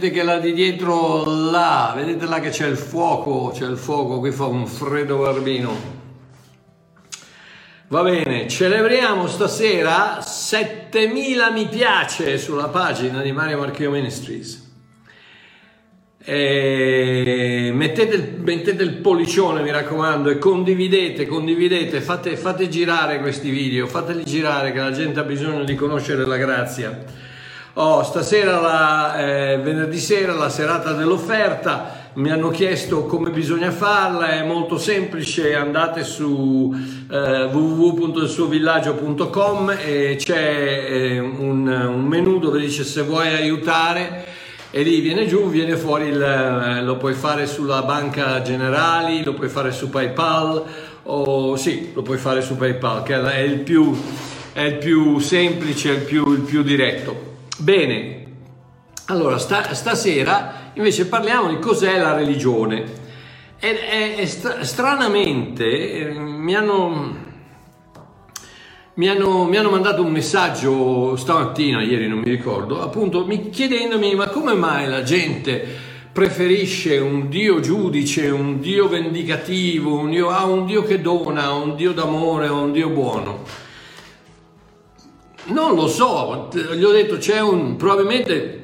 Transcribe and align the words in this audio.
vedete 0.00 0.10
che 0.10 0.22
là 0.22 0.38
di 0.38 0.54
dietro, 0.54 1.24
là, 1.26 1.92
vedete 1.94 2.24
là 2.24 2.40
che 2.40 2.48
c'è 2.48 2.66
il 2.66 2.78
fuoco, 2.78 3.52
c'è 3.52 3.66
il 3.66 3.76
fuoco, 3.76 4.18
qui 4.18 4.32
fa 4.32 4.46
un 4.46 4.66
freddo 4.66 5.18
barbino. 5.18 5.98
Va 7.88 8.02
bene, 8.02 8.48
celebriamo 8.48 9.26
stasera 9.26 10.22
7000 10.22 11.50
mi 11.50 11.68
piace 11.68 12.38
sulla 12.38 12.68
pagina 12.68 13.20
di 13.20 13.30
Mario 13.32 13.58
Marchio 13.58 13.90
Ministries. 13.90 14.68
E 16.22 17.70
mettete, 17.74 18.36
mettete, 18.38 18.82
il 18.82 18.94
pollicione, 18.94 19.60
mi 19.60 19.70
raccomando, 19.70 20.30
e 20.30 20.38
condividete, 20.38 21.26
condividete, 21.26 22.00
fate, 22.00 22.36
fate, 22.36 22.68
girare 22.68 23.20
questi 23.20 23.50
video, 23.50 23.86
fateli 23.86 24.24
girare 24.24 24.72
che 24.72 24.78
la 24.78 24.92
gente 24.92 25.20
ha 25.20 25.24
bisogno 25.24 25.64
di 25.64 25.74
conoscere 25.74 26.24
la 26.24 26.36
grazia. 26.36 27.28
Oh, 27.82 28.02
stasera, 28.02 28.60
la, 28.60 29.16
eh, 29.16 29.56
venerdì 29.56 29.96
sera, 29.96 30.34
la 30.34 30.50
serata 30.50 30.92
dell'offerta, 30.92 32.10
mi 32.16 32.30
hanno 32.30 32.50
chiesto 32.50 33.06
come 33.06 33.30
bisogna 33.30 33.70
farla, 33.70 34.32
è 34.32 34.44
molto 34.44 34.76
semplice, 34.76 35.54
andate 35.54 36.04
su 36.04 36.70
eh, 37.10 37.44
www.ilsuovillaggio.com 37.44 39.76
e 39.82 40.16
c'è 40.18 40.88
eh, 40.90 41.18
un, 41.20 41.68
un 41.68 42.04
menu 42.04 42.38
dove 42.38 42.60
dice 42.60 42.84
se 42.84 43.00
vuoi 43.00 43.28
aiutare 43.28 44.26
e 44.70 44.82
lì 44.82 45.00
viene 45.00 45.26
giù, 45.26 45.48
viene 45.48 45.76
fuori, 45.76 46.08
il, 46.08 46.20
eh, 46.20 46.82
lo 46.82 46.98
puoi 46.98 47.14
fare 47.14 47.46
sulla 47.46 47.80
banca 47.80 48.42
generali, 48.42 49.24
lo 49.24 49.32
puoi 49.32 49.48
fare 49.48 49.72
su 49.72 49.88
PayPal, 49.88 50.64
o 51.04 51.56
sì, 51.56 51.92
lo 51.94 52.02
puoi 52.02 52.18
fare 52.18 52.42
su 52.42 52.58
PayPal, 52.58 53.02
che 53.04 53.18
è 53.18 53.38
il 53.38 53.60
più, 53.60 53.98
è 54.52 54.64
il 54.64 54.76
più 54.76 55.18
semplice, 55.18 55.92
il 55.92 56.02
più, 56.02 56.30
il 56.30 56.40
più 56.40 56.62
diretto. 56.62 57.29
Bene, 57.60 58.24
allora 59.06 59.36
sta, 59.36 59.74
stasera 59.74 60.70
invece 60.72 61.06
parliamo 61.06 61.50
di 61.50 61.58
cos'è 61.58 61.98
la 61.98 62.14
religione. 62.14 63.08
E, 63.58 63.68
e, 63.68 64.14
e 64.22 64.26
stranamente 64.64 66.08
eh, 66.08 66.18
mi 66.18 66.54
hanno 66.54 67.28
mi 68.94 69.08
hanno, 69.08 69.44
mi 69.44 69.56
hanno, 69.56 69.70
mandato 69.70 70.02
un 70.02 70.10
messaggio 70.10 71.16
stamattina, 71.16 71.82
ieri 71.82 72.08
non 72.08 72.20
mi 72.20 72.30
ricordo, 72.30 72.82
appunto 72.82 73.26
mi, 73.26 73.50
chiedendomi 73.50 74.14
ma 74.14 74.28
come 74.28 74.54
mai 74.54 74.88
la 74.88 75.02
gente 75.02 75.62
preferisce 76.12 76.96
un 76.98 77.28
Dio 77.28 77.60
giudice, 77.60 78.28
un 78.28 78.58
Dio 78.58 78.88
vendicativo, 78.88 79.98
un 79.98 80.10
Dio, 80.10 80.30
ah, 80.30 80.44
un 80.44 80.64
Dio 80.64 80.82
che 80.82 81.00
dona, 81.00 81.52
un 81.52 81.76
Dio 81.76 81.92
d'amore, 81.92 82.48
un 82.48 82.72
Dio 82.72 82.88
buono. 82.88 83.68
Non 85.50 85.74
lo 85.74 85.88
so, 85.88 86.48
gli 86.52 86.84
ho 86.84 86.92
detto 86.92 87.16
c'è 87.16 87.40
un, 87.40 87.76
probabilmente 87.76 88.60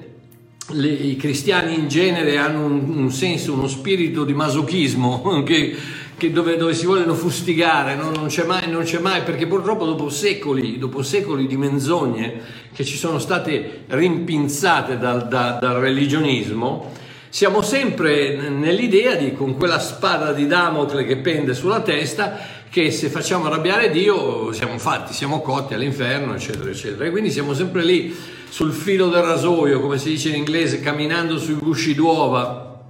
le, 0.71 0.89
i 0.89 1.17
cristiani 1.17 1.75
in 1.75 1.89
genere 1.89 2.39
hanno 2.39 2.65
un, 2.65 2.97
un 2.97 3.11
senso, 3.11 3.53
uno 3.53 3.67
spirito 3.67 4.25
di 4.25 4.35
masochismo 4.35 5.43
che 5.45 6.33
dove, 6.33 6.57
dove, 6.57 6.75
si 6.75 6.87
vogliono 6.87 7.15
fustigare, 7.15 7.95
no? 7.95 8.11
non, 8.11 8.29
c'è 8.29 8.45
mai, 8.45 8.71
non, 8.71 8.85
c'è 8.85 9.01
mai, 9.01 9.23
perché 9.23 9.47
purtroppo 9.47 9.85
dopo 9.85 10.09
secoli, 10.09 10.79
dopo 10.79 11.03
secoli 11.03 11.47
di 11.47 11.57
menzogne 11.57 12.41
che 12.73 12.85
ci 12.85 12.97
sono 12.97 13.19
state 13.19 13.85
rimpinzate 13.89 14.97
dal, 14.97 15.29
da, 15.29 15.59
dal 15.61 15.77
religionismo, 15.81 16.93
siamo 17.29 17.61
sempre 17.61 18.49
nell'idea 18.49 19.15
di, 19.15 19.35
con 19.35 19.57
quella 19.57 19.79
spada 19.79 20.33
di 20.33 20.47
Damocle 20.47 21.05
che 21.05 21.19
pende 21.19 21.53
sulla 21.53 21.81
testa, 21.81 22.56
che 22.71 22.91
se 22.91 23.09
facciamo 23.09 23.47
arrabbiare 23.47 23.91
Dio 23.91 24.53
siamo 24.53 24.79
fatti, 24.79 25.13
siamo 25.13 25.41
cotti 25.41 25.75
all'inferno, 25.75 26.35
eccetera, 26.35 26.71
eccetera. 26.71 27.05
E 27.05 27.11
quindi 27.11 27.31
siamo 27.31 27.55
sempre 27.55 27.85
lì 27.85 28.15
sul 28.49 28.73
filo 28.73 29.09
del 29.09 29.23
rasoio, 29.23 29.81
come 29.81 29.99
si 29.99 30.11
dice 30.11 30.29
in 30.29 30.37
inglese, 30.37 30.81
camminando 30.81 31.39
sui 31.39 31.55
gusci 31.55 31.95
d'uova, 31.95 32.85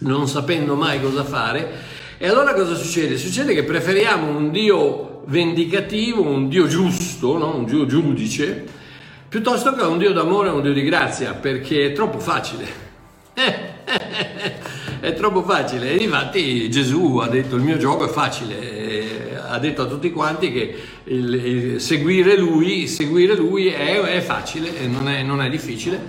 non 0.00 0.28
sapendo 0.28 0.74
mai 0.74 1.00
cosa 1.00 1.24
fare 1.24 1.92
e 2.16 2.28
allora 2.28 2.54
cosa 2.54 2.74
succede? 2.74 3.18
Succede 3.18 3.54
che 3.54 3.64
preferiamo 3.64 4.28
un 4.28 4.50
Dio 4.50 5.24
vendicativo, 5.26 6.22
un 6.22 6.48
Dio 6.48 6.66
giusto, 6.66 7.36
no? 7.36 7.56
un 7.56 7.64
Dio 7.64 7.86
giudice, 7.86 8.64
piuttosto 9.28 9.74
che 9.74 9.82
un 9.82 9.98
Dio 9.98 10.12
d'amore 10.12 10.48
un 10.50 10.62
Dio 10.62 10.72
di 10.72 10.84
grazia, 10.84 11.34
perché 11.34 11.86
è 11.86 11.92
troppo 11.92 12.20
facile. 12.20 12.66
è 15.00 15.12
troppo 15.14 15.42
facile. 15.42 15.90
E 15.90 16.02
infatti 16.04 16.70
Gesù 16.70 17.16
ha 17.16 17.28
detto 17.28 17.56
il 17.56 17.62
mio 17.62 17.78
gioco 17.78 18.06
è 18.06 18.08
facile, 18.08 18.93
ha 19.48 19.58
detto 19.58 19.82
a 19.82 19.86
tutti 19.86 20.10
quanti 20.10 20.52
che 20.52 20.76
il, 21.04 21.34
il 21.34 21.80
seguire 21.80 22.36
lui, 22.36 22.86
seguire 22.86 23.34
lui 23.34 23.68
è, 23.68 24.00
è 24.00 24.20
facile 24.20 24.70
non 24.86 25.08
è, 25.08 25.22
non 25.22 25.42
è 25.42 25.48
difficile. 25.48 26.00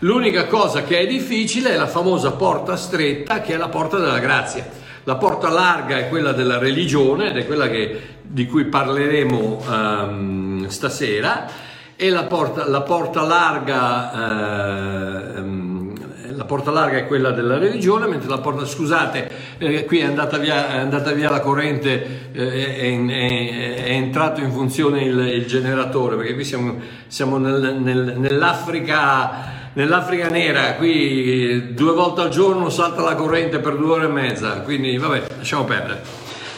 L'unica 0.00 0.46
cosa 0.46 0.82
che 0.82 0.98
è 0.98 1.06
difficile 1.06 1.70
è 1.70 1.76
la 1.76 1.86
famosa 1.86 2.32
porta 2.32 2.76
stretta 2.76 3.40
che 3.40 3.54
è 3.54 3.56
la 3.56 3.68
porta 3.68 3.98
della 3.98 4.18
grazia. 4.18 4.68
La 5.04 5.16
porta 5.16 5.48
larga 5.48 5.98
è 5.98 6.08
quella 6.08 6.32
della 6.32 6.58
religione 6.58 7.30
ed 7.30 7.36
è 7.36 7.46
quella 7.46 7.68
che, 7.68 8.00
di 8.22 8.46
cui 8.46 8.64
parleremo 8.64 9.64
um, 9.66 10.68
stasera 10.68 11.46
e 11.96 12.10
la 12.10 12.24
porta, 12.24 12.68
la 12.68 12.82
porta 12.82 13.22
larga... 13.22 14.10
Uh, 15.38 15.63
la 16.36 16.44
porta 16.44 16.70
larga 16.70 16.98
è 16.98 17.06
quella 17.06 17.30
della 17.30 17.58
religione, 17.58 18.06
mentre 18.06 18.28
la 18.28 18.38
porta, 18.38 18.64
scusate, 18.64 19.30
eh, 19.58 19.84
qui 19.84 19.98
è 19.98 20.04
andata 20.04 20.38
via, 20.38 20.74
è 20.74 20.78
andata 20.78 21.12
via 21.12 21.30
la 21.30 21.40
corrente, 21.40 22.30
eh, 22.32 22.76
è, 22.76 23.06
è, 23.06 23.74
è, 23.84 23.90
entrato 23.90 24.40
in 24.40 24.50
funzione 24.50 25.02
il, 25.02 25.18
il, 25.18 25.46
generatore, 25.46 26.16
perché 26.16 26.34
qui 26.34 26.44
siamo, 26.44 26.76
siamo 27.06 27.38
nel, 27.38 27.78
nel, 27.80 28.14
nell'Africa 28.16 29.62
nell'Africa 29.74 30.28
nera 30.28 30.74
qui 30.74 31.74
due 31.74 31.92
volte 31.94 32.20
al 32.20 32.28
giorno 32.28 32.68
salta 32.68 33.02
la 33.02 33.16
corrente 33.16 33.58
per 33.58 33.76
due 33.76 33.94
ore 33.94 34.04
e 34.04 34.08
mezza, 34.08 34.60
quindi 34.60 34.96
vabbè, 34.96 35.22
lasciamo 35.36 35.64
perdere. 35.64 36.02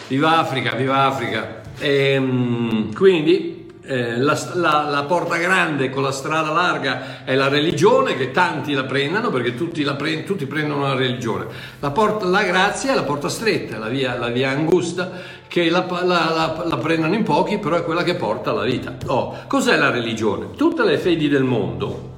Viva 0.08 0.38
Africa, 0.38 0.74
viva 0.74 1.04
Africa. 1.04 1.62
E, 1.78 2.12
ehm, 2.12 2.94
quindi 2.94 3.55
eh, 3.86 4.16
la, 4.18 4.38
la, 4.54 4.88
la, 4.90 5.04
porta 5.04 5.36
grande 5.36 5.90
con 5.90 6.02
la 6.02 6.10
strada 6.10 6.50
larga 6.50 7.24
è 7.24 7.34
la 7.34 7.48
religione 7.48 8.16
che 8.16 8.32
tanti 8.32 8.72
la 8.72 8.84
prendono 8.84 9.30
perché 9.30 9.54
tutti, 9.54 9.82
la 9.82 9.94
pre- 9.94 10.24
tutti 10.24 10.46
prendono 10.46 10.82
la 10.82 10.94
religione. 10.94 11.46
La, 11.80 11.90
porta, 11.90 12.26
la, 12.26 12.42
grazia 12.42 12.92
è 12.92 12.94
la 12.94 13.04
porta 13.04 13.28
stretta, 13.28 13.78
la 13.78 13.88
via, 13.88 14.18
la 14.18 14.28
via 14.28 14.50
angusta 14.50 15.10
che 15.46 15.70
la, 15.70 15.86
la, 16.02 16.78
prendono 16.78 17.14
in 17.14 17.22
pochi 17.22 17.58
però 17.58 17.76
è 17.76 17.84
quella 17.84 18.02
che 18.02 18.16
porta 18.16 18.50
alla 18.50 18.64
vita. 18.64 18.96
Oh, 19.06 19.36
cos'è 19.46 19.76
la 19.76 19.90
religione? 19.90 20.50
Tutte 20.56 20.84
le 20.84 20.98
fedi 20.98 21.28
del 21.28 21.44
mondo 21.44 22.14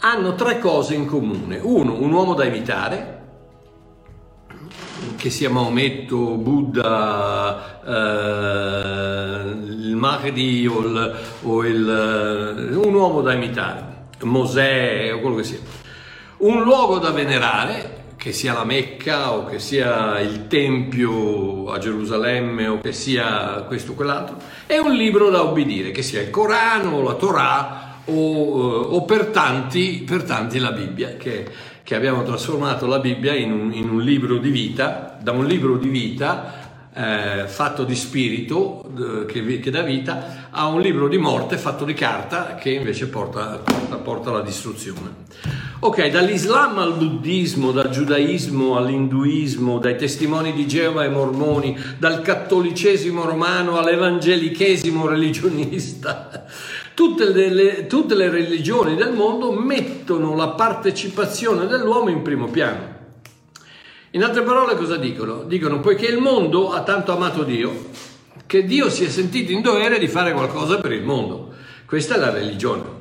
hanno 0.00 0.34
tre 0.34 0.58
cose 0.58 0.94
in 0.94 1.06
comune. 1.06 1.58
Uno, 1.60 1.94
un 2.00 2.12
uomo 2.12 2.34
da 2.34 2.44
imitare, 2.44 3.17
che 5.16 5.30
sia 5.30 5.50
Maometto, 5.50 6.16
Buddha, 6.36 7.80
eh, 7.84 9.50
il 9.50 9.96
Mahdi 9.96 10.66
o, 10.66 10.80
il, 10.80 11.16
o 11.42 11.64
il, 11.64 12.80
un 12.84 12.94
uomo 12.94 13.20
da 13.20 13.32
imitare, 13.32 14.06
Mosè 14.22 15.12
o 15.12 15.20
quello 15.20 15.36
che 15.36 15.44
sia. 15.44 15.58
Un 16.38 16.62
luogo 16.62 16.98
da 16.98 17.10
venerare, 17.10 17.96
che 18.16 18.32
sia 18.32 18.52
la 18.52 18.64
Mecca 18.64 19.32
o 19.32 19.44
che 19.46 19.58
sia 19.58 20.18
il 20.20 20.48
Tempio 20.48 21.70
a 21.70 21.78
Gerusalemme 21.78 22.66
o 22.66 22.80
che 22.80 22.92
sia 22.92 23.64
questo 23.66 23.92
o 23.92 23.94
quell'altro, 23.94 24.36
e 24.66 24.78
un 24.78 24.92
libro 24.92 25.30
da 25.30 25.42
obbedire, 25.42 25.92
che 25.92 26.02
sia 26.02 26.20
il 26.20 26.30
Corano 26.30 26.96
o 26.96 27.02
la 27.02 27.14
Torah 27.14 27.88
o, 28.04 28.12
eh, 28.12 28.96
o 28.96 29.04
per, 29.04 29.26
tanti, 29.26 30.04
per, 30.06 30.24
tanti, 30.24 30.58
la 30.58 30.72
Bibbia, 30.72 31.16
che, 31.16 31.46
che, 31.88 31.94
abbiamo 31.94 32.22
trasformato 32.22 32.84
la 32.84 32.98
Bibbia 32.98 33.32
in 33.32 33.50
un, 33.50 33.72
in 33.72 33.88
un, 33.88 34.02
libro 34.02 34.36
di 34.36 34.50
vita, 34.50 35.16
da 35.22 35.32
un 35.32 35.46
libro 35.46 35.78
di 35.78 35.88
vita 35.88 36.90
eh, 36.92 37.48
fatto 37.48 37.84
di 37.84 37.94
spirito, 37.94 38.84
eh, 39.22 39.24
che, 39.24 39.58
che, 39.58 39.70
dà 39.70 39.80
vita, 39.80 40.48
a 40.50 40.66
un 40.66 40.82
libro 40.82 41.08
di 41.08 41.16
morte 41.16 41.56
fatto 41.56 41.86
di 41.86 41.94
carta 41.94 42.56
che 42.56 42.72
invece 42.72 43.08
porta, 43.08 43.62
porta, 43.64 43.96
porta 43.96 44.28
alla 44.28 44.42
distruzione. 44.42 45.24
Ok, 45.80 46.08
dall'Islam 46.08 46.76
al 46.76 46.92
buddismo, 46.92 47.70
dal 47.70 47.88
giudaismo 47.88 48.76
all'induismo, 48.76 49.78
dai 49.78 49.96
testimoni 49.96 50.52
di 50.52 50.66
Geova 50.66 51.02
ai 51.02 51.10
mormoni, 51.10 51.74
dal 51.96 52.20
cattolicesimo 52.20 53.24
romano 53.24 53.78
all'evangelichesimo 53.78 55.06
religionista, 55.06 56.44
Tutte 56.98 57.32
le, 57.32 57.86
tutte 57.86 58.16
le 58.16 58.28
religioni 58.28 58.96
del 58.96 59.12
mondo 59.12 59.52
mettono 59.52 60.34
la 60.34 60.48
partecipazione 60.48 61.68
dell'uomo 61.68 62.08
in 62.08 62.22
primo 62.22 62.48
piano. 62.48 62.96
In 64.10 64.24
altre 64.24 64.42
parole 64.42 64.74
cosa 64.74 64.96
dicono? 64.96 65.44
Dicono 65.44 65.78
poiché 65.78 66.06
il 66.06 66.18
mondo 66.18 66.72
ha 66.72 66.82
tanto 66.82 67.12
amato 67.12 67.44
Dio, 67.44 67.90
che 68.46 68.64
Dio 68.64 68.90
si 68.90 69.04
è 69.04 69.08
sentito 69.08 69.52
in 69.52 69.62
dovere 69.62 70.00
di 70.00 70.08
fare 70.08 70.32
qualcosa 70.32 70.80
per 70.80 70.90
il 70.90 71.04
mondo. 71.04 71.52
Questa 71.86 72.16
è 72.16 72.18
la 72.18 72.32
religione. 72.32 72.97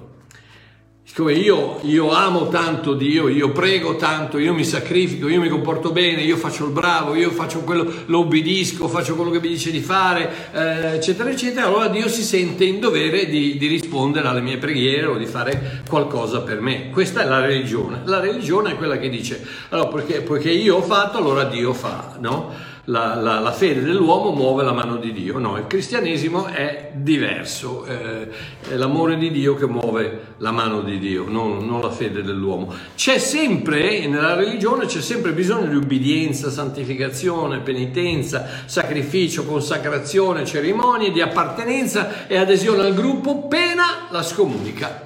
Siccome 1.17 1.33
io, 1.33 1.79
io, 1.81 2.11
amo 2.11 2.47
tanto 2.47 2.93
Dio, 2.93 3.27
io 3.27 3.49
prego 3.49 3.95
tanto, 3.95 4.37
io 4.37 4.53
mi 4.53 4.63
sacrifico, 4.63 5.27
io 5.27 5.41
mi 5.41 5.49
comporto 5.49 5.89
bene, 5.89 6.21
io 6.21 6.37
faccio 6.37 6.65
il 6.65 6.71
bravo, 6.71 7.15
io 7.15 7.31
faccio 7.31 7.61
quello, 7.61 7.91
lo 8.05 8.19
obbedisco, 8.19 8.87
faccio 8.87 9.15
quello 9.15 9.31
che 9.31 9.39
mi 9.39 9.47
dice 9.47 9.71
di 9.71 9.79
fare, 9.79 10.29
eh, 10.53 10.93
eccetera, 10.93 11.31
eccetera, 11.31 11.65
allora 11.65 11.87
Dio 11.87 12.07
si 12.07 12.21
sente 12.21 12.65
in 12.65 12.79
dovere 12.79 13.25
di, 13.25 13.57
di, 13.57 13.65
rispondere 13.65 14.27
alle 14.27 14.41
mie 14.41 14.59
preghiere 14.59 15.07
o 15.07 15.17
di 15.17 15.25
fare 15.25 15.81
qualcosa 15.89 16.41
per 16.41 16.61
me. 16.61 16.91
Questa 16.91 17.23
è 17.23 17.25
la 17.25 17.39
religione. 17.39 18.01
La 18.05 18.19
religione 18.19 18.73
è 18.73 18.75
quella 18.75 18.99
che 18.99 19.09
dice, 19.09 19.43
allora, 19.69 19.87
perché, 19.87 20.21
perché 20.21 20.51
io 20.51 20.75
ho 20.75 20.83
fatto, 20.83 21.17
allora 21.17 21.45
Dio 21.45 21.73
fa, 21.73 22.15
no? 22.19 22.53
La, 22.89 23.15
la, 23.15 23.39
la, 23.39 23.51
fede 23.51 23.81
dell'uomo 23.81 24.31
muove 24.31 24.63
la 24.63 24.71
mano 24.71 24.95
di 24.97 25.11
Dio. 25.11 25.37
No, 25.39 25.57
il 25.57 25.67
cristianesimo 25.67 26.45
è 26.45 26.91
diverso, 26.93 27.85
eh, 27.85 28.29
è 28.69 28.75
l'amore 28.75 29.17
di 29.17 29.29
Dio 29.31 29.55
che 29.55 29.65
muove 29.65 30.35
la 30.37 30.51
mano 30.51 30.81
di 30.81 30.97
Dio, 30.97 31.25
non, 31.27 31.65
non, 31.65 31.81
la 31.81 31.89
fede 31.89 32.23
dell'uomo. 32.23 32.73
C'è 32.95 33.17
sempre, 33.17 34.07
nella 34.07 34.35
religione 34.35 34.85
c'è 34.85 35.01
sempre 35.01 35.33
bisogno 35.33 35.67
di 35.67 35.75
ubbidienza, 35.75 36.49
santificazione, 36.49 37.59
penitenza, 37.59 38.47
sacrificio, 38.65 39.43
consacrazione, 39.43 40.45
cerimonie, 40.45 41.11
di 41.11 41.19
appartenenza 41.19 42.27
e 42.27 42.37
adesione 42.37 42.83
al 42.83 42.93
gruppo, 42.93 43.47
pena 43.47 44.07
la 44.09 44.23
scomunica. 44.23 45.05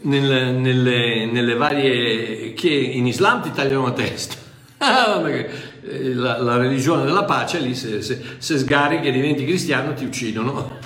Nelle, 0.00 0.50
nelle, 0.50 1.24
nelle 1.24 1.54
varie 1.54 2.52
che 2.52 2.68
in 2.68 3.06
Islam 3.06 3.42
ti 3.42 3.52
tagliano 3.52 3.84
la 3.84 3.92
testa. 3.92 4.34
Eh, 5.86 6.14
la, 6.14 6.40
la, 6.40 6.56
religione 6.56 7.04
della 7.04 7.24
pace, 7.24 7.58
lì 7.58 7.74
se, 7.74 8.00
se, 8.00 8.18
se 8.38 8.58
sgarichi 8.58 9.08
e 9.08 9.12
diventi 9.12 9.44
cristiano 9.44 9.92
ti 9.92 10.04
uccidono. 10.04 10.78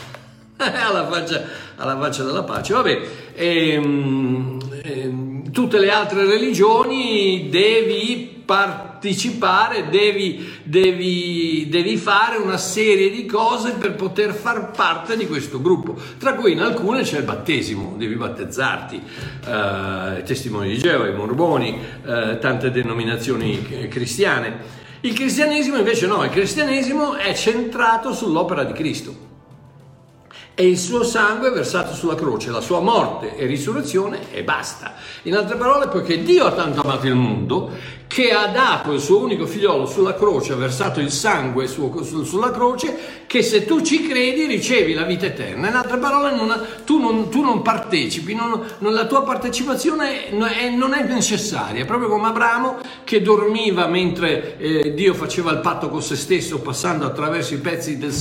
alla, 0.59 1.06
faccia, 1.06 1.45
alla 1.77 1.97
faccia 1.99 2.25
della 2.25 2.43
pace. 2.43 2.73
Vabbè, 2.73 3.00
ehm, 3.35 4.59
ehm, 4.83 5.50
tutte 5.53 5.79
le 5.79 5.91
altre 5.91 6.25
religioni 6.25 7.49
devi 7.49 8.43
partecipare, 8.45 9.89
devi, 9.89 10.53
devi, 10.65 11.69
devi, 11.69 11.97
fare 11.97 12.39
una 12.39 12.56
serie 12.56 13.11
di 13.11 13.25
cose 13.27 13.73
per 13.73 13.95
poter 13.95 14.33
far 14.33 14.71
parte 14.71 15.17
di 15.17 15.27
questo 15.27 15.61
gruppo, 15.61 15.97
tra 16.19 16.35
cui 16.35 16.53
in 16.53 16.61
alcune 16.61 17.03
c'è 17.03 17.19
il 17.19 17.25
battesimo, 17.25 17.95
devi 17.97 18.15
battezzarti, 18.15 19.03
eh, 19.47 20.23
testimoni 20.25 20.71
di 20.71 20.79
Geova, 20.79 21.06
i 21.06 21.15
morboni, 21.15 21.79
eh, 22.05 22.39
tante 22.41 22.71
denominazioni 22.71 23.89
cristiane. 23.89 24.77
Il 25.00 25.12
cristianesimo 25.12 25.77
invece 25.77 26.06
no, 26.06 26.25
il 26.25 26.31
cristianesimo 26.31 27.15
è 27.15 27.33
centrato 27.35 28.12
sull'opera 28.12 28.65
di 28.65 28.73
Cristo 28.73 29.27
e 30.55 30.67
il 30.67 30.77
suo 30.77 31.05
sangue 31.05 31.50
è 31.50 31.53
versato 31.53 31.95
sulla 31.95 32.17
croce, 32.17 32.50
la 32.50 32.61
sua 32.61 32.81
morte 32.81 33.37
e 33.37 33.47
risurrezione 33.47 34.33
e 34.33 34.43
basta. 34.43 34.95
In 35.23 35.37
altre 35.37 35.56
parole, 35.56 35.87
poiché 35.87 36.25
Dio 36.25 36.47
ha 36.47 36.53
tanto 36.53 36.81
amato 36.81 37.06
il 37.06 37.15
mondo 37.15 37.71
che 38.08 38.32
ha 38.32 38.46
dato 38.46 38.93
il 38.93 39.00
suo 39.00 39.20
unico 39.20 39.46
figliolo 39.46 39.84
sulla 39.84 40.14
croce, 40.14 40.55
ha 40.55 40.56
versato 40.56 40.99
il 40.99 41.10
sangue 41.10 41.66
su, 41.66 41.93
su, 42.02 42.25
sulla 42.25 42.50
croce, 42.50 42.96
che 43.26 43.43
se 43.43 43.66
tu 43.66 43.82
ci 43.82 44.08
credi 44.08 44.46
ricevi 44.46 44.94
la 44.94 45.02
vita 45.02 45.26
eterna. 45.26 45.69
In 45.69 45.75
altre 45.75 45.99
parole, 45.99 46.34
non 46.34 46.66
tu, 46.87 46.99
non, 46.99 47.28
tu, 47.28 47.43
non, 47.43 47.60
partecipi, 47.60 48.34
non, 48.34 48.64
la 48.78 49.06
tua 49.06 49.22
partecipazione 49.22 50.31
è, 50.31 50.70
non 50.70 50.94
è 50.94 51.02
necessaria, 51.06 51.84
proprio 51.84 52.08
come 52.08 52.28
Abramo 52.28 52.78
che 53.05 53.20
dormiva 53.20 53.87
mentre 53.87 54.56
eh, 54.56 54.94
Dio 54.94 55.12
faceva 55.12 55.52
il 55.52 55.58
patto 55.58 55.90
con 55.90 56.02
se 56.02 56.16
stesso, 56.16 56.61
passando 56.61 57.04
attraverso 57.04 57.52
i 57.52 57.58
pezzi 57.58 57.99
del, 57.99 58.14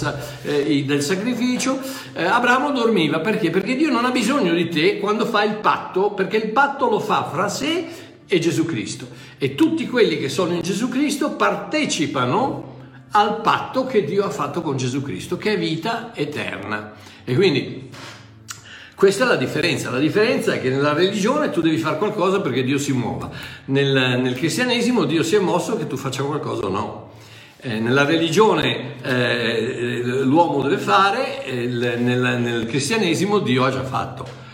eh, 0.44 0.84
del 0.86 1.02
sacrificio. 1.02 1.80
Eh, 2.14 2.26
Abramo 2.26 2.72
dormiva 2.72 3.22
perché? 3.22 3.50
Perché 3.50 3.76
Dio 3.78 3.90
non 3.90 4.04
ha 4.04 4.12
bisogno 4.12 4.54
di 4.54 4.68
te 4.68 5.00
quando 5.00 5.26
fa 5.26 5.46
il 5.46 5.56
patto, 5.56 6.12
perché 6.12 6.36
il 6.36 6.50
patto 6.50 6.90
lo 6.90 7.00
fa 7.00 7.30
fra 7.32 7.48
sé 7.48 8.06
e 8.28 8.40
Gesù 8.40 8.66
Cristo. 8.66 9.08
E 9.38 9.56
tutti 9.56 9.88
quelli 9.88 10.20
che 10.20 10.30
sono 10.30 10.54
in 10.54 10.62
Gesù 10.62 10.90
Cristo 10.90 11.32
partecipano 11.32 12.76
al 13.12 13.42
patto 13.42 13.86
che 13.86 14.04
Dio 14.04 14.26
ha 14.26 14.30
fatto 14.30 14.62
con 14.62 14.78
Gesù 14.78 15.02
Cristo, 15.02 15.38
che 15.38 15.54
è 15.54 15.58
vita 15.58 16.12
eterna. 16.14 16.94
E 17.24 17.36
quindi 17.36 17.90
questa 18.94 19.26
è 19.26 19.28
la 19.28 19.36
differenza. 19.36 19.92
La 19.92 20.00
differenza 20.00 20.54
è 20.54 20.62
che 20.62 20.70
nella 20.70 20.94
religione 20.94 21.52
tu 21.52 21.62
devi 21.62 21.78
fare 21.78 21.98
qualcosa 21.98 22.42
perché 22.42 22.64
Dio 22.64 22.78
si 22.78 22.92
muova. 22.94 23.30
Nel, 23.66 24.20
nel 24.22 24.34
cristianesimo 24.34 25.06
Dio 25.06 25.24
si 25.24 25.36
è 25.36 25.40
mosso 25.40 25.78
che 25.78 25.88
tu 25.88 25.96
faccia 25.96 26.24
qualcosa 26.24 26.66
o 26.66 26.70
no. 26.70 27.12
Eh, 27.60 27.80
nella 27.80 28.06
religione 28.06 29.02
eh, 29.02 30.02
l'uomo 30.04 30.62
deve 30.62 30.78
fare, 30.78 31.44
eh, 31.46 31.68
nel, 31.68 32.40
nel 32.40 32.66
cristianesimo 32.66 33.40
Dio 33.40 33.64
ha 33.66 33.72
già 33.72 33.84
fatto. 33.84 34.47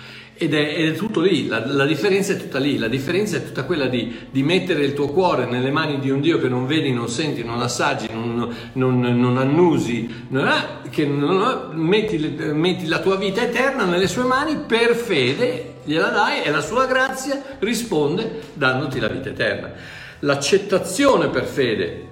Ed 0.44 0.54
è, 0.54 0.76
ed 0.78 0.94
è, 0.94 0.98
tutto 0.98 1.22
lì, 1.22 1.48
la, 1.48 1.66
la, 1.66 1.86
differenza 1.86 2.34
è 2.34 2.38
tutta 2.38 2.60
lì, 2.60 2.78
la 2.78 2.90
differenza 2.90 3.38
è 3.38 3.46
tutta 3.46 3.64
quella 3.64 3.86
di, 3.86 4.28
di, 4.30 4.44
mettere 4.44 4.84
il 4.84 4.94
tuo 4.94 5.08
cuore 5.08 5.46
nelle 5.46 5.72
mani 5.72 6.00
di 6.00 6.10
un 6.10 6.20
Dio 6.20 6.38
che 6.38 6.50
non 6.50 6.68
vedi, 6.68 6.92
non 6.92 7.08
senti, 7.08 7.46
non 7.46 7.62
assaggi, 7.62 8.08
non, 8.12 8.54
non, 8.74 9.00
non 9.00 9.38
annusi, 9.38 10.26
non 10.28 10.48
è, 10.50 10.90
che 10.90 11.06
metti, 11.06 12.18
metti, 12.52 12.88
la 12.88 13.00
tua 13.00 13.16
vita 13.16 13.42
eterna 13.42 13.86
nelle 13.86 14.10
sue 14.10 14.26
mani 14.26 14.58
per 14.68 14.96
fede, 14.96 15.76
gliela 15.86 16.10
dai 16.10 16.44
e 16.44 16.52
la 16.52 16.60
sua 16.60 16.88
grazia 16.88 17.42
risponde 17.60 18.42
dandoti 18.52 19.00
la 19.00 19.08
vita 19.08 19.30
eterna. 19.30 19.72
L'accettazione 20.20 21.30
per 21.30 21.46
fede 21.46 22.10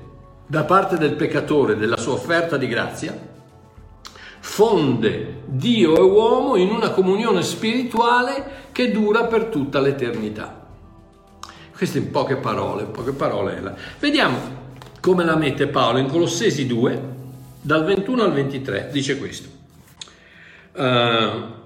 da 0.47 0.63
parte 0.63 0.97
del 0.97 1.15
peccatore 1.15 1.75
della 1.75 1.97
sua 1.97 2.13
offerta 2.13 2.55
di 2.55 2.67
grazia 2.69 3.13
fonde 4.41 5.43
Dio 5.45 5.95
e 5.95 6.01
uomo 6.01 6.55
in 6.55 6.69
una 6.69 6.89
comunione 6.91 7.41
spirituale 7.43 8.59
che 8.71 8.91
dura 8.91 9.25
per 9.25 9.45
tutta 9.45 9.79
l'eternità. 9.79 10.67
Questo 11.75 11.97
in 11.97 12.11
poche 12.11 12.35
parole, 12.35 12.83
in 12.83 12.91
poche 12.91 13.11
parole. 13.11 13.75
Vediamo 13.99 14.59
come 14.99 15.23
la 15.23 15.35
mette 15.35 15.67
Paolo 15.67 15.97
in 15.97 16.07
Colossesi 16.07 16.67
2, 16.67 17.01
dal 17.61 17.83
21 17.83 18.23
al 18.23 18.33
23, 18.33 18.89
dice 18.91 19.17
questo. 19.17 19.49
Uh, 20.73 21.59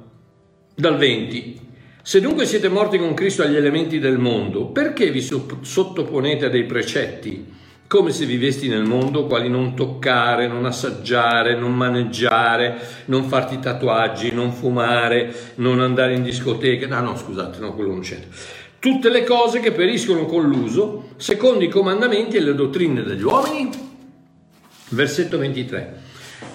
dal 0.73 0.97
20. 0.97 1.59
Se 2.01 2.21
dunque 2.21 2.45
siete 2.45 2.69
morti 2.69 2.97
con 2.97 3.13
Cristo 3.13 3.43
agli 3.43 3.55
elementi 3.55 3.99
del 3.99 4.17
mondo, 4.17 4.67
perché 4.67 5.11
vi 5.11 5.21
sottoponete 5.21 6.45
a 6.45 6.49
dei 6.49 6.65
precetti? 6.65 7.53
Come 7.95 8.11
se 8.11 8.25
vivesti 8.25 8.67
nel 8.67 8.83
mondo, 8.83 9.25
quali 9.25 9.47
non 9.47 9.73
toccare, 9.73 10.47
non 10.47 10.65
assaggiare, 10.65 11.55
non 11.55 11.73
maneggiare, 11.73 12.77
non 13.05 13.23
farti 13.23 13.57
tatuaggi, 13.57 14.33
non 14.33 14.51
fumare, 14.51 15.33
non 15.55 15.79
andare 15.79 16.13
in 16.13 16.21
discoteca. 16.21 16.87
No, 16.87 16.99
no, 16.99 17.15
scusate, 17.15 17.59
no, 17.59 17.73
quello 17.73 17.91
non 17.91 18.01
c'entra. 18.01 18.27
Tutte 18.79 19.09
le 19.09 19.23
cose 19.23 19.61
che 19.61 19.71
periscono 19.71 20.25
con 20.25 20.43
l'uso, 20.43 21.11
secondo 21.15 21.63
i 21.63 21.69
comandamenti 21.69 22.35
e 22.35 22.41
le 22.41 22.53
dottrine 22.53 23.01
degli 23.01 23.23
uomini. 23.23 23.69
Versetto 24.89 25.37
23. 25.37 26.01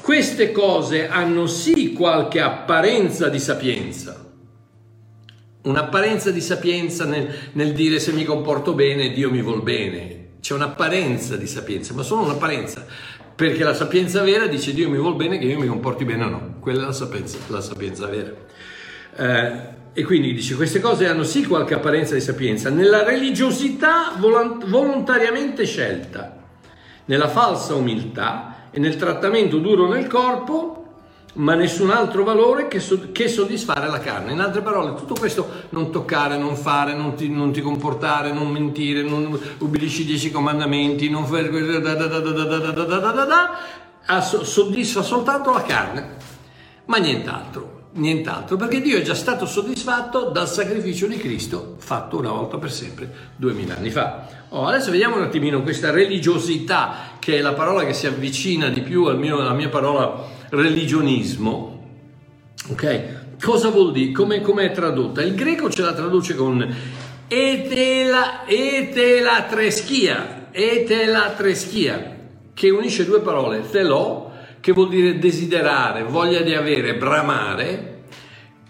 Queste 0.03 0.53
cose 0.53 1.09
hanno 1.09 1.47
sì 1.47 1.95
qualche 1.95 2.43
apparenza 2.43 3.31
di 3.31 3.39
sapienza. 3.39 4.23
Un'apparenza 5.63 6.31
di 6.31 6.41
sapienza 6.43 7.07
nel, 7.07 7.35
nel 7.53 7.73
dire 7.73 7.99
se 7.99 8.13
mi 8.13 8.25
comporto 8.25 8.75
bene, 8.75 9.11
Dio 9.13 9.31
mi 9.31 9.41
vuol 9.41 9.63
bene 9.63 10.20
c'è 10.41 10.55
un'apparenza 10.55 11.37
di 11.37 11.47
sapienza, 11.47 11.95
ma 11.95 12.03
solo 12.03 12.23
un'apparenza, 12.23 12.85
perché 13.35 13.63
la 13.65 13.75
sapienza 13.75 14.23
vera 14.23 14.47
dice 14.47 14.73
Dio 14.73 14.89
mi 14.89 14.99
vuol 14.99 15.17
bene 15.17 15.39
che 15.39 15.47
io 15.47 15.59
mi 15.59 15.67
comporti 15.67 16.05
bene 16.05 16.25
o 16.25 16.29
no, 16.29 16.55
quella 16.61 16.83
è 16.83 16.87
la 16.87 16.93
sapienza, 16.93 17.39
la 17.49 17.61
sapienza 17.61 18.07
vera. 18.07 18.33
Eh, 19.17 19.79
e 19.93 20.05
quindi 20.05 20.33
dice 20.33 20.55
queste 20.55 20.81
cose 20.81 21.07
hanno 21.07 21.25
sì 21.25 21.45
qualche 21.45 21.75
apparenza 21.75 22.15
di 22.15 22.21
sapienza, 22.21 22.71
nella 22.71 23.03
religiosità 23.03 24.13
volontariamente 24.19 25.67
scelta, 25.67 26.39
nella 27.07 27.29
falsa 27.29 27.75
umiltà 27.75 28.69
e 28.71 28.79
nel 28.79 28.97
trattamento 28.97 29.59
duro 29.59 29.89
nel 29.89 30.07
corpo 30.07 30.80
ma 31.35 31.55
nessun 31.55 31.91
altro 31.91 32.25
valore 32.25 32.67
che, 32.67 32.81
so- 32.81 33.13
che, 33.13 33.29
soddisfare 33.29 33.89
la 33.89 34.01
carne. 34.01 34.33
In 34.33 34.41
altre 34.41 34.63
parole, 34.63 34.95
tutto 34.95 35.15
questo 35.15 35.49
non 35.71 35.91
toccare, 35.91 36.37
non 36.37 36.57
fare, 36.57 36.95
non 36.95 37.15
ti, 37.15 37.29
non 37.29 37.53
ti 37.53 37.61
comportare, 37.61 38.33
non 38.33 38.49
mentire, 38.49 39.03
non 39.03 39.39
ubbidisci 39.59 40.03
i 40.03 40.07
dieci 40.07 40.31
comandamenti, 40.31 41.09
non 41.09 41.25
fare 41.27 41.49
soddisfa 44.21 45.03
soltanto 45.03 45.53
la 45.53 45.63
carne, 45.63 46.17
ma 46.87 46.97
nient'altro. 46.97 47.79
Nient'altro, 47.93 48.57
perché 48.57 48.81
Dio 48.81 48.99
è 48.99 49.03
già 49.03 49.17
stato 49.17 49.47
soddisfatto 49.47 50.31
dal 50.31 50.49
sacrificio 50.49 51.09
di 51.09 51.17
Cristo 51.17 51.75
fatto 51.79 52.19
una 52.19 52.31
volta 52.31 52.57
per 52.57 52.71
sempre, 52.71 53.13
duemila 53.35 53.77
anni 53.77 53.91
fa. 53.91 54.29
Oh, 54.51 54.67
adesso 54.67 54.93
vediamo 54.93 55.17
un 55.17 55.23
attimino 55.23 55.63
questa 55.63 55.91
religiosità, 55.91 57.17
che 57.19 57.39
è 57.39 57.41
la 57.41 57.53
parola 57.53 57.85
che 57.85 57.93
si 57.93 58.07
avvicina 58.07 58.69
di 58.69 58.83
più 58.83 59.13
mio, 59.17 59.41
alla 59.41 59.55
mia 59.55 59.69
parola 59.69 60.39
religionismo, 60.51 61.89
ok? 62.69 63.19
Cosa 63.43 63.71
vuol 63.71 63.93
dire? 63.93 64.13
Come, 64.13 64.41
è 64.41 64.73
tradotta? 64.73 65.23
Il 65.23 65.35
greco 65.35 65.71
ce 65.71 65.83
la 65.83 65.95
traduce 65.95 66.35
con 66.35 66.63
etela, 67.27 68.47
etelatreschia, 68.47 70.49
etelatreschia, 70.51 72.17
che 72.53 72.71
unisce 72.71 73.07
due 73.07 73.21
parole, 73.21 73.63
telò, 73.71 74.31
che 74.61 74.73
vuol 74.73 74.89
dire 74.89 75.19
desiderare, 75.19 76.03
voglia 76.03 76.41
di 76.41 76.55
avere, 76.55 76.97
bramare, 76.97 78.03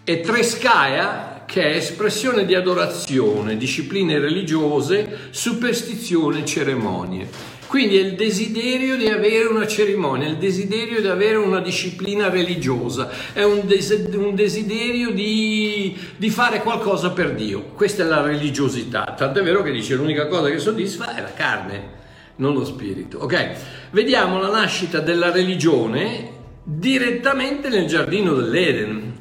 e 0.03 0.19
trescaia, 0.21 1.43
che 1.45 1.63
è 1.63 1.75
espressione 1.75 2.45
di 2.45 2.55
adorazione, 2.55 3.57
discipline 3.57 4.19
religiose, 4.19 5.27
superstizione, 5.31 6.45
cerimonie. 6.45 7.59
Quindi 7.71 7.97
è 7.99 8.01
il 8.01 8.15
desiderio 8.15 8.97
di 8.97 9.07
avere 9.07 9.45
una 9.45 9.65
cerimonia, 9.65 10.27
il 10.27 10.35
desiderio 10.35 10.99
di 10.99 11.07
avere 11.07 11.37
una 11.37 11.61
disciplina 11.61 12.29
religiosa, 12.29 13.09
è 13.31 13.43
un, 13.43 13.61
des- 13.63 14.09
un 14.11 14.35
desiderio 14.35 15.11
di, 15.11 15.97
di, 16.17 16.29
fare 16.29 16.61
qualcosa 16.61 17.11
per 17.11 17.33
Dio. 17.33 17.67
Questa 17.73 18.03
è 18.03 18.05
la 18.05 18.23
religiosità. 18.23 19.15
Tant'è 19.17 19.41
vero 19.41 19.63
che 19.63 19.71
dice 19.71 19.95
l'unica 19.95 20.27
cosa 20.27 20.49
che 20.49 20.59
soddisfa 20.59 21.15
è 21.15 21.21
la 21.21 21.31
carne, 21.31 21.89
non 22.35 22.53
lo 22.55 22.65
spirito. 22.65 23.19
Ok? 23.19 23.51
Vediamo 23.91 24.37
la 24.41 24.49
nascita 24.49 24.99
della 24.99 25.31
religione 25.31 26.29
direttamente 26.65 27.69
nel 27.69 27.87
giardino 27.87 28.33
dell'Eden, 28.33 29.13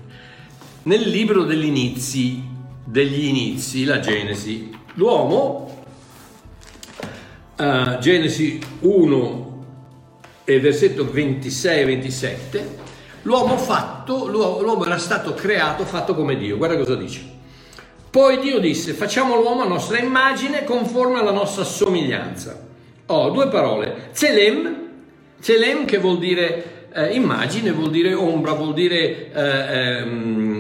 nel 0.83 1.09
libro 1.09 1.45
degli 1.45 1.67
inizi, 1.67 2.43
degli 2.85 3.27
inizi, 3.27 3.85
la 3.85 4.01
Genesi. 4.01 4.77
L'uomo 4.95 5.70
uh, 7.61 7.99
Genesi 7.99 8.59
1 8.81 9.65
e 10.45 10.61
versetto 10.61 11.09
26 11.11 11.81
e 11.81 11.85
27, 11.85 12.69
l'uomo 13.23 13.57
fatto, 13.57 14.27
l'uomo 14.27 14.85
era 14.85 14.99
stato 14.99 15.35
creato, 15.35 15.85
fatto 15.85 16.15
come 16.15 16.37
Dio. 16.37 16.57
Guarda 16.57 16.77
cosa 16.77 16.97
dice. 16.97 17.39
Poi 18.11 18.41
Dio 18.41 18.59
disse, 18.59 18.93
facciamo 18.93 19.37
l'uomo 19.37 19.63
a 19.63 19.69
nostra 19.69 19.99
immagine, 19.99 20.65
conforme 20.65 21.21
alla 21.21 21.31
nostra 21.31 21.63
somiglianza. 21.63 22.69
Ho 23.07 23.31
due 23.31 23.49
parole, 23.49 24.09
Zelem, 24.13 24.89
Zelem 25.39 25.85
che 25.85 25.99
vuol 25.99 26.19
dire 26.19 26.89
eh, 26.93 27.15
immagine, 27.15 27.71
vuol 27.71 27.91
dire 27.91 28.15
ombra, 28.15 28.53
vuol 28.53 28.75
dire 28.75 29.33
eh, 29.33 30.01
ehm, 30.01 30.60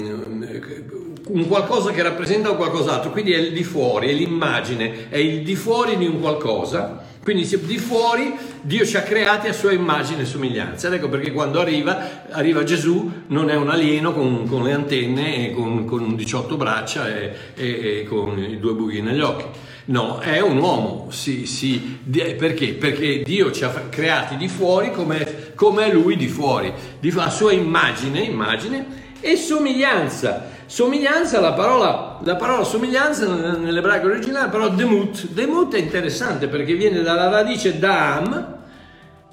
un 1.32 1.46
qualcosa 1.46 1.90
che 1.90 2.02
rappresenta 2.02 2.50
un 2.50 2.56
qualcos'altro, 2.56 3.10
quindi 3.10 3.32
è 3.32 3.38
il 3.38 3.52
di 3.52 3.64
fuori, 3.64 4.08
è 4.08 4.12
l'immagine, 4.12 5.08
è 5.08 5.18
il 5.18 5.42
di 5.42 5.54
fuori 5.54 5.96
di 5.96 6.06
un 6.06 6.20
qualcosa. 6.20 7.08
Quindi 7.22 7.46
di 7.64 7.76
fuori 7.76 8.34
Dio 8.62 8.86
ci 8.86 8.96
ha 8.96 9.02
creati 9.02 9.46
a 9.46 9.52
sua 9.52 9.72
immagine 9.72 10.22
e 10.22 10.24
somiglianza. 10.24 10.86
Ed 10.86 10.94
ecco 10.94 11.10
perché 11.10 11.32
quando 11.32 11.60
arriva, 11.60 12.24
arriva 12.30 12.64
Gesù, 12.64 13.10
non 13.26 13.50
è 13.50 13.56
un 13.56 13.68
alieno 13.68 14.14
con, 14.14 14.46
con 14.48 14.62
le 14.62 14.72
antenne 14.72 15.48
e 15.48 15.52
con, 15.52 15.84
con 15.84 16.16
18 16.16 16.56
braccia 16.56 17.08
e, 17.08 17.32
e, 17.54 17.98
e, 17.98 18.04
con 18.04 18.38
i 18.38 18.58
due 18.58 18.72
buchi 18.72 19.02
negli 19.02 19.20
occhi. 19.20 19.44
No, 19.86 20.18
è 20.18 20.40
un 20.40 20.56
uomo. 20.58 21.08
Sì, 21.10 21.44
sì. 21.44 21.98
Perché? 22.08 22.72
Perché 22.72 23.22
Dio 23.22 23.50
ci 23.52 23.64
ha 23.64 23.70
creati 23.90 24.36
di 24.36 24.48
fuori 24.48 24.90
come, 24.90 25.52
come 25.54 25.86
è 25.86 25.92
lui 25.92 26.16
di 26.16 26.28
fuori, 26.28 26.72
a 27.16 27.30
sua 27.30 27.52
immagine, 27.52 28.20
immagine 28.20 28.86
e 29.20 29.36
somiglianza. 29.36 30.58
Somiglianza, 30.70 31.40
la 31.40 31.52
parola, 31.52 32.20
la 32.22 32.36
parola 32.36 32.62
somiglianza 32.62 33.26
nell'ebraico 33.26 34.06
originale 34.06 34.50
parola 34.50 34.68
demut. 34.68 35.26
Demut 35.30 35.74
è 35.74 35.78
interessante 35.78 36.46
perché 36.46 36.74
viene 36.74 37.02
dalla 37.02 37.28
radice 37.28 37.80
dam, 37.80 38.58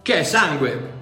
che 0.01 0.17
è 0.17 0.23
sangue. 0.23 0.95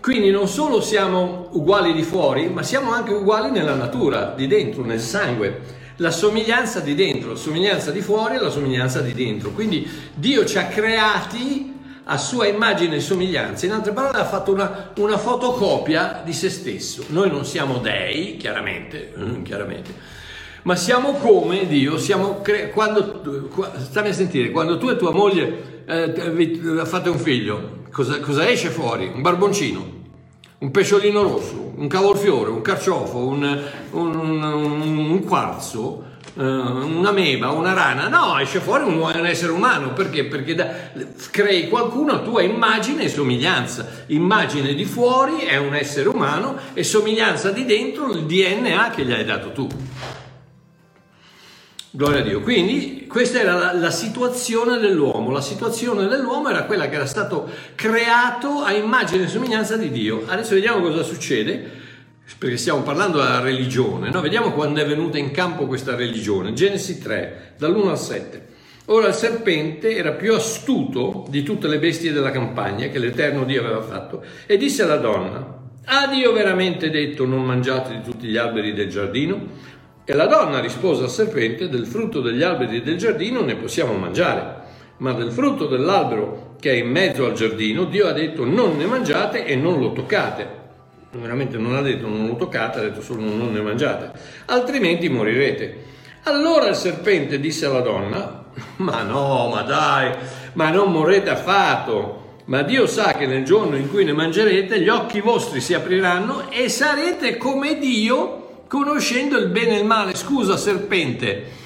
Quindi 0.00 0.30
non 0.30 0.46
solo 0.46 0.80
siamo 0.80 1.48
uguali 1.54 1.92
di 1.92 2.04
fuori, 2.04 2.48
ma 2.48 2.62
siamo 2.62 2.92
anche 2.92 3.12
uguali 3.12 3.50
nella 3.50 3.74
natura, 3.74 4.32
di 4.36 4.46
dentro, 4.46 4.84
nel 4.84 5.00
sangue. 5.00 5.60
La 5.96 6.12
somiglianza 6.12 6.78
di 6.78 6.94
dentro, 6.94 7.30
la 7.30 7.36
somiglianza 7.36 7.90
di 7.90 8.00
fuori 8.00 8.36
e 8.36 8.38
la 8.38 8.50
somiglianza 8.50 9.00
di 9.00 9.12
dentro. 9.12 9.50
Quindi 9.50 9.90
Dio 10.14 10.44
ci 10.44 10.56
ha 10.56 10.66
creati 10.66 11.77
a 12.10 12.16
sua 12.16 12.46
immagine 12.46 12.96
e 12.96 13.00
somiglianza, 13.00 13.66
in 13.66 13.72
altre 13.72 13.92
parole 13.92 14.18
ha 14.18 14.24
fatto 14.24 14.52
una, 14.52 14.92
una 14.96 15.18
fotocopia 15.18 16.22
di 16.24 16.32
se 16.32 16.48
stesso. 16.48 17.04
Noi 17.08 17.30
non 17.30 17.44
siamo 17.44 17.78
dei, 17.78 18.36
chiaramente, 18.36 19.12
mm, 19.16 19.42
chiaramente 19.42 20.16
ma 20.62 20.76
siamo 20.76 21.12
come 21.12 21.66
Dio, 21.66 21.96
siamo 21.96 22.42
cre- 22.42 22.70
quando, 22.70 23.22
stammi 23.78 24.08
a 24.08 24.12
sentire, 24.12 24.50
quando 24.50 24.76
tu 24.76 24.90
e 24.90 24.96
tua 24.96 25.12
moglie 25.12 25.84
eh, 25.86 26.84
fate 26.84 27.08
un 27.08 27.18
figlio, 27.18 27.84
cosa, 27.90 28.20
cosa, 28.20 28.46
esce 28.46 28.68
fuori? 28.68 29.06
Un 29.06 29.22
barboncino, 29.22 29.92
un 30.58 30.70
pesciolino 30.70 31.22
rosso, 31.22 31.72
un 31.74 31.86
cavolfiore, 31.86 32.50
un 32.50 32.60
carciofo, 32.60 33.16
un, 33.16 33.62
un, 33.92 34.14
un, 34.14 35.10
un 35.10 35.24
quarzo, 35.24 36.04
una 36.34 37.10
meba, 37.10 37.50
una 37.50 37.72
rana, 37.72 38.08
no, 38.08 38.38
esce 38.38 38.60
fuori 38.60 38.84
un, 38.84 38.98
un 39.00 39.26
essere 39.26 39.52
umano, 39.52 39.92
perché? 39.92 40.24
Perché 40.24 40.54
da, 40.54 40.68
crei 41.30 41.68
qualcuno 41.68 42.12
a 42.12 42.18
tua 42.18 42.42
immagine 42.42 43.04
e 43.04 43.08
somiglianza, 43.08 44.04
immagine 44.06 44.74
di 44.74 44.84
fuori 44.84 45.40
è 45.40 45.56
un 45.56 45.74
essere 45.74 46.08
umano 46.08 46.56
e 46.74 46.84
somiglianza 46.84 47.50
di 47.50 47.64
dentro 47.64 48.10
il 48.12 48.24
DNA 48.24 48.90
che 48.90 49.04
gli 49.04 49.12
hai 49.12 49.24
dato 49.24 49.52
tu. 49.52 49.68
Gloria 51.90 52.20
a 52.20 52.22
Dio. 52.22 52.42
Quindi 52.42 53.06
questa 53.08 53.40
era 53.40 53.54
la, 53.54 53.72
la, 53.72 53.90
situazione 53.90 54.78
dell'uomo. 54.78 55.30
La 55.30 55.40
situazione 55.40 56.06
dell'uomo 56.06 56.50
era 56.50 56.64
quella 56.64 56.88
che 56.88 56.96
era 56.96 57.06
stato 57.06 57.50
creato 57.74 58.62
a 58.62 58.72
immagine 58.72 59.24
e 59.24 59.28
somiglianza 59.28 59.76
di 59.76 59.90
Dio. 59.90 60.24
Adesso 60.26 60.54
vediamo 60.54 60.82
cosa 60.82 61.02
succede 61.02 61.77
perché 62.36 62.56
stiamo 62.58 62.82
parlando 62.82 63.18
della 63.18 63.40
religione, 63.40 64.10
no? 64.10 64.20
vediamo 64.20 64.52
quando 64.52 64.80
è 64.80 64.86
venuta 64.86 65.16
in 65.16 65.30
campo 65.30 65.66
questa 65.66 65.96
religione. 65.96 66.52
Genesi 66.52 66.98
3, 66.98 67.54
dall'1 67.56 67.88
al 67.88 67.98
7. 67.98 68.46
Ora 68.86 69.08
il 69.08 69.14
serpente 69.14 69.94
era 69.96 70.12
più 70.12 70.34
astuto 70.34 71.26
di 71.28 71.42
tutte 71.42 71.68
le 71.68 71.78
bestie 71.78 72.12
della 72.12 72.30
campagna 72.30 72.88
che 72.88 72.98
l'Eterno 72.98 73.44
Dio 73.44 73.60
aveva 73.60 73.82
fatto 73.82 74.22
e 74.46 74.56
disse 74.56 74.82
alla 74.82 74.96
donna, 74.96 75.56
ha 75.84 76.06
Dio 76.06 76.32
veramente 76.32 76.90
detto 76.90 77.26
non 77.26 77.44
mangiate 77.44 77.94
di 77.96 78.02
tutti 78.02 78.26
gli 78.26 78.36
alberi 78.36 78.72
del 78.72 78.88
giardino? 78.88 79.76
E 80.04 80.14
la 80.14 80.26
donna 80.26 80.60
rispose 80.60 81.02
al 81.02 81.10
serpente, 81.10 81.68
del 81.68 81.86
frutto 81.86 82.22
degli 82.22 82.42
alberi 82.42 82.82
del 82.82 82.96
giardino 82.96 83.42
ne 83.42 83.56
possiamo 83.56 83.92
mangiare, 83.92 84.62
ma 84.98 85.12
del 85.12 85.32
frutto 85.32 85.66
dell'albero 85.66 86.56
che 86.58 86.72
è 86.72 86.76
in 86.76 86.90
mezzo 86.90 87.26
al 87.26 87.34
giardino 87.34 87.84
Dio 87.84 88.06
ha 88.06 88.12
detto 88.12 88.44
non 88.44 88.76
ne 88.76 88.86
mangiate 88.86 89.44
e 89.44 89.54
non 89.54 89.80
lo 89.80 89.92
toccate 89.92 90.57
veramente 91.12 91.56
non 91.56 91.74
ha 91.74 91.82
detto 91.82 92.06
non 92.06 92.26
lo 92.26 92.36
toccate, 92.36 92.78
ha 92.78 92.82
detto 92.82 93.00
solo 93.00 93.22
non 93.22 93.52
ne 93.52 93.60
mangiate, 93.60 94.12
altrimenti 94.46 95.08
morirete. 95.08 95.86
Allora 96.24 96.68
il 96.68 96.74
serpente 96.74 97.40
disse 97.40 97.66
alla 97.66 97.80
donna, 97.80 98.44
ma 98.76 99.02
no, 99.02 99.48
ma 99.52 99.62
dai, 99.62 100.14
ma 100.54 100.70
non 100.70 100.92
morrete 100.92 101.30
affatto, 101.30 102.36
ma 102.46 102.62
Dio 102.62 102.86
sa 102.86 103.12
che 103.14 103.26
nel 103.26 103.44
giorno 103.44 103.76
in 103.76 103.88
cui 103.88 104.04
ne 104.04 104.12
mangerete 104.12 104.80
gli 104.80 104.88
occhi 104.88 105.20
vostri 105.20 105.60
si 105.60 105.74
apriranno 105.74 106.50
e 106.50 106.68
sarete 106.68 107.36
come 107.36 107.78
Dio 107.78 108.62
conoscendo 108.68 109.38
il 109.38 109.48
bene 109.48 109.76
e 109.76 109.78
il 109.80 109.84
male. 109.84 110.14
Scusa 110.14 110.56
serpente, 110.56 111.57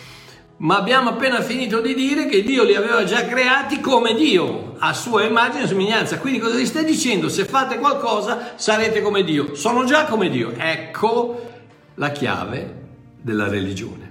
ma 0.63 0.77
abbiamo 0.77 1.11
appena 1.11 1.43
finito 1.43 1.81
di 1.81 1.95
dire 1.95 2.27
che 2.27 2.43
Dio 2.43 2.63
li 2.63 2.75
aveva 2.75 3.05
già 3.05 3.27
creati 3.27 3.81
come 3.81 4.15
Dio, 4.15 4.77
a 4.79 4.93
sua 4.93 5.25
immagine 5.25 5.65
e 5.65 5.67
somiglianza. 5.67 6.19
Quindi 6.19 6.39
cosa 6.39 6.57
gli 6.57 6.67
stai 6.67 6.85
dicendo? 6.85 7.29
Se 7.29 7.45
fate 7.45 7.79
qualcosa 7.79 8.53
sarete 8.57 9.03
come 9.03 9.25
Dio. 9.25 9.57
Sono 9.57 9.85
già 9.85 10.05
come 10.05 10.31
Dio. 10.31 10.53
Ecco 10.57 11.51
la 11.95 12.11
chiave 12.11 12.81
della 13.21 13.49
religione. 13.49 14.11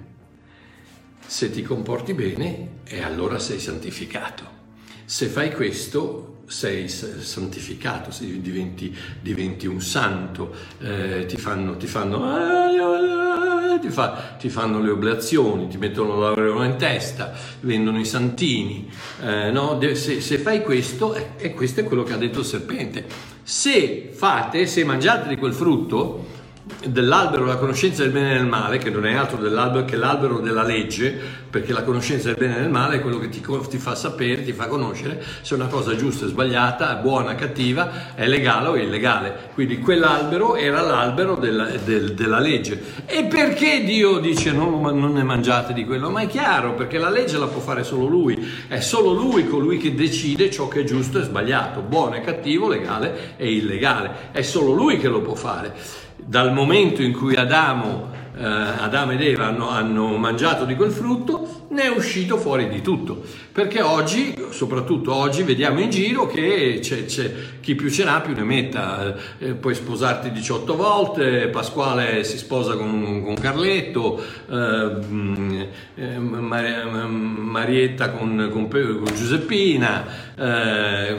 Se 1.26 1.50
ti 1.52 1.62
comporti 1.62 2.14
bene, 2.14 2.80
e 2.86 3.02
allora 3.02 3.40
sei 3.40 3.60
santificato. 3.60 4.60
Se 5.06 5.28
fai 5.28 5.54
questo, 5.54 6.44
sei 6.48 6.90
santificato, 6.90 8.10
diventi, 8.20 8.94
diventi 9.22 9.68
un 9.68 9.82
santo, 9.82 10.54
eh, 10.80 11.26
ti 11.28 11.38
fanno, 11.38 11.78
ti 11.78 11.88
fanno 11.88 13.61
ti, 13.80 13.90
fa, 13.90 14.36
ti, 14.40 14.50
fanno 14.50 14.82
le 14.82 14.90
oblazioni, 14.90 15.68
ti 15.68 15.78
mettono 15.78 16.20
l'aureola 16.20 16.66
in 16.66 16.78
testa, 16.78 17.34
vendono 17.62 18.00
i 18.00 18.06
santini. 18.06 18.90
Eh, 19.24 19.52
no? 19.52 19.80
se, 19.94 20.22
se, 20.22 20.38
fai 20.38 20.62
questo, 20.62 21.14
eh, 21.14 21.32
e 21.38 21.54
questo 21.54 21.82
è 21.82 21.84
quello 21.84 22.04
che 22.04 22.14
ha 22.14 22.18
detto 22.18 22.40
il 22.40 22.46
serpente, 22.46 23.06
se 23.44 24.12
fate, 24.14 24.66
se 24.66 24.84
mangiate 24.84 25.30
di 25.30 25.38
quel 25.38 25.54
frutto, 25.54 26.40
dell'albero 26.86 27.46
della 27.46 27.58
conoscenza 27.58 28.04
del 28.04 28.12
bene 28.12 28.32
e 28.32 28.38
del 28.38 28.46
male, 28.46 28.78
che 28.78 28.90
non 28.90 29.06
è 29.06 29.14
altro 29.14 29.38
dell'albero 29.38 29.86
che 29.86 29.96
l'albero 29.96 30.40
della 30.40 30.64
legge, 30.64 31.40
perché 31.50 31.74
la 31.74 31.84
conoscenza 31.84 32.28
del 32.28 32.38
bene 32.38 32.58
e 32.58 32.62
del 32.62 32.70
male 32.70 32.98
è 32.98 33.02
quello 33.02 33.20
che 33.20 33.30
ti, 33.30 33.44
ti, 33.70 33.78
fa 33.78 33.96
sapere, 33.96 34.44
ti 34.44 34.54
fa 34.54 34.68
conoscere 34.68 35.24
se 35.42 35.54
una 35.54 35.68
cosa 35.68 35.92
è 35.92 35.96
giusta, 35.96 36.26
è 36.26 36.30
sbagliata, 36.30 37.00
è 37.00 37.02
buona, 37.02 37.36
cattiva, 37.36 38.16
è 38.16 38.28
legale 38.28 38.68
o 38.68 38.78
illegale. 38.78 39.50
Quindi 39.54 39.80
quell'albero 39.80 40.56
era 40.56 40.82
l'albero 40.82 41.36
della, 41.36 41.66
del, 41.84 42.14
della 42.14 42.40
legge. 42.40 42.82
E 43.06 43.26
perché 43.26 43.84
Dio 43.84 44.20
dice 44.20 44.52
non, 44.52 44.82
non 44.82 45.14
ne 45.14 45.24
mangiate 45.24 45.74
di 45.74 45.86
quello? 45.86 46.10
Ma 46.10 46.22
è 46.22 46.28
chiaro, 46.28 46.74
perché 46.74 47.00
la 47.00 47.10
legge 47.10 47.38
la 47.38 47.48
può 47.48 47.60
fare 47.60 47.84
solo 47.84 48.06
Lui, 48.06 48.66
è 48.68 48.80
solo 48.80 49.14
Lui 49.14 49.48
colui 49.48 49.78
che 49.78 49.94
decide 49.96 50.50
ciò 50.52 50.68
che 50.68 50.82
è 50.82 50.84
giusto 50.84 51.20
e 51.20 51.24
sbagliato, 51.24 51.82
buono 51.82 52.16
e 52.16 52.22
cattivo, 52.22 52.68
legale 52.68 53.34
e 53.38 53.52
illegale, 53.52 54.30
è 54.32 54.42
solo 54.42 54.72
Lui 54.72 54.98
che 54.98 55.08
lo 55.08 55.22
può 55.22 55.36
fare 55.36 56.01
dal 56.26 56.54
momento 56.54 57.02
in 57.02 57.14
cui 57.14 57.36
Adamo 57.36 58.12
eh, 58.42 58.44
Adamo 58.44 59.12
ed 59.12 59.22
Eva 59.22 59.46
hanno, 59.46 59.70
hanno, 59.70 60.18
mangiato 60.18 60.66
di 60.66 60.76
quel 60.76 60.92
frutto, 60.92 61.68
ne 61.70 61.84
è 61.84 61.90
uscito 61.90 62.38
fuori 62.38 62.70
di 62.70 62.82
tutto. 62.82 63.24
Perché 63.52 63.82
oggi, 63.82 64.34
soprattutto 64.50 65.14
oggi, 65.14 65.44
vediamo 65.44 65.80
in 65.80 65.90
giro 65.92 66.26
che 66.26 66.80
c'è, 66.82 67.06
c'è 67.06 67.32
chi 67.60 67.76
più 67.76 67.90
ce 67.90 68.04
n'ha 68.04 68.22
più 68.22 68.34
ne 68.34 68.44
metta. 68.44 69.16
Eh, 69.38 69.54
puoi 69.54 69.76
sposarti 69.76 70.32
18 70.32 70.76
volte, 70.76 71.50
Pasquale 71.50 72.24
si 72.24 72.38
sposa 72.38 72.76
con, 72.76 73.22
con 73.24 73.36
Carletto, 73.36 74.24
eh, 74.50 75.68
eh 75.96 76.18
Marietta 76.18 78.12
con, 78.12 78.50
con, 78.52 78.68
con 78.68 79.14
Giuseppina, 79.14 80.06
eh, 80.36 81.16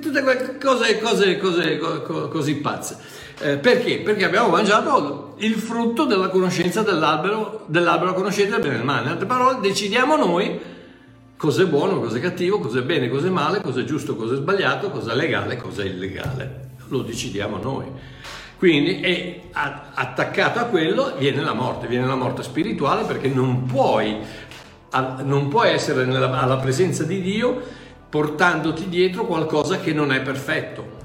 tutte 0.00 0.22
cose, 0.62 0.98
cose, 0.98 1.36
cose, 1.36 1.78
così 2.30 2.54
pazze. 2.56 3.18
Eh, 3.40 3.56
perché? 3.58 4.00
Perché 4.00 4.24
abbiamo 4.24 4.48
mangiato 4.48 5.34
il 5.38 5.54
frutto 5.54 6.04
della 6.04 6.28
conoscenza 6.28 6.82
dell'albero, 6.82 7.64
dell'albero 7.66 8.12
conoscenza 8.12 8.56
del 8.56 8.60
bene 8.60 8.74
e 8.74 8.76
del 8.78 8.86
male. 8.86 9.02
In 9.04 9.08
altre 9.10 9.26
parole, 9.26 9.60
decidiamo 9.60 10.16
noi 10.16 10.58
cosa 11.36 11.62
è 11.62 11.66
buono, 11.66 12.00
cosa 12.00 12.16
è 12.16 12.20
cattivo, 12.20 12.58
cosa 12.58 12.80
è 12.80 12.82
bene, 12.82 13.08
cosa 13.08 13.28
è 13.28 13.30
male, 13.30 13.60
cosa 13.60 13.80
è 13.80 13.84
giusto, 13.84 14.16
cosa 14.16 14.34
è 14.34 14.36
sbagliato, 14.36 14.90
cosa 14.90 15.12
è 15.12 15.14
legale, 15.14 15.56
cosa 15.56 15.82
è 15.82 15.86
illegale. 15.86 16.70
Lo 16.88 17.02
decidiamo 17.02 17.58
noi. 17.58 17.84
Quindi 18.58 19.00
attaccato 19.52 20.58
a 20.58 20.64
quello 20.64 21.14
viene 21.16 21.42
la 21.42 21.52
morte, 21.52 21.86
viene 21.86 22.06
la 22.06 22.16
morte 22.16 22.42
spirituale 22.42 23.04
perché 23.04 23.28
non 23.28 23.66
puoi, 23.66 24.16
non 25.22 25.46
puoi 25.46 25.70
essere 25.70 26.04
nella, 26.04 26.40
alla 26.40 26.56
presenza 26.56 27.04
di 27.04 27.22
Dio 27.22 27.62
portandoti 28.08 28.88
dietro 28.88 29.26
qualcosa 29.26 29.78
che 29.78 29.92
non 29.92 30.12
è 30.12 30.22
perfetto 30.22 30.97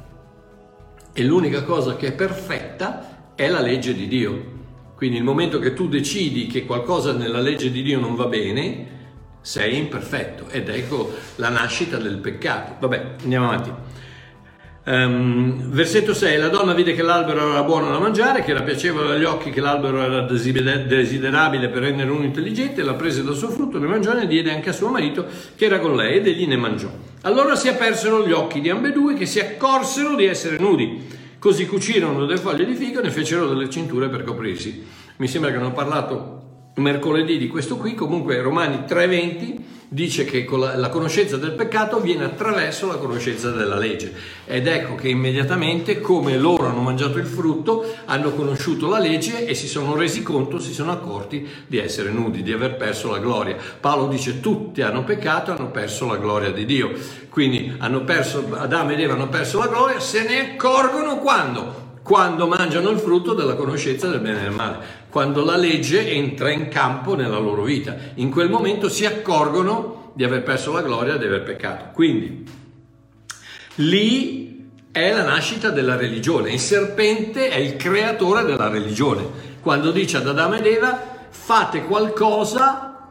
e 1.13 1.23
l'unica 1.23 1.63
cosa 1.63 1.95
che 1.95 2.07
è 2.07 2.13
perfetta 2.13 3.31
è 3.35 3.47
la 3.47 3.61
legge 3.61 3.93
di 3.93 4.07
Dio. 4.07 4.51
Quindi 4.95 5.17
il 5.17 5.23
momento 5.23 5.59
che 5.59 5.73
tu 5.73 5.87
decidi 5.87 6.47
che 6.47 6.65
qualcosa 6.65 7.13
nella 7.13 7.39
legge 7.39 7.71
di 7.71 7.83
Dio 7.83 7.99
non 7.99 8.15
va 8.15 8.25
bene, 8.25 8.87
sei 9.41 9.77
imperfetto 9.77 10.47
ed 10.49 10.69
ecco 10.69 11.11
la 11.35 11.49
nascita 11.49 11.97
del 11.97 12.17
peccato. 12.17 12.75
Vabbè, 12.79 13.15
andiamo 13.21 13.47
avanti. 13.47 13.71
Um, 14.85 15.69
versetto 15.69 16.13
6, 16.13 16.37
la 16.37 16.49
donna 16.49 16.73
vide 16.73 16.93
che 16.93 17.03
l'albero 17.03 17.51
era 17.51 17.63
buono 17.63 17.89
da 17.89 17.99
mangiare, 17.99 18.43
che 18.43 18.51
era 18.51 18.63
piacevole 18.63 19.15
agli 19.15 19.23
occhi, 19.23 19.49
che 19.49 19.61
l'albero 19.61 20.01
era 20.01 20.23
desiderabile 20.23 21.69
per 21.69 21.83
rendere 21.83 22.11
uno 22.11 22.25
intelligente, 22.25 22.83
la 22.83 22.95
prese 22.95 23.23
dal 23.23 23.35
suo 23.35 23.49
frutto, 23.49 23.79
ne 23.79 23.87
mangiò 23.87 24.11
e 24.11 24.15
ne 24.15 24.27
diede 24.27 24.51
anche 24.51 24.71
a 24.71 24.73
suo 24.73 24.89
marito 24.89 25.25
che 25.55 25.65
era 25.65 25.79
con 25.79 25.95
lei 25.95 26.17
ed 26.17 26.27
egli 26.27 26.45
ne 26.47 26.57
mangiò. 26.57 26.89
Allora 27.21 27.55
si 27.55 27.69
apersero 27.69 28.27
gli 28.27 28.33
occhi 28.33 28.59
di 28.59 28.69
ambedue 28.69 29.13
che 29.13 29.25
si 29.25 29.39
accorsero 29.39 30.15
di 30.15 30.25
essere 30.25 30.57
nudi. 30.57 31.07
Così 31.39 31.65
cucirono 31.65 32.25
delle 32.25 32.37
foglie 32.37 32.65
di 32.65 32.73
figo 32.73 32.99
e 32.99 33.03
ne 33.03 33.11
fecero 33.11 33.47
delle 33.47 33.69
cinture 33.69 34.09
per 34.09 34.25
coprirsi. 34.25 34.85
Mi 35.15 35.27
sembra 35.29 35.51
che 35.51 35.57
hanno 35.57 35.71
parlato 35.71 36.42
mercoledì 36.75 37.37
di 37.37 37.47
questo 37.47 37.77
qui, 37.77 37.93
comunque 37.93 38.41
Romani 38.41 38.83
3:20 38.87 39.61
dice 39.93 40.25
che 40.25 40.47
la, 40.49 40.89
conoscenza 40.89 41.37
del 41.37 41.51
peccato 41.51 41.99
viene 41.99 42.23
attraverso 42.23 42.87
la 42.87 42.95
conoscenza 42.95 43.51
della 43.51 43.77
legge 43.77 44.11
ed 44.43 44.65
ecco 44.65 44.95
che 44.95 45.09
immediatamente 45.09 46.01
come 46.01 46.35
loro 46.35 46.65
hanno 46.65 46.81
mangiato 46.81 47.19
il 47.19 47.27
frutto 47.27 47.85
hanno 48.05 48.31
conosciuto 48.31 48.89
la 48.89 48.97
legge 48.97 49.45
e 49.45 49.53
si 49.53 49.67
sono 49.67 49.95
resi 49.95 50.23
conto, 50.23 50.57
si 50.57 50.73
sono 50.73 50.91
accorti 50.91 51.47
di 51.67 51.77
essere 51.77 52.09
nudi, 52.09 52.41
di 52.41 52.51
aver 52.51 52.75
perso 52.75 53.11
la 53.11 53.19
gloria. 53.19 53.55
Paolo 53.79 54.07
dice 54.07 54.39
tutti 54.39 54.81
hanno 54.81 55.03
peccato 55.03 55.51
hanno 55.51 55.69
perso 55.69 56.07
la 56.07 56.17
gloria 56.17 56.51
di 56.51 56.65
Dio, 56.65 56.91
quindi 57.29 57.77
perso, 58.03 58.47
Adamo 58.51 58.93
ed 58.93 58.99
Eva 58.99 59.13
hanno 59.13 59.29
perso 59.29 59.59
la 59.59 59.67
gloria, 59.67 59.99
se 59.99 60.23
ne 60.27 60.53
accorgono 60.53 61.19
quando? 61.19 61.81
quando 62.03 62.47
mangiano 62.47 62.89
il 62.89 62.99
frutto 62.99 63.33
della 63.33 63.55
conoscenza 63.55 64.09
del 64.09 64.19
bene 64.19 64.39
e 64.39 64.43
del 64.43 64.51
male, 64.51 64.77
quando 65.13 65.45
la 65.45 65.57
legge 65.57 66.09
entra 66.09 66.49
in 66.49 66.69
campo 66.69 67.13
nella 67.13 67.37
loro 67.37 67.61
vita. 67.61 67.95
In 68.15 68.31
quel 68.31 68.49
momento 68.49 68.89
si 68.89 69.05
accorgono 69.05 70.11
di 70.15 70.23
aver 70.23 70.41
perso 70.41 70.71
la 70.71 70.81
gloria, 70.81 71.17
di 71.17 71.25
aver 71.25 71.43
peccato. 71.43 71.91
Quindi 71.93 72.43
lì 73.75 74.71
è 74.91 75.11
la 75.11 75.21
nascita 75.21 75.69
della 75.69 75.95
religione. 75.95 76.51
Il 76.51 76.59
serpente 76.59 77.49
è 77.49 77.57
il 77.57 77.75
creatore 77.75 78.43
della 78.43 78.69
religione. 78.69 79.23
Quando 79.61 79.91
dice 79.91 80.17
ad 80.17 80.27
Adamo 80.27 80.55
ed 80.55 80.65
Eva 80.65 80.99
fate 81.29 81.83
qualcosa 81.83 83.07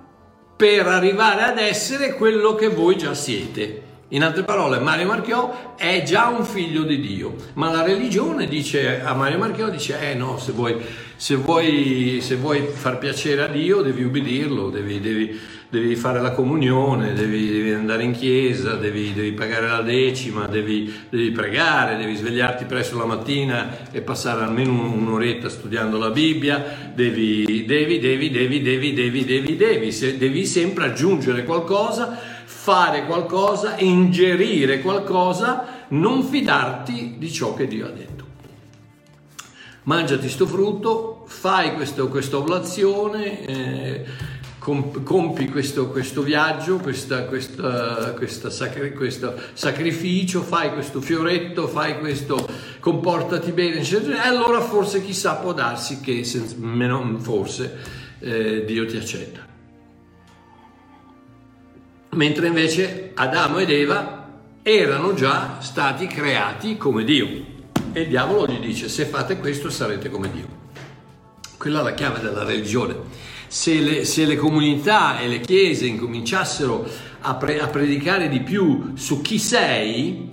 per 0.57 0.89
arrivare 0.89 1.43
ad 1.43 1.59
essere 1.59 2.15
quello 2.15 2.57
che 2.57 2.67
voi 2.67 2.99
già 2.99 3.15
siete. 3.15 3.83
In 4.13 4.23
altre 4.23 4.43
parole, 4.43 4.79
Mario 4.79 5.07
Marchiò 5.07 5.75
è 5.75 6.03
già 6.03 6.29
un 6.29 6.45
figlio 6.45 6.83
di 6.83 7.01
Dio, 7.01 7.35
ma 7.55 7.71
la 7.71 7.83
religione 7.83 8.47
dice 8.47 9.01
a 9.01 9.15
Mario 9.15 9.39
Marchiò, 9.39 9.71
dice, 9.71 10.11
eh 10.11 10.15
no, 10.15 10.37
se 10.37 10.53
vuoi, 10.53 10.77
se 11.17 11.37
vuoi, 11.37 12.19
se 12.21 12.37
vuoi 12.37 12.61
far 12.61 12.99
piacere 12.99 13.43
a 13.43 13.47
Dio 13.47 13.81
devi 13.81 14.05
ubbidirlo, 14.05 14.69
devi, 14.69 15.01
devi, 15.01 15.41
devi 15.71 15.97
fare 15.97 16.21
la 16.21 16.33
comunione, 16.33 17.15
devi, 17.15 17.51
devi 17.51 17.73
andare 17.73 18.03
in 18.03 18.13
chiesa, 18.13 18.75
devi, 18.75 19.33
pagare 19.33 19.67
la 19.67 19.81
decima, 19.81 20.45
devi, 20.45 20.93
pregare, 21.33 21.97
devi 21.97 22.15
svegliarti 22.15 22.67
presto 22.67 22.99
la 22.99 23.07
mattina 23.07 23.91
e 23.93 24.03
passare 24.03 24.43
almeno 24.43 24.93
un'oretta 24.93 25.49
studiando 25.49 25.97
la 25.97 26.11
Bibbia, 26.11 26.93
devi, 26.95 27.65
devi, 27.65 27.99
devi, 27.99 28.31
devi, 28.31 28.61
devi, 28.61 28.93
devi, 28.93 29.25
devi, 29.25 29.57
devi, 29.57 30.19
devi 30.19 30.45
sempre 30.45 30.85
aggiungere 30.85 31.45
qualcosa 31.45 32.32
fare 32.63 33.07
qualcosa, 33.07 33.77
ingerire 33.79 34.81
qualcosa, 34.83 35.87
non 35.89 36.23
fidarti 36.23 37.17
di 37.19 37.33
ciò 37.33 37.55
che 37.55 37.67
Dio 37.67 37.87
ha 37.87 37.91
detto. 37.91 38.25
Mangiati 39.83 40.29
sto 40.29 40.47
frutto, 40.47 41.25
fai 41.27 41.75
questa 41.75 42.37
oblazione, 42.37 43.45
eh, 43.45 44.05
compi 44.61 45.49
questo, 45.49 45.89
questo 45.89 46.23
viaggio, 46.23 46.77
questa, 46.77 47.25
questa, 47.25 48.13
questa 48.13 48.49
sacri, 48.49 48.95
questo 48.95 49.35
sacrificio, 49.55 50.41
fai 50.41 50.73
questo 50.73 51.01
fioretto, 51.01 51.67
fai 51.67 51.99
questo, 51.99 52.49
comportati 52.79 53.51
bene, 53.51 53.81
eccetera, 53.81 54.23
e 54.23 54.29
allora 54.29 54.61
forse 54.61 55.05
chissà 55.05 55.35
può 55.35 55.53
darsi 55.53 55.99
che, 55.99 56.23
forse, 57.19 57.79
eh, 58.21 58.65
Dio 58.65 58.87
ti 58.87 58.97
accetta 58.97 59.51
mentre 62.15 62.49
invece 62.49 63.13
Adamo 63.15 63.59
ed 63.59 63.71
Eva 63.71 64.29
erano 64.63 65.15
già 65.15 65.57
stati 65.61 66.07
creati 66.07 66.77
come 66.77 67.05
Dio. 67.05 67.51
E 67.93 68.03
il 68.03 68.09
diavolo 68.09 68.47
gli 68.47 68.59
dice, 68.59 68.89
se 68.89 69.07
fate 69.07 69.39
questo 69.39 69.71
sarete 69.71 70.11
come 70.11 70.31
Dio. 70.31 70.61
Quella 71.57 71.81
è 71.81 71.83
la 71.83 71.95
chiave 71.95 72.21
della 72.21 72.45
religione. 72.45 72.97
Se 73.47 73.75
le, 73.81 74.05
se 74.05 74.27
le 74.27 74.37
comunità 74.37 75.21
e 75.21 75.29
le 75.29 75.41
chiese 75.41 75.87
incominciassero 75.87 76.87
a, 77.23 77.35
pre, 77.35 77.61
a, 77.61 77.69
predicare 77.69 78.29
di 78.29 78.41
più 78.41 78.93
su 78.95 79.21
chi 79.21 79.39
sei, 79.39 80.31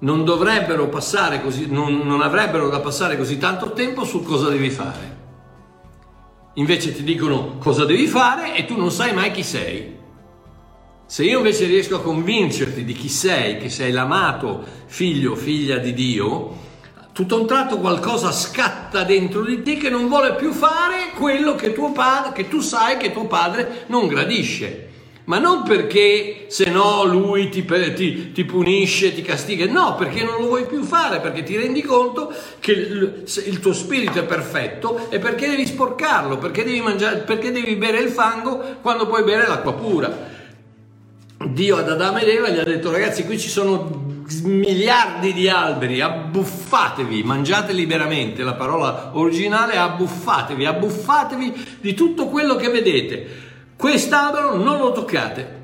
non 0.00 0.24
dovrebbero 0.24 0.88
passare 0.88 1.40
così, 1.42 1.66
non, 1.68 1.98
non 1.98 2.22
avrebbero 2.22 2.68
da 2.68 2.80
passare 2.80 3.16
così 3.16 3.38
tanto 3.38 3.72
tempo 3.72 4.04
su 4.04 4.22
cosa 4.22 4.48
devi 4.48 4.70
fare. 4.70 5.18
Invece 6.54 6.92
ti 6.92 7.04
dicono 7.04 7.56
cosa 7.58 7.84
devi 7.84 8.06
fare 8.06 8.56
e 8.56 8.64
tu 8.64 8.76
non 8.76 8.90
sai 8.90 9.14
mai 9.14 9.30
chi 9.30 9.42
sei. 9.42 9.98
Se 11.10 11.24
io 11.24 11.38
invece 11.38 11.66
riesco 11.66 11.96
a 11.96 12.02
convincerti 12.02 12.84
di 12.84 12.92
chi 12.92 13.08
sei, 13.08 13.58
che 13.58 13.68
sei 13.68 13.90
l'amato 13.90 14.64
figlio 14.86 15.34
figlia 15.34 15.78
di 15.78 15.92
Dio, 15.92 16.56
tutto 17.12 17.34
a 17.34 17.40
un 17.40 17.48
tratto 17.48 17.78
qualcosa 17.78 18.30
scatta 18.30 19.02
dentro 19.02 19.42
di 19.42 19.60
te 19.60 19.76
che 19.76 19.90
non 19.90 20.06
vuole 20.06 20.36
più 20.36 20.52
fare 20.52 21.10
quello 21.16 21.56
che, 21.56 21.70
padre, 21.70 22.30
che 22.32 22.46
tu 22.46 22.60
sai 22.60 22.96
che 22.96 23.10
tuo 23.10 23.26
padre 23.26 23.86
non 23.88 24.06
gradisce. 24.06 24.88
Ma 25.24 25.40
non 25.40 25.64
perché 25.64 26.44
se 26.46 26.70
no 26.70 27.02
lui 27.02 27.48
ti, 27.48 27.64
ti, 27.64 28.30
ti, 28.30 28.44
punisce, 28.44 29.12
ti 29.12 29.22
castiga, 29.22 29.66
no, 29.66 29.96
perché 29.96 30.22
non 30.22 30.40
lo 30.40 30.46
vuoi 30.46 30.64
più 30.64 30.84
fare, 30.84 31.18
perché 31.18 31.42
ti 31.42 31.56
rendi 31.56 31.82
conto 31.82 32.32
che 32.60 32.70
il, 32.70 33.24
il 33.46 33.58
tuo 33.58 33.72
spirito 33.72 34.20
è 34.20 34.24
perfetto 34.24 35.08
e 35.10 35.18
perché 35.18 35.48
devi 35.48 35.66
sporcarlo, 35.66 36.38
perché 36.38 36.62
devi, 36.62 36.80
mangiare, 36.80 37.18
perché 37.18 37.50
devi 37.50 37.74
bere 37.74 37.98
il 37.98 38.10
fango 38.10 38.76
quando 38.80 39.08
puoi 39.08 39.24
bere 39.24 39.48
l'acqua 39.48 39.72
pura. 39.72 40.38
Dio 41.46 41.78
ad 41.78 41.88
Adamo 41.88 42.18
ed 42.18 42.28
Eva 42.28 42.50
gli 42.50 42.58
ha 42.58 42.64
detto 42.64 42.92
ragazzi 42.92 43.24
qui 43.24 43.38
ci 43.38 43.48
sono 43.48 44.08
miliardi 44.44 45.32
di 45.32 45.48
alberi, 45.48 46.02
abbuffatevi, 46.02 47.22
mangiate 47.22 47.72
liberamente, 47.72 48.42
la 48.42 48.52
parola 48.52 49.12
originale 49.14 49.72
è 49.72 49.76
abbuffatevi, 49.78 50.66
abbuffatevi 50.66 51.78
di 51.80 51.94
tutto 51.94 52.26
quello 52.26 52.56
che 52.56 52.68
vedete. 52.68 53.26
Quest'albero 53.74 54.54
non 54.56 54.78
lo 54.78 54.92
toccate, 54.92 55.58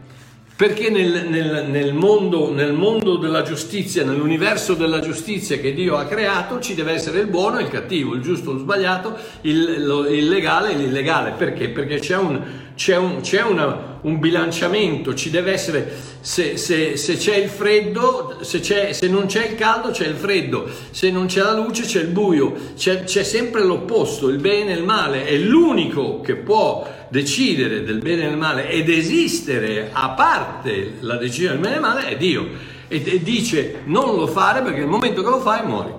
perché 0.57 0.89
nel, 0.89 1.27
nel, 1.29 1.67
nel, 1.69 1.93
mondo, 1.93 2.51
nel, 2.51 2.73
mondo, 2.73 3.19
della 3.19 3.43
giustizia, 3.43 4.03
nell'universo 4.03 4.73
della 4.73 5.01
giustizia 5.01 5.59
che 5.59 5.75
Dio 5.75 5.97
ha 5.97 6.07
creato, 6.07 6.59
ci 6.59 6.75
deve 6.75 6.93
essere 6.93 7.21
il 7.21 7.27
buono 7.27 7.59
e 7.59 7.65
il 7.65 7.69
cattivo, 7.69 8.15
il 8.15 8.23
giusto 8.23 8.51
e 8.51 8.55
lo 8.55 8.59
sbagliato, 8.61 9.15
il, 9.43 9.85
lo, 9.85 10.09
il 10.09 10.27
legale 10.27 10.71
e 10.71 10.77
l'illegale. 10.77 11.33
Perché? 11.33 11.69
Perché 11.69 11.99
c'è 11.99 12.17
un, 12.17 12.43
c'è 12.77 12.95
un, 12.97 13.21
c'è 13.23 13.43
una, 13.43 13.99
un 14.03 14.19
bilanciamento, 14.19 15.15
ci 15.15 15.31
deve 15.31 15.53
essere, 15.53 15.91
se, 16.21 16.59
se, 16.59 16.99
se 16.99 17.17
c'è 17.17 17.37
il 17.37 17.49
freddo, 17.49 18.37
se, 18.43 18.61
c'è, 18.61 18.93
se, 18.93 19.09
non 19.09 19.25
c'è 19.25 19.47
il 19.47 19.55
caldo 19.55 19.91
c'è 19.91 20.07
il 20.07 20.15
freddo, 20.15 20.69
se 20.91 21.11
non 21.11 21.27
c'è 21.27 21.41
la 21.41 21.55
luce 21.55 21.85
c'è 21.85 22.03
il 22.03 22.09
buio, 22.09 22.55
c'è, 22.77 23.05
c'è 23.05 23.23
sempre 23.23 23.65
l'opposto, 23.65 24.29
il 24.29 24.39
bene 24.39 24.75
e 24.75 24.77
il 24.77 24.85
male, 24.85 25.25
è 25.25 25.37
l'unico 25.39 26.21
che 26.21 26.37
può 26.37 26.87
decidere 27.09 27.83
del 27.83 27.99
bene 27.99 28.27
e 28.27 28.29
del 28.29 28.37
male 28.37 28.69
ed 28.69 28.91
esistere 28.91 29.89
a 29.91 30.11
parte 30.11 30.97
la 31.01 31.17
decisione 31.17 31.55
del 31.55 31.63
bene 31.63 31.77
e 31.77 31.81
del 31.81 31.89
male 31.89 32.09
è 32.09 32.17
Dio. 32.19 32.75
E, 32.89 33.03
e 33.05 33.23
dice 33.23 33.81
non 33.87 34.17
lo 34.17 34.27
fare 34.27 34.61
perché 34.61 34.81
nel 34.81 34.89
momento 34.89 35.23
che 35.23 35.31
lo 35.31 35.41
fai 35.41 35.65
muori. 35.65 35.95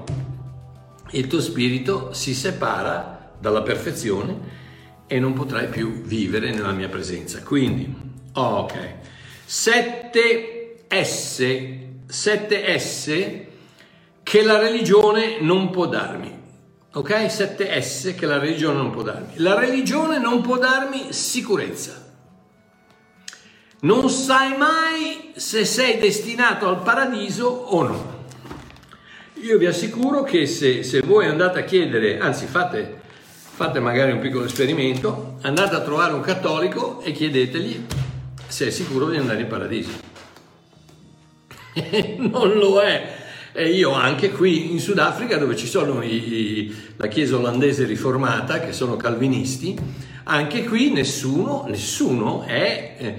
Il 1.12 1.26
tuo 1.26 1.42
spirito 1.42 2.10
si 2.14 2.36
separa 2.36 3.32
dalla 3.40 3.64
perfezione 3.64 4.66
e 5.08 5.20
non 5.20 5.34
potrai 5.34 5.68
più 5.70 6.02
vivere 6.02 6.52
nella 6.52 6.74
mia 6.74 6.90
presenza. 6.90 7.42
Quindi, 7.42 7.92
ok, 8.34 8.96
7S, 9.48 10.90
7S 12.10 13.46
che 14.22 14.44
la 14.44 14.60
religione 14.60 15.40
non 15.40 15.70
può 15.70 15.88
darmi. 15.88 16.36
Ok? 16.94 17.12
7S 17.12 18.16
che 18.16 18.26
la 18.26 18.40
religione 18.40 18.78
non 18.78 18.92
può 18.92 19.04
darmi. 19.04 19.34
La 19.36 19.58
religione 19.58 20.20
non 20.20 20.42
può 20.42 20.58
darmi 20.58 21.14
sicurezza. 21.14 22.06
Non 23.82 24.10
sai 24.10 24.58
mai 24.58 25.32
se 25.36 25.64
sei 25.64 26.00
destinato 26.00 26.68
al 26.68 26.82
paradiso 26.82 27.46
o 27.48 27.84
no. 27.84 28.16
Io 29.36 29.58
vi 29.58 29.68
assicuro 29.68 30.24
che 30.24 30.48
se, 30.48 30.82
se 30.82 31.02
voi 31.02 31.28
andate 31.28 31.60
a 31.60 31.64
chiedere, 31.64 32.18
anzi 32.18 32.48
fate 32.48 33.02
fate 33.58 33.80
magari 33.80 34.12
un 34.12 34.20
piccolo 34.20 34.46
esperimento, 34.46 35.40
andate 35.42 35.74
a 35.74 35.82
trovare 35.82 36.14
un 36.14 36.22
cattolico 36.22 37.02
e 37.02 37.12
chiedetegli 37.12 37.88
se 38.46 38.68
è 38.68 38.70
sicuro 38.70 39.10
di 39.10 39.18
andare 39.18 39.42
in 39.42 39.48
paradiso. 39.48 39.90
non 42.18 42.52
lo 42.52 42.80
è. 42.80 43.16
E 43.54 43.72
io 43.72 43.94
anche 43.94 44.30
qui 44.30 44.72
in 44.72 44.80
Sudafrica, 44.80 45.38
dove 45.38 45.56
ci 45.56 45.66
sono 45.66 46.04
i, 46.04 46.72
la 46.98 47.08
chiesa 47.08 47.38
olandese 47.38 47.86
riformata, 47.86 48.60
che 48.60 48.74
sono 48.74 48.96
calvinisti, 48.96 49.76
anche 50.26 50.64
qui 50.64 50.92
nessuno, 50.92 51.66
nessuno 51.68 52.44
è 52.44 52.96
eh, 53.00 53.16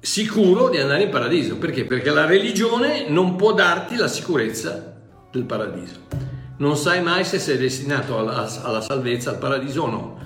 sicuro 0.00 0.70
di 0.70 0.78
andare 0.78 1.02
in 1.02 1.10
paradiso. 1.10 1.58
Perché? 1.58 1.84
Perché 1.84 2.08
la 2.08 2.24
religione 2.24 3.10
non 3.10 3.36
può 3.36 3.52
darti 3.52 3.96
la 3.96 4.08
sicurezza 4.08 4.96
del 5.30 5.44
paradiso 5.44 6.33
non 6.56 6.76
sai 6.76 7.02
mai 7.02 7.24
se 7.24 7.38
sei 7.38 7.56
destinato 7.56 8.18
alla, 8.18 8.48
alla 8.62 8.80
salvezza, 8.80 9.30
al 9.30 9.38
paradiso 9.38 9.82
o 9.82 9.90
no, 9.90 10.18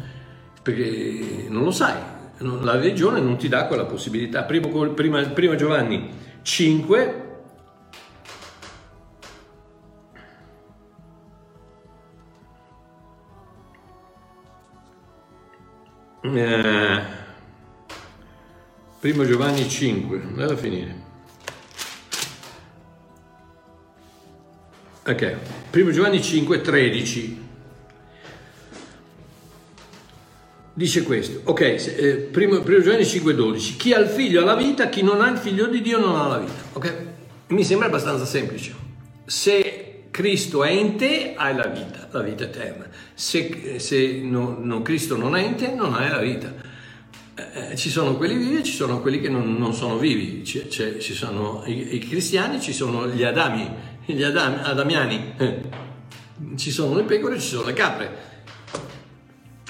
perché 0.63 1.47
non 1.49 1.65
lo 1.65 1.71
sai, 1.71 1.97
la 2.39 2.73
religione 2.73 3.21
non 3.21 3.37
ti 3.37 3.49
dà 3.49 3.67
quella 3.67 3.85
possibilità. 3.87 4.45
Prima, 4.45 4.69
prima, 4.89 5.23
prima 5.29 5.55
Giovanni 5.55 6.11
5, 6.43 7.27
eh, 16.23 17.01
primo 19.01 19.25
Giovanni 19.25 19.69
5, 19.69 20.23
andate 20.23 20.53
a 20.53 20.57
finire. 20.57 21.08
Ok, 25.09 25.37
1 25.73 25.91
Giovanni 25.91 26.21
5, 26.21 26.61
13. 26.61 27.47
Dice 30.75 31.03
questo, 31.03 31.41
ok, 31.45 31.61
eh, 31.61 32.29
primo, 32.31 32.61
primo 32.61 32.83
Giovanni 32.83 33.07
5, 33.07 33.35
12. 33.35 33.77
Chi 33.77 33.95
ha 33.95 33.99
il 34.01 34.09
figlio 34.09 34.43
ha 34.43 34.45
la 34.45 34.55
vita, 34.55 34.91
chi 34.91 35.03
non 35.03 35.23
ha 35.23 35.31
il 35.31 35.39
figlio 35.39 35.67
di 35.67 35.81
Dio 35.81 35.99
non 35.99 36.15
ha 36.15 36.27
la 36.27 36.39
vita. 36.39 36.63
Ok? 36.75 36.95
Mi 37.49 37.65
sembra 37.65 37.87
abbastanza 37.87 38.27
semplice. 38.27 38.75
Se 39.25 40.09
Cristo 40.11 40.63
è 40.63 40.71
in 40.73 40.97
te, 40.97 41.33
hai 41.35 41.57
la 41.57 41.69
vita, 41.69 42.07
la 42.11 42.21
vita 42.21 42.45
eterna. 42.45 42.87
Se, 43.15 43.79
se 43.79 44.21
no, 44.23 44.59
no, 44.61 44.83
Cristo 44.83 45.17
non 45.17 45.37
è 45.37 45.43
in 45.43 45.55
te, 45.55 45.73
non 45.73 45.95
hai 45.95 46.11
la 46.11 46.19
vita. 46.19 46.53
Eh, 47.35 47.77
ci 47.77 47.89
sono 47.89 48.17
quelli 48.17 48.37
vivi 48.37 48.59
e 48.59 48.63
ci 48.63 48.75
sono 48.75 49.01
quelli 49.01 49.21
che 49.21 49.31
non, 49.31 49.57
non 49.57 49.73
sono 49.73 49.97
vivi. 49.97 50.43
C- 50.43 50.69
ci 50.69 51.15
sono 51.15 51.63
i, 51.65 51.95
i 51.95 51.99
cristiani, 51.99 52.61
ci 52.61 52.75
sono 52.75 53.09
gli 53.09 53.23
Adami, 53.23 53.88
gli 54.15 54.23
Adam, 54.23 54.61
Adamiani, 54.63 55.35
eh, 55.37 55.61
ci 56.57 56.71
sono 56.71 56.95
le 56.95 57.03
pecore, 57.03 57.39
ci 57.39 57.49
sono 57.49 57.67
le 57.67 57.73
capre, 57.75 58.17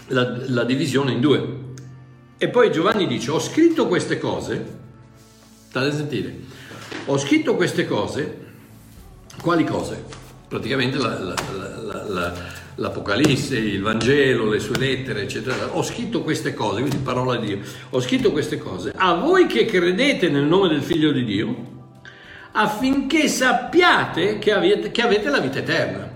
la, 0.09 0.37
la 0.47 0.65
divisione 0.65 1.13
in 1.13 1.21
due. 1.21 1.57
E 2.39 2.49
poi 2.49 2.71
Giovanni 2.71 3.07
dice, 3.07 3.33
ho 3.33 3.41
scritto 3.41 3.89
queste 3.89 4.19
cose, 4.19 4.79
state 5.69 5.89
a 5.89 5.93
sentire, 5.93 6.37
ho 7.07 7.19
scritto 7.19 7.57
queste 7.57 7.87
cose, 7.87 8.47
quali 9.43 9.65
cose? 9.65 10.05
Praticamente 10.47 10.99
la, 10.99 11.19
la, 11.19 12.33
l'Apocalisse, 12.77 13.59
il 13.59 13.83
Vangelo, 13.83 14.49
le 14.49 14.61
sue 14.61 14.79
lettere, 14.79 15.23
eccetera. 15.23 15.77
Ho 15.77 15.83
scritto 15.83 16.23
queste 16.23 16.55
cose, 16.55 16.81
quindi 16.81 16.99
parola 16.99 17.37
di 17.37 17.47
Dio. 17.47 17.59
Ho 17.91 18.01
scritto 18.01 18.31
queste 18.31 18.57
cose 18.57 18.93
a 18.95 19.15
voi 19.15 19.47
che 19.47 19.65
credete 19.65 20.29
nel 20.29 20.45
nome 20.45 20.69
del 20.69 20.83
Figlio 20.83 21.11
di 21.11 21.25
Dio 21.25 21.77
affinché 22.61 23.29
sappiate 23.29 24.39
che 24.39 24.53
avete, 24.53 24.91
che 24.91 25.03
avete 25.03 25.29
la 25.31 25.39
vita 25.39 25.59
eterna, 25.59 26.11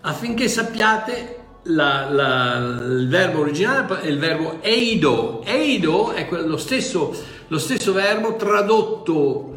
affinché 0.00 0.48
sappiate 0.48 1.42
la, 1.64 2.08
la, 2.10 2.56
il 2.56 3.08
verbo 3.08 3.40
originale 3.40 4.00
è 4.00 4.06
il 4.06 4.18
verbo 4.18 4.58
eido. 4.62 5.42
Eido 5.44 6.12
è 6.12 6.26
lo 6.30 6.56
stesso, 6.56 7.14
lo 7.48 7.58
stesso 7.58 7.92
verbo 7.92 8.36
tradotto 8.36 9.52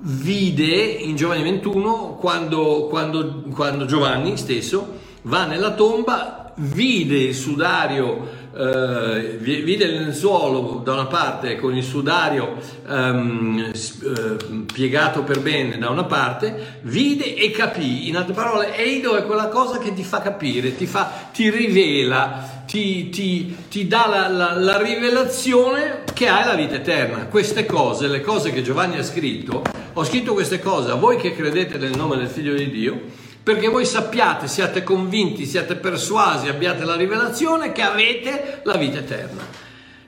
vide 0.00 0.64
in 0.64 1.14
Giovanni 1.14 1.42
21 1.44 2.16
quando, 2.20 2.86
quando, 2.88 3.42
quando 3.52 3.84
Giovanni 3.84 4.36
stesso 4.36 4.96
va 5.22 5.44
nella 5.44 5.74
tomba, 5.74 6.52
vide 6.56 7.16
il 7.16 7.34
sudario 7.34 8.47
eh, 8.58 9.36
vide 9.38 9.84
il 9.84 10.02
lenzuolo 10.02 10.80
da 10.82 10.94
una 10.94 11.06
parte 11.06 11.56
con 11.56 11.76
il 11.76 11.84
sudario 11.84 12.56
ehm, 12.88 13.70
eh, 13.72 14.64
piegato 14.72 15.22
per 15.22 15.40
bene 15.40 15.78
da 15.78 15.90
una 15.90 16.04
parte, 16.04 16.80
vide 16.82 17.36
e 17.36 17.52
capì. 17.52 18.08
In 18.08 18.16
altre 18.16 18.34
parole, 18.34 18.76
Eido 18.76 19.16
è 19.16 19.24
quella 19.24 19.46
cosa 19.46 19.78
che 19.78 19.94
ti 19.94 20.02
fa 20.02 20.20
capire, 20.20 20.76
ti, 20.76 20.86
fa, 20.86 21.28
ti 21.32 21.50
rivela, 21.50 22.64
ti, 22.66 23.10
ti, 23.10 23.56
ti 23.68 23.86
dà 23.86 24.06
la, 24.08 24.28
la, 24.28 24.54
la 24.54 24.82
rivelazione 24.82 26.02
che 26.12 26.26
hai 26.26 26.44
la 26.44 26.54
vita 26.54 26.74
eterna. 26.74 27.26
Queste 27.26 27.64
cose, 27.64 28.08
le 28.08 28.20
cose 28.22 28.50
che 28.50 28.62
Giovanni 28.62 28.98
ha 28.98 29.04
scritto, 29.04 29.62
ho 29.92 30.04
scritto 30.04 30.32
queste 30.32 30.58
cose 30.58 30.90
a 30.90 30.94
voi 30.94 31.16
che 31.16 31.32
credete 31.32 31.78
nel 31.78 31.96
nome 31.96 32.16
del 32.16 32.26
Figlio 32.26 32.54
di 32.54 32.68
Dio 32.70 33.26
perché 33.48 33.68
voi 33.68 33.86
sappiate, 33.86 34.46
siate 34.46 34.82
convinti, 34.82 35.46
siate 35.46 35.76
persuasi, 35.76 36.48
abbiate 36.48 36.84
la 36.84 36.96
rivelazione 36.96 37.72
che 37.72 37.80
avete 37.80 38.60
la 38.64 38.76
vita 38.76 38.98
eterna. 38.98 39.42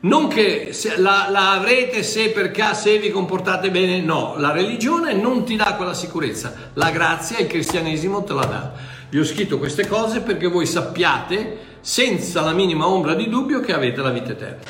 Non 0.01 0.29
che 0.29 0.77
la, 0.99 1.29
la 1.31 1.53
avrete 1.53 2.03
se 2.03 2.33
per 2.33 2.51
caso 2.51 2.83
se 2.83 2.99
vi 2.99 3.11
comportate 3.11 3.71
bene, 3.71 4.03
no, 4.03 4.35
la 4.37 4.53
religione 4.53 5.15
non 5.15 5.47
ti 5.47 5.57
dà 5.57 5.73
quella 5.77 5.95
sicurezza, 5.95 6.53
la 6.75 6.91
grazia, 6.91 7.39
il 7.39 7.47
cristianesimo 7.47 8.23
te 8.25 8.35
la 8.35 8.45
dà. 8.45 8.73
Vi 9.09 9.19
ho 9.19 9.25
scritto 9.25 9.57
queste 9.57 9.87
cose 9.87 10.21
perché 10.21 10.47
voi 10.47 10.67
sappiate 10.67 11.79
senza 11.81 12.43
la 12.43 12.53
minima 12.53 12.89
ombra 12.89 13.15
di 13.15 13.27
dubbio 13.27 13.61
che 13.61 13.73
avete 13.73 14.03
la 14.03 14.11
vita 14.11 14.33
eterna. 14.33 14.65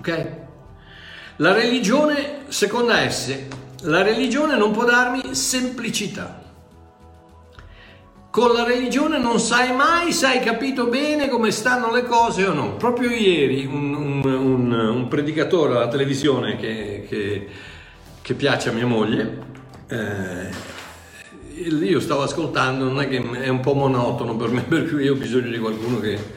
Ok? 0.00 0.26
La 1.36 1.52
religione, 1.52 2.46
seconda 2.48 3.08
S, 3.08 3.38
la 3.82 4.02
religione 4.02 4.56
non 4.56 4.72
può 4.72 4.82
darmi 4.82 5.32
semplicità. 5.36 6.46
Con 8.30 8.52
la 8.52 8.62
religione 8.62 9.18
non 9.18 9.40
sai 9.40 9.74
mai 9.74 10.12
se 10.12 10.26
hai 10.26 10.40
capito 10.40 10.86
bene 10.86 11.28
come 11.28 11.50
stanno 11.50 11.90
le 11.90 12.02
cose 12.02 12.44
o 12.44 12.52
no. 12.52 12.76
Proprio 12.76 13.08
ieri 13.08 13.64
un, 13.64 13.94
un, 13.94 14.22
un, 14.22 14.72
un 14.72 15.08
predicatore 15.08 15.74
alla 15.74 15.88
televisione 15.88 16.56
che, 16.56 17.06
che, 17.08 17.48
che, 18.20 18.34
piace 18.34 18.68
a 18.68 18.72
mia 18.72 18.84
moglie, 18.84 19.38
eh, 19.88 20.50
io 21.54 22.00
stavo 22.00 22.20
ascoltando, 22.20 22.84
non 22.84 23.00
è 23.00 23.08
che 23.08 23.16
è 23.16 23.48
un 23.48 23.60
po' 23.60 23.72
monotono 23.72 24.36
per 24.36 24.50
me, 24.50 24.60
per 24.68 24.90
cui 24.90 25.04
io 25.04 25.14
ho 25.14 25.16
bisogno 25.16 25.50
di 25.50 25.58
qualcuno 25.58 25.98
che... 25.98 26.36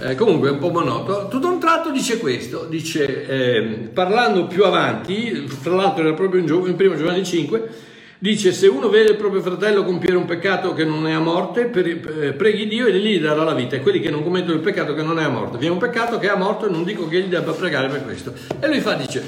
Eh, 0.00 0.14
comunque 0.14 0.48
è 0.48 0.52
un 0.52 0.58
po' 0.58 0.70
monotono. 0.70 1.28
Tutto 1.28 1.46
un 1.46 1.60
tratto 1.60 1.90
dice 1.90 2.16
questo, 2.16 2.64
dice, 2.64 3.26
eh, 3.26 3.62
parlando 3.92 4.46
più 4.46 4.64
avanti, 4.64 5.46
tra 5.62 5.74
l'altro 5.74 6.04
era 6.04 6.14
proprio 6.14 6.40
in, 6.40 6.68
in 6.68 6.74
primo 6.74 6.96
Giovanni 6.96 7.22
5, 7.22 7.90
Dice, 8.22 8.52
se 8.52 8.68
uno 8.68 8.88
vede 8.88 9.10
il 9.10 9.16
proprio 9.16 9.42
fratello 9.42 9.82
compiere 9.82 10.14
un 10.14 10.26
peccato 10.26 10.74
che 10.74 10.84
non 10.84 11.08
è 11.08 11.12
a 11.12 11.18
morte, 11.18 11.72
eh, 11.72 12.32
preghi 12.34 12.68
Dio 12.68 12.86
e 12.86 12.92
gli 12.92 13.18
darà 13.18 13.42
la 13.42 13.52
vita. 13.52 13.74
E 13.74 13.80
quelli 13.80 13.98
che 13.98 14.10
non 14.10 14.22
commettono 14.22 14.52
il 14.52 14.60
peccato 14.60 14.94
che 14.94 15.02
non 15.02 15.18
è 15.18 15.24
a 15.24 15.28
morte. 15.28 15.58
Vi 15.58 15.66
è 15.66 15.68
un 15.68 15.78
peccato 15.78 16.20
che 16.20 16.28
è 16.28 16.30
a 16.30 16.36
morte 16.36 16.66
e 16.66 16.70
non 16.70 16.84
dico 16.84 17.08
che 17.08 17.20
gli 17.20 17.26
debba 17.26 17.50
pregare 17.50 17.88
per 17.88 18.04
questo. 18.04 18.32
E 18.60 18.68
lui 18.68 18.78
fa, 18.78 18.94
dice, 18.94 19.24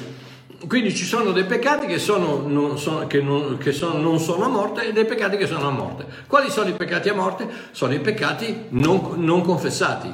quindi 0.68 0.94
ci 0.94 1.04
sono 1.07 1.33
dei 1.33 1.42
peccati 1.42 1.87
che, 1.87 1.98
sono, 1.98 2.44
non, 2.46 2.78
sono, 2.78 3.09
che, 3.09 3.20
non, 3.20 3.59
che 3.59 3.72
sono, 3.72 3.98
non, 3.98 4.20
sono, 4.20 4.44
a 4.44 4.48
morte 4.48 4.87
e 4.87 4.92
dei 4.92 5.07
peccati 5.07 5.37
che 5.38 5.48
sono 5.48 5.66
a 5.66 5.72
morte. 5.72 6.07
Quali 6.28 6.48
sono 6.48 6.68
i 6.68 6.74
peccati 6.74 7.09
a 7.09 7.14
morte? 7.14 7.48
Sono 7.72 7.94
i 7.94 7.98
peccati 7.98 8.66
non, 8.68 9.14
non 9.16 9.42
confessati. 9.42 10.09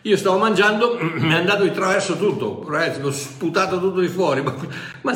Io 0.00 0.16
stavo 0.16 0.38
mangiando, 0.38 0.96
mi 0.96 1.34
è 1.34 1.36
andato 1.36 1.62
di 1.62 1.72
traverso 1.72 2.16
tutto, 2.16 2.66
ho 2.66 3.10
sputato 3.10 3.78
tutto 3.78 4.00
di 4.00 4.08
fuori. 4.08 4.40
Ma, 4.40 4.54
ma, 5.02 5.14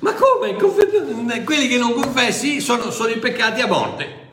ma 0.00 0.12
come? 0.14 0.54
Quelli 0.54 1.68
che 1.68 1.78
non 1.78 1.92
confessi 1.92 2.60
sono, 2.60 2.90
sono 2.90 3.10
i 3.10 3.18
peccati 3.18 3.60
a 3.60 3.66
morte. 3.66 4.24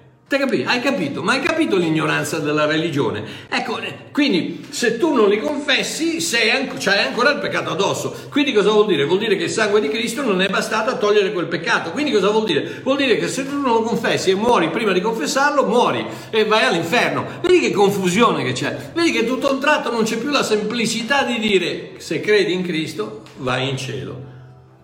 Hai 0.66 0.82
capito? 0.82 1.22
Ma 1.22 1.34
hai 1.34 1.42
capito 1.42 1.78
l'ignoranza 1.78 2.40
della 2.40 2.66
religione? 2.66 3.24
Ecco, 3.48 3.78
eh, 3.78 4.10
quindi 4.12 4.66
se 4.70 4.98
tu 4.98 5.14
non 5.14 5.30
li 5.30 5.40
confessi, 5.40 6.20
sei 6.22 6.50
an- 6.50 6.72
c'hai 6.80 7.06
ancora 7.06 7.30
il 7.30 7.38
peccato 7.38 7.70
addosso. 7.70 8.16
Quindi 8.32 8.52
cosa 8.52 8.72
vuol 8.72 8.88
dire? 8.88 9.06
Vuol 9.06 9.20
dire 9.20 9.36
che 9.36 9.44
il 9.44 9.52
sangue 9.52 9.80
di 9.80 9.90
Cristo 9.90 10.24
non 10.24 10.42
è 10.42 10.48
bastato 10.50 10.90
a 10.90 10.96
togliere 10.96 11.32
quel 11.32 11.46
peccato. 11.46 11.92
Quindi 11.92 12.12
cosa 12.12 12.30
vuol 12.30 12.46
dire? 12.46 12.82
Vuol 12.82 12.98
dire 12.98 13.18
che 13.18 13.28
se 13.28 13.48
tu 13.48 13.60
non 13.62 13.74
lo 13.74 13.82
confessi 13.84 14.32
e 14.32 14.36
muori 14.36 14.72
prima 14.72 14.92
di 14.92 15.02
confessarlo, 15.02 15.68
muori 15.68 16.04
e 16.32 16.46
vai 16.46 16.64
all'inferno. 16.64 17.26
Vedi 17.42 17.60
che 17.60 17.72
confusione 17.72 18.44
che 18.44 18.54
c'è. 18.54 18.92
Vedi 18.96 19.12
che 19.12 19.28
tutto 19.28 19.52
un 19.52 19.60
tratto 19.60 19.92
non 19.92 20.04
c'è 20.04 20.18
più 20.18 20.30
la 20.30 20.42
semplicità 20.42 21.22
di 21.22 21.38
dire 21.38 21.92
se 21.98 22.22
credi 22.22 22.54
in 22.54 22.64
Cristo, 22.64 23.22
vai 23.38 23.70
in 23.70 23.78
cielo. 23.78 24.33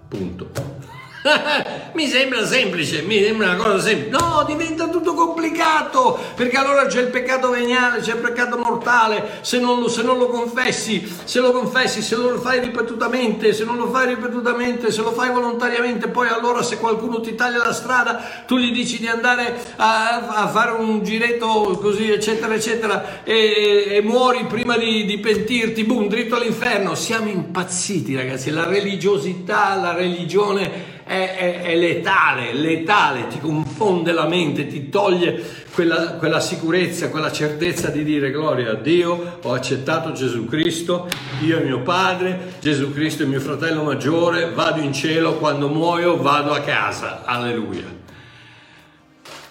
Punto. 0.10 0.79
mi 1.94 2.08
sembra 2.08 2.46
semplice, 2.46 3.02
mi 3.02 3.22
sembra 3.22 3.54
una 3.54 3.56
cosa 3.62 3.80
semplice. 3.80 4.10
No, 4.10 4.44
diventa 4.48 4.88
tutto 4.88 5.14
complicato, 5.14 6.18
perché 6.36 6.56
allora 6.56 6.86
c'è 6.86 7.02
il 7.02 7.08
peccato 7.08 7.50
veniale, 7.50 8.00
c'è 8.00 8.14
il 8.14 8.20
peccato 8.20 8.58
mortale, 8.58 9.40
se 9.42 9.60
non, 9.60 9.80
lo, 9.80 9.90
se 9.90 10.02
non, 10.02 10.18
lo, 10.18 10.28
confessi, 10.28 11.14
se 11.26 11.40
lo 11.40 11.52
confessi, 11.52 12.02
se 12.02 12.16
lo 12.16 12.40
fai 12.40 12.62
ripetutamente, 12.62 13.54
se 13.54 13.66
non 13.66 13.76
lo 13.76 13.90
fai 13.90 14.08
ripetutamente, 14.08 14.92
se 14.92 15.02
lo 15.02 15.12
fai 15.12 15.32
volontariamente, 15.32 16.08
poi 16.08 16.30
allora 16.30 16.64
se 16.64 16.78
qualcuno 16.78 17.20
ti 17.20 17.36
taglia 17.36 17.58
la 17.58 17.74
strada, 17.74 18.44
tu 18.46 18.58
gli 18.58 18.72
dici 18.72 19.00
di 19.00 19.08
andare 19.08 19.60
a, 19.76 20.28
a 20.28 20.48
fare 20.48 20.72
un 20.72 21.04
giretto 21.04 21.78
così, 21.82 22.10
eccetera, 22.12 22.54
eccetera, 22.54 23.24
e, 23.24 23.88
e 23.90 24.02
muori 24.02 24.46
prima 24.46 24.78
di, 24.78 25.06
di 25.06 25.20
pentirti, 25.20 25.84
boom, 25.84 26.08
dritto 26.08 26.36
all'inferno. 26.36 26.96
Siamo 26.96 27.30
impazziti, 27.30 28.16
ragazzi, 28.16 28.52
la 28.52 28.66
religiosità, 28.66 29.76
la 29.76 29.94
religione 29.94 30.98
è, 31.10 31.38
è, 31.38 31.62
è, 31.64 31.76
letale, 31.76 32.54
letale, 32.54 33.26
ti 33.30 33.40
confonde 33.40 34.12
la 34.12 34.28
mente, 34.28 34.68
ti 34.68 34.90
toglie 34.90 35.44
quella, 35.74 36.14
quella 36.14 36.40
sicurezza, 36.40 37.10
quella 37.10 37.32
certezza 37.32 37.90
di 37.90 38.04
dire 38.04 38.30
gloria 38.30 38.74
a 38.74 38.76
Dio, 38.76 39.40
ho 39.42 39.54
accettato 39.54 40.12
Gesù 40.12 40.46
Cristo, 40.46 41.10
io 41.42 41.58
e 41.58 41.64
mio 41.64 41.82
padre, 41.82 42.58
Gesù 42.60 42.94
Cristo 42.94 43.24
è 43.24 43.26
mio 43.26 43.40
fratello 43.40 43.82
maggiore, 43.82 44.52
vado 44.52 44.82
in 44.82 44.94
cielo, 44.94 45.38
quando 45.38 45.68
muoio 45.68 46.16
vado 46.22 46.52
a 46.52 46.60
casa, 46.60 47.26
alleluia. 47.26 47.98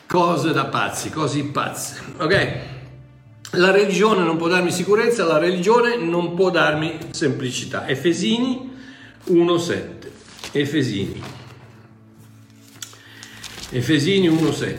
Cose 0.07 0.53
da 0.53 0.67
pazzi, 0.67 1.11
cose 1.11 1.43
pazze, 1.43 2.01
ok? 2.19 2.51
La 3.53 3.73
religione 3.73 4.23
non 4.23 4.37
può 4.37 4.47
darmi 4.47 4.71
sicurezza, 4.71 5.25
la 5.25 5.39
religione 5.39 5.97
non 5.97 6.37
può 6.37 6.51
darmi 6.51 6.99
semplicità. 7.11 7.89
Efesini 7.89 8.77
1,7. 9.29 9.87
Efesini 10.53 11.21
Efesini 13.71 14.31
1.7. 14.31 14.77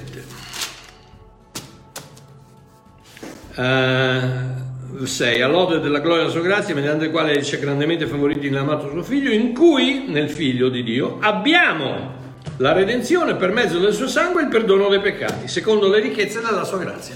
Uh, 3.56 5.06
6. 5.06 5.42
All'ode 5.42 5.80
della 5.80 6.00
gloria 6.00 6.22
della 6.22 6.32
sua 6.32 6.42
grazia, 6.42 6.74
mediante 6.74 7.06
il 7.06 7.12
quale 7.12 7.44
ci 7.44 7.56
ha 7.56 7.60
grandemente 7.60 8.08
favoriti 8.08 8.50
nell'amato 8.50 8.90
suo 8.90 9.04
figlio, 9.04 9.32
in 9.32 9.54
cui, 9.54 10.06
nel 10.08 10.30
figlio 10.30 10.70
di 10.70 10.84
Dio, 10.84 11.18
abbiamo 11.22 12.18
la 12.58 12.74
redenzione 12.74 13.36
per 13.36 13.52
mezzo 13.52 13.78
del 13.78 13.94
suo 13.94 14.08
sangue 14.08 14.42
e 14.42 14.44
il 14.46 14.50
perdono 14.50 14.90
dei 14.90 15.02
peccati, 15.02 15.48
secondo 15.48 15.88
le 15.88 16.00
ricchezze 16.00 16.42
della 16.42 16.64
sua 16.64 16.80
grazia. 16.80 17.16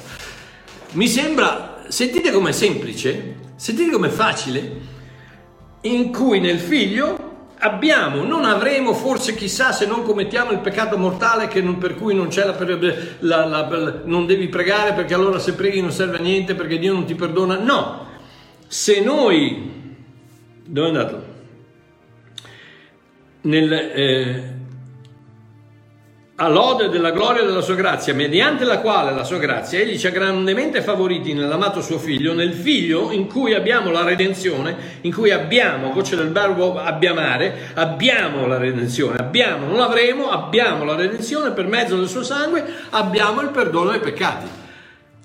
Mi 0.91 1.07
sembra, 1.07 1.85
sentite 1.87 2.31
com'è 2.31 2.51
semplice, 2.51 3.35
sentite 3.55 3.91
com'è 3.91 4.09
facile, 4.09 4.91
in 5.81 6.11
cui 6.11 6.39
nel 6.39 6.59
figlio 6.59 7.22
abbiamo, 7.63 8.23
non 8.23 8.43
avremo, 8.43 8.93
forse 8.93 9.35
chissà 9.35 9.71
se 9.71 9.85
non 9.85 10.03
commettiamo 10.03 10.51
il 10.51 10.59
peccato 10.59 10.97
mortale 10.97 11.49
non, 11.61 11.77
per 11.77 11.95
cui 11.95 12.13
non, 12.13 12.27
c'è 12.27 12.43
la, 12.45 12.55
la, 13.19 13.45
la, 13.45 14.01
non 14.03 14.25
devi 14.25 14.49
pregare 14.49 14.91
perché 14.93 15.13
allora 15.13 15.39
se 15.39 15.53
preghi 15.53 15.79
non 15.79 15.91
serve 15.91 16.17
a 16.17 16.21
niente 16.21 16.55
perché 16.55 16.77
Dio 16.77 16.91
non 16.91 17.05
ti 17.05 17.15
perdona. 17.15 17.57
No, 17.57 18.07
se 18.67 19.01
noi, 19.01 19.95
dove 20.65 20.87
è 20.87 20.89
andato? 20.89 21.25
Nel, 23.41 23.71
eh, 23.71 24.53
all'ode 26.35 26.89
della 26.89 27.11
gloria 27.11 27.43
della 27.43 27.61
sua 27.61 27.75
grazia, 27.75 28.13
mediante 28.13 28.65
la 28.65 28.79
quale 28.79 29.11
la 29.11 29.23
sua 29.23 29.37
grazia 29.37 29.79
egli 29.79 29.99
ci 29.99 30.07
ha 30.07 30.11
grandemente 30.11 30.81
favoriti 30.81 31.33
nell'amato 31.33 31.81
suo 31.81 31.99
figlio, 31.99 32.33
nel 32.33 32.53
figlio 32.53 33.11
in 33.11 33.27
cui 33.27 33.53
abbiamo 33.53 33.91
la 33.91 34.03
redenzione, 34.03 34.75
in 35.01 35.13
cui 35.13 35.29
abbiamo, 35.29 35.91
voce 35.91 36.15
del 36.15 36.31
verbo 36.31 36.79
abbiamare, 36.79 37.71
abbiamo 37.75 38.47
la 38.47 38.57
redenzione, 38.57 39.17
abbiamo, 39.17 39.67
non 39.67 39.77
l'avremo, 39.77 40.31
abbiamo 40.31 40.83
la 40.83 40.95
redenzione 40.95 41.51
per 41.51 41.67
mezzo 41.67 41.97
del 41.97 42.09
suo 42.09 42.23
sangue, 42.23 42.65
abbiamo 42.89 43.41
il 43.41 43.49
perdono 43.49 43.91
dei 43.91 43.99
peccati. 43.99 44.47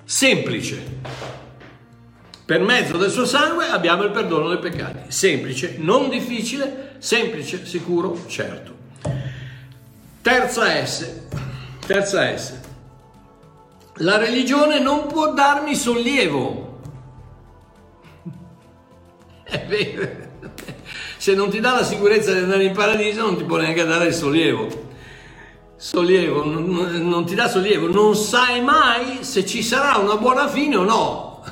Semplice. 0.04 0.96
Per 2.44 2.60
mezzo 2.60 2.96
del 2.96 3.10
suo 3.10 3.26
sangue 3.26 3.66
abbiamo 3.68 4.04
il 4.04 4.10
perdono 4.10 4.48
dei 4.48 4.58
peccati. 4.58 5.10
Semplice, 5.10 5.76
non 5.78 6.08
difficile, 6.10 6.96
semplice, 6.98 7.64
sicuro, 7.64 8.24
certo. 8.26 8.77
Terza 10.28 10.84
S, 10.84 11.10
terza 11.86 12.36
S. 12.36 12.52
La 13.94 14.18
religione 14.18 14.78
non 14.78 15.06
può 15.06 15.32
darmi 15.32 15.74
sollievo. 15.74 16.80
È 19.42 19.64
vero. 19.66 20.06
Se 21.16 21.34
non 21.34 21.48
ti 21.48 21.60
dà 21.60 21.76
la 21.76 21.82
sicurezza 21.82 22.34
di 22.34 22.40
andare 22.40 22.64
in 22.64 22.74
paradiso, 22.74 23.22
non 23.22 23.38
ti 23.38 23.44
può 23.44 23.56
neanche 23.56 23.86
dare 23.86 24.08
il 24.08 24.12
sollievo. 24.12 24.68
Sollievo, 25.76 26.44
non, 26.44 27.08
non 27.08 27.24
ti 27.24 27.34
dà 27.34 27.48
sollievo. 27.48 27.88
Non 27.90 28.14
sai 28.14 28.60
mai 28.60 29.24
se 29.24 29.46
ci 29.46 29.62
sarà 29.62 29.96
una 29.96 30.18
buona 30.18 30.46
fine 30.46 30.76
o 30.76 30.84
no. 30.84 31.42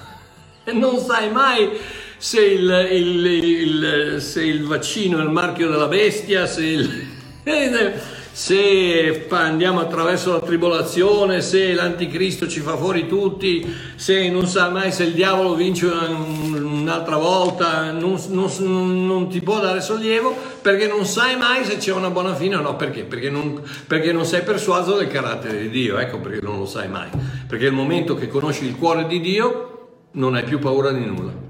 Non 0.75 0.99
sai 0.99 1.31
mai 1.31 1.71
se 2.19 2.45
il, 2.45 2.89
il, 2.91 3.25
il, 3.25 4.21
se 4.21 4.45
il 4.45 4.67
vaccino 4.67 5.19
è 5.19 5.23
il 5.23 5.31
marchio 5.31 5.71
della 5.71 5.87
bestia, 5.87 6.45
se 6.45 6.63
il 6.63 7.15
se 8.37 9.25
andiamo 9.31 9.81
attraverso 9.81 10.33
la 10.33 10.41
tribolazione, 10.41 11.41
se 11.41 11.73
l'anticristo 11.73 12.47
ci 12.47 12.61
fa 12.61 12.77
fuori 12.77 13.09
tutti, 13.09 13.67
se 13.95 14.29
non 14.29 14.47
sa 14.47 14.69
mai 14.69 14.93
se 14.93 15.05
il 15.05 15.15
diavolo 15.15 15.55
vince 15.55 15.87
un'altra 15.87 17.17
volta, 17.17 17.93
non, 17.93 18.21
non, 18.29 19.07
non 19.07 19.31
ti 19.31 19.41
può 19.41 19.59
dare 19.59 19.81
sollievo 19.81 20.37
perché 20.61 20.87
non 20.87 21.07
sai 21.07 21.39
mai 21.39 21.65
se 21.65 21.79
c'è 21.79 21.93
una 21.93 22.11
buona 22.11 22.35
fine 22.35 22.57
o 22.57 22.61
no. 22.61 22.77
Perché? 22.77 23.05
Perché 23.05 23.31
non, 23.31 23.63
perché 23.87 24.13
non 24.13 24.27
sei 24.27 24.43
persuaso 24.43 24.99
del 24.99 25.09
carattere 25.09 25.63
di 25.63 25.71
Dio, 25.71 25.97
ecco 25.97 26.19
perché 26.19 26.43
non 26.43 26.59
lo 26.59 26.67
sai 26.67 26.89
mai. 26.89 27.09
Perché 27.49 27.65
il 27.65 27.73
momento 27.73 28.15
che 28.17 28.29
conosci 28.29 28.67
il 28.67 28.77
cuore 28.77 29.07
di 29.07 29.19
Dio 29.19 30.09
non 30.13 30.35
hai 30.35 30.45
più 30.45 30.59
paura 30.59 30.93
di 30.93 31.07
nulla 31.07 31.45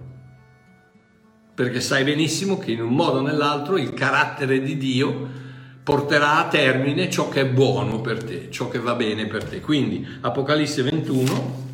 perché 1.52 1.80
sai 1.80 2.04
benissimo 2.04 2.58
che 2.58 2.72
in 2.72 2.82
un 2.82 2.92
modo 2.92 3.18
o 3.18 3.22
nell'altro 3.22 3.78
il 3.78 3.94
carattere 3.94 4.60
di 4.60 4.76
Dio 4.76 5.44
porterà 5.86 6.38
a 6.38 6.48
termine 6.48 7.08
ciò 7.08 7.28
che 7.28 7.42
è 7.42 7.46
buono 7.46 8.00
per 8.00 8.24
te, 8.24 8.48
ciò 8.50 8.66
che 8.68 8.80
va 8.80 8.94
bene 8.94 9.28
per 9.28 9.44
te. 9.44 9.60
Quindi 9.60 10.04
Apocalisse 10.20 10.82
21, 10.82 11.64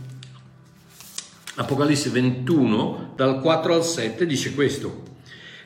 Apocalisse 1.55 2.11
21 2.11 3.15
dal 3.17 3.41
4 3.41 3.75
al 3.75 3.83
7 3.83 4.27
dice 4.27 4.53
questo. 4.53 5.05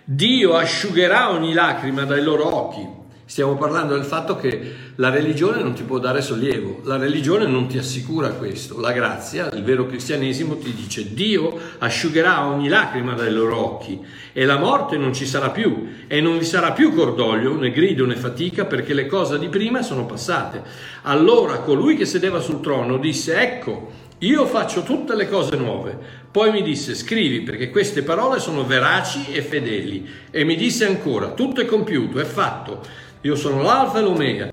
Dio 0.04 0.54
asciugherà 0.54 1.32
ogni 1.32 1.54
lacrima 1.54 2.04
dai 2.04 2.22
loro 2.22 2.54
occhi 2.54 2.86
Stiamo 3.28 3.56
parlando 3.56 3.94
del 3.94 4.04
fatto 4.04 4.36
che 4.36 4.74
la 4.94 5.10
religione 5.10 5.60
non 5.60 5.74
ti 5.74 5.82
può 5.82 5.98
dare 5.98 6.22
sollievo, 6.22 6.82
la 6.84 6.96
religione 6.96 7.44
non 7.44 7.66
ti 7.66 7.76
assicura 7.76 8.28
questo, 8.28 8.78
la 8.78 8.92
grazia, 8.92 9.50
il 9.50 9.64
vero 9.64 9.84
cristianesimo 9.84 10.56
ti 10.58 10.72
dice 10.72 11.12
Dio 11.12 11.58
asciugherà 11.78 12.46
ogni 12.46 12.68
lacrima 12.68 13.14
dai 13.14 13.32
loro 13.32 13.58
occhi 13.58 14.00
e 14.32 14.44
la 14.44 14.58
morte 14.58 14.96
non 14.96 15.12
ci 15.12 15.26
sarà 15.26 15.50
più 15.50 15.88
e 16.06 16.20
non 16.20 16.38
vi 16.38 16.44
sarà 16.44 16.70
più 16.70 16.94
cordoglio 16.94 17.58
né 17.58 17.72
grido 17.72 18.06
né 18.06 18.14
fatica 18.14 18.64
perché 18.64 18.94
le 18.94 19.06
cose 19.06 19.40
di 19.40 19.48
prima 19.48 19.82
sono 19.82 20.06
passate. 20.06 20.62
Allora 21.02 21.58
colui 21.58 21.96
che 21.96 22.06
sedeva 22.06 22.38
sul 22.38 22.60
trono 22.60 22.96
disse 22.96 23.40
ecco 23.40 24.04
io 24.20 24.46
faccio 24.46 24.82
tutte 24.82 25.16
le 25.16 25.28
cose 25.28 25.56
nuove. 25.56 25.98
Poi 26.30 26.50
mi 26.50 26.62
disse 26.62 26.94
scrivi 26.94 27.40
perché 27.40 27.70
queste 27.70 28.02
parole 28.02 28.38
sono 28.38 28.64
veraci 28.64 29.32
e 29.32 29.42
fedeli 29.42 30.08
e 30.30 30.44
mi 30.44 30.54
disse 30.54 30.86
ancora 30.86 31.32
tutto 31.32 31.60
è 31.60 31.66
compiuto, 31.66 32.20
è 32.20 32.24
fatto. 32.24 33.04
Io 33.26 33.34
sono 33.34 33.60
l'alfa 33.60 33.98
e 33.98 34.02
l'omega, 34.02 34.52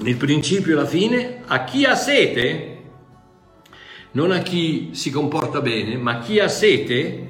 il 0.00 0.16
principio 0.16 0.72
e 0.72 0.76
la 0.76 0.84
fine. 0.84 1.40
A 1.46 1.64
chi 1.64 1.86
ha 1.86 1.94
sete, 1.94 2.82
non 4.10 4.32
a 4.32 4.40
chi 4.40 4.90
si 4.92 5.10
comporta 5.10 5.62
bene, 5.62 5.96
ma 5.96 6.16
a 6.16 6.18
chi 6.18 6.40
ha 6.40 6.48
sete, 6.48 7.28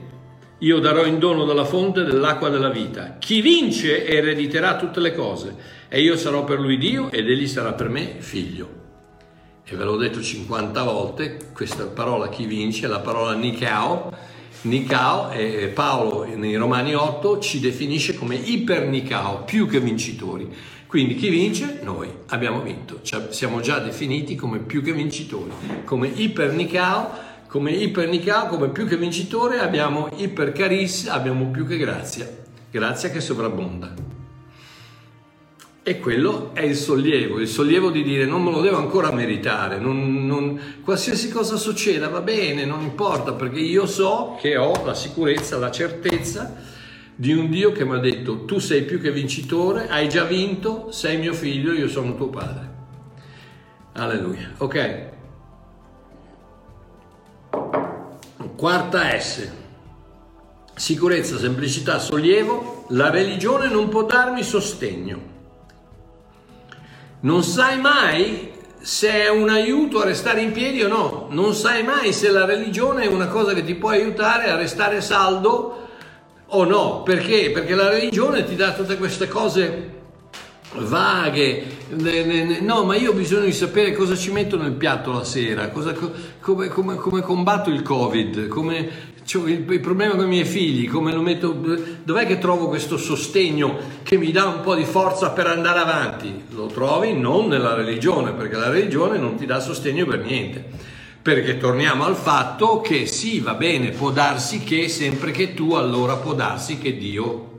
io 0.59 0.79
darò 0.81 1.07
in 1.07 1.21
dono 1.21 1.45
dalla 1.45 1.65
fonte 1.65 2.03
dell'acqua 2.03 2.49
della 2.49 2.69
vita. 2.69 3.19
Chi 3.21 3.41
vince 3.41 4.05
erediterà 4.05 4.75
tutte 4.75 4.99
le 4.99 5.15
cose 5.15 5.55
e 5.87 6.01
io 6.01 6.17
sarò 6.17 6.43
per 6.43 6.59
lui 6.59 6.79
Dio 6.79 7.09
ed 7.13 7.31
egli 7.31 7.47
sarà 7.47 7.75
per 7.75 7.89
me 7.89 8.17
figlio. 8.19 8.69
e 9.65 9.77
ve 9.77 9.85
l'ho 9.85 9.97
detto 9.97 10.21
50 10.21 10.83
volte, 10.83 11.39
questa 11.53 11.87
parola 11.87 12.29
chi 12.29 12.47
vince 12.47 12.87
è 12.87 12.89
la 12.89 12.99
parola 12.99 13.35
Nikao, 13.35 14.11
Nikao 14.63 15.31
e 15.31 15.71
Paolo 15.73 16.25
nei 16.37 16.55
Romani 16.57 16.95
8 16.95 17.39
ci 17.39 17.61
definisce 17.61 18.15
come 18.15 18.37
ipernicao, 18.37 19.45
più 19.45 19.67
che 19.67 19.81
vincitori. 19.81 20.49
Quindi 20.87 21.17
chi 21.17 21.29
vince? 21.29 21.81
Noi 21.83 22.09
abbiamo 22.29 22.63
vinto, 22.63 23.01
cioè, 23.03 23.29
siamo 23.31 23.61
già 23.61 23.79
definiti 23.81 24.37
come 24.37 24.59
più 24.59 24.83
che 24.83 24.93
vincitori, 24.93 25.51
come 25.85 26.09
ipernicao, 26.09 27.11
come 27.49 27.73
ipernicao, 27.73 28.47
come 28.47 28.69
più 28.69 28.87
che 28.87 28.97
vincitore 28.97 29.59
abbiamo 29.59 30.09
ipercaris, 30.17 31.09
abbiamo 31.09 31.47
più 31.47 31.67
che 31.67 31.77
grazia, 31.77 32.29
grazia 32.71 33.11
che 33.11 33.21
sovrabbonda. 33.21 34.16
E 35.89 36.01
quello 36.01 36.51
è 36.53 36.63
il 36.63 36.75
sollievo, 36.75 37.39
il 37.39 37.47
sollievo 37.47 37.93
di 37.93 38.03
dire 38.03 38.25
non 38.25 38.43
me 38.43 38.51
lo 38.51 38.61
devo 38.61 38.77
ancora 38.77 39.13
meritare, 39.13 39.79
non, 39.79 40.27
non, 40.27 40.81
qualsiasi 40.83 41.29
cosa 41.29 41.55
succeda 41.55 42.09
va 42.09 42.23
bene, 42.23 42.65
non 42.65 42.83
importa, 42.83 43.35
perché 43.35 43.61
io 43.61 43.87
so 43.87 44.37
che 44.41 44.57
ho 44.57 44.85
la 44.85 44.95
sicurezza, 44.95 45.59
la 45.59 45.71
certezza 45.71 46.57
di 47.15 47.33
un 47.33 47.49
Dio 47.49 47.71
che 47.71 47.85
mi 47.85 47.95
ha 47.95 47.99
detto 47.99 48.47
tu 48.47 48.59
sei 48.59 48.83
più 48.83 49.01
che 49.01 49.13
vincitore, 49.13 49.89
hai 49.89 50.09
già 50.09 50.25
vinto, 50.25 50.91
sei 50.91 51.19
mio 51.19 51.33
figlio, 51.33 51.73
io 51.73 51.87
sono 51.87 52.17
tuo 52.17 52.31
padre. 52.31 52.75
Alleluia. 53.93 54.55
Ok. 54.57 55.11
Quarta 58.57 59.17
S. 59.21 59.49
Sicurezza, 60.75 61.39
semplicità, 61.39 62.01
sollievo. 62.01 62.87
La 62.89 63.09
religione 63.09 63.69
non 63.69 63.89
può 63.89 64.03
darmi 64.03 64.43
sostegno. 64.43 65.35
Non 67.27 67.43
sai 67.43 67.81
mai 67.81 68.53
se 68.81 69.11
è 69.11 69.29
un 69.29 69.49
aiuto 69.49 70.01
a 70.01 70.05
restare 70.05 70.43
in 70.43 70.53
piedi 70.53 70.81
o 70.85 70.87
no. 70.87 71.27
Non 71.31 71.55
sai 71.55 71.83
mai 71.83 72.13
se 72.13 72.31
la 72.31 72.45
religione 72.45 73.03
è 73.03 73.09
una 73.09 73.27
cosa 73.27 73.53
che 73.53 73.65
ti 73.65 73.75
può 73.75 73.89
aiutare 73.89 74.49
a 74.49 74.55
restare 74.55 75.01
saldo 75.01 75.89
o 76.47 76.65
no. 76.65 77.03
Perché? 77.03 77.51
Perché 77.51 77.75
la 77.75 77.89
religione 77.89 78.45
ti 78.45 78.55
dà 78.55 78.75
tutte 78.75 78.97
queste 78.97 79.27
cose 79.27 79.95
vaghe. 80.75 81.65
No, 82.61 82.85
ma 82.85 82.95
io 82.95 83.11
ho 83.11 83.15
bisogno 83.15 83.47
di 83.47 83.53
sapere 83.53 83.93
cosa 83.93 84.15
ci 84.15 84.31
metto 84.31 84.57
nel 84.57 84.75
piatto 84.75 85.13
la 85.13 85.25
sera, 85.25 85.69
cosa, 85.71 85.97
come, 86.39 86.69
come, 86.69 86.95
come 86.95 87.23
combatto 87.23 87.71
il 87.71 87.83
Covid, 87.83 88.47
come 88.47 89.15
cioè, 89.27 89.51
il, 89.51 89.71
il, 89.71 89.81
problema 89.81 90.15
con 90.15 90.25
i 90.25 90.29
miei 90.29 90.45
figli, 90.45 90.89
come 90.89 91.13
lo 91.13 91.21
metto, 91.21 91.53
dov'è 91.53 92.27
che 92.27 92.39
trovo 92.39 92.69
questo 92.69 92.97
sostegno 92.97 93.77
che 94.03 94.17
mi 94.17 94.33
dà 94.33 94.47
un 94.47 94.61
po' 94.63 94.75
di 94.75 94.85
forza 94.85 95.31
per 95.31 95.47
andare 95.47 95.81
avanti? 95.81 96.45
Lo 96.51 96.67
trovi 96.67 97.13
non 97.13 97.49
nella 97.49 97.75
religione, 97.75 98.33
perché 98.33 98.57
la 98.57 98.71
religione 98.71 99.19
non 99.19 99.37
ti 99.37 99.45
dà 99.45 99.61
sostegno 99.61 100.07
per 100.07 100.21
niente. 100.21 100.65
Perché 101.21 101.59
torniamo 101.59 102.05
al 102.05 102.17
fatto 102.17 102.81
che 102.81 103.07
sì, 103.07 103.41
va 103.41 103.55
bene, 103.55 103.91
può 103.91 104.11
darsi 104.11 104.61
che 104.61 104.89
sempre 104.89 105.33
che 105.33 105.55
tu, 105.55 105.73
allora 105.75 106.15
può 106.15 106.33
darsi 106.33 106.79
che 106.79 106.97
Dio 106.97 107.55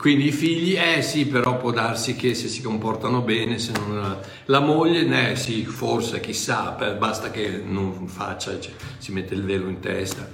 quindi 0.00 0.28
i 0.28 0.32
figli, 0.32 0.78
eh 0.78 1.02
sì, 1.02 1.26
però 1.26 1.58
può 1.58 1.72
darsi 1.72 2.16
che 2.16 2.34
se 2.34 2.48
si 2.48 2.62
comportano 2.62 3.20
bene, 3.20 3.58
se 3.58 3.72
non... 3.72 4.18
La 4.46 4.60
moglie, 4.60 5.30
eh 5.30 5.36
sì, 5.36 5.66
forse, 5.66 6.20
chissà, 6.20 6.70
basta 6.98 7.30
che 7.30 7.62
non 7.62 8.08
faccia, 8.08 8.58
cioè, 8.58 8.72
si 8.96 9.12
mette 9.12 9.34
il 9.34 9.44
velo 9.44 9.68
in 9.68 9.78
testa. 9.80 10.26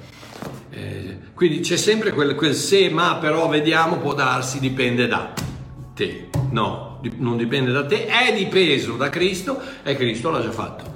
Eh, 0.70 1.18
quindi 1.34 1.60
c'è 1.60 1.76
sempre 1.76 2.12
quel, 2.12 2.34
quel, 2.34 2.54
se, 2.54 2.88
ma, 2.90 3.16
però, 3.16 3.48
vediamo, 3.48 3.98
può 3.98 4.14
darsi, 4.14 4.58
dipende 4.58 5.06
da 5.06 5.32
te. 5.94 6.28
No, 6.50 7.00
non 7.16 7.36
dipende 7.36 7.72
da 7.72 7.84
te, 7.84 8.06
è 8.06 8.34
dipeso 8.34 8.96
da 8.96 9.08
Cristo 9.08 9.60
e 9.82 9.96
Cristo 9.96 10.30
l'ha 10.30 10.42
già 10.42 10.52
fatto. 10.52 10.94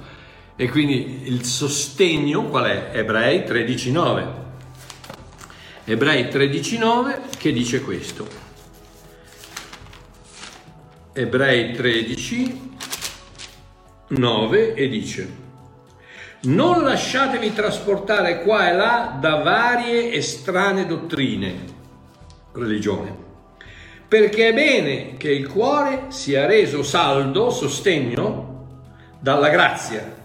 E 0.55 0.69
quindi 0.69 1.21
il 1.23 1.43
sostegno 1.43 2.43
qual 2.45 2.65
è? 2.65 2.91
Ebrei 2.93 3.39
13.9. 3.39 4.27
Ebrei 5.85 6.25
13.9 6.25 7.19
che 7.37 7.51
dice 7.51 7.81
questo. 7.81 8.27
Ebrei 11.13 11.73
13, 11.73 12.69
9 14.07 14.73
e 14.75 14.87
dice 14.87 15.40
non 16.43 16.83
lasciatevi 16.83 17.53
trasportare 17.53 18.41
qua 18.41 18.69
e 18.69 18.75
là 18.75 19.17
da 19.19 19.35
varie 19.35 20.11
e 20.11 20.21
strane 20.21 20.87
dottrine, 20.87 21.53
religione, 22.53 23.15
perché 24.07 24.49
è 24.49 24.53
bene 24.53 25.17
che 25.17 25.31
il 25.31 25.47
cuore 25.47 26.05
sia 26.07 26.47
reso 26.47 26.81
saldo, 26.81 27.51
sostegno, 27.51 28.49
dalla 29.19 29.49
grazia 29.49 30.19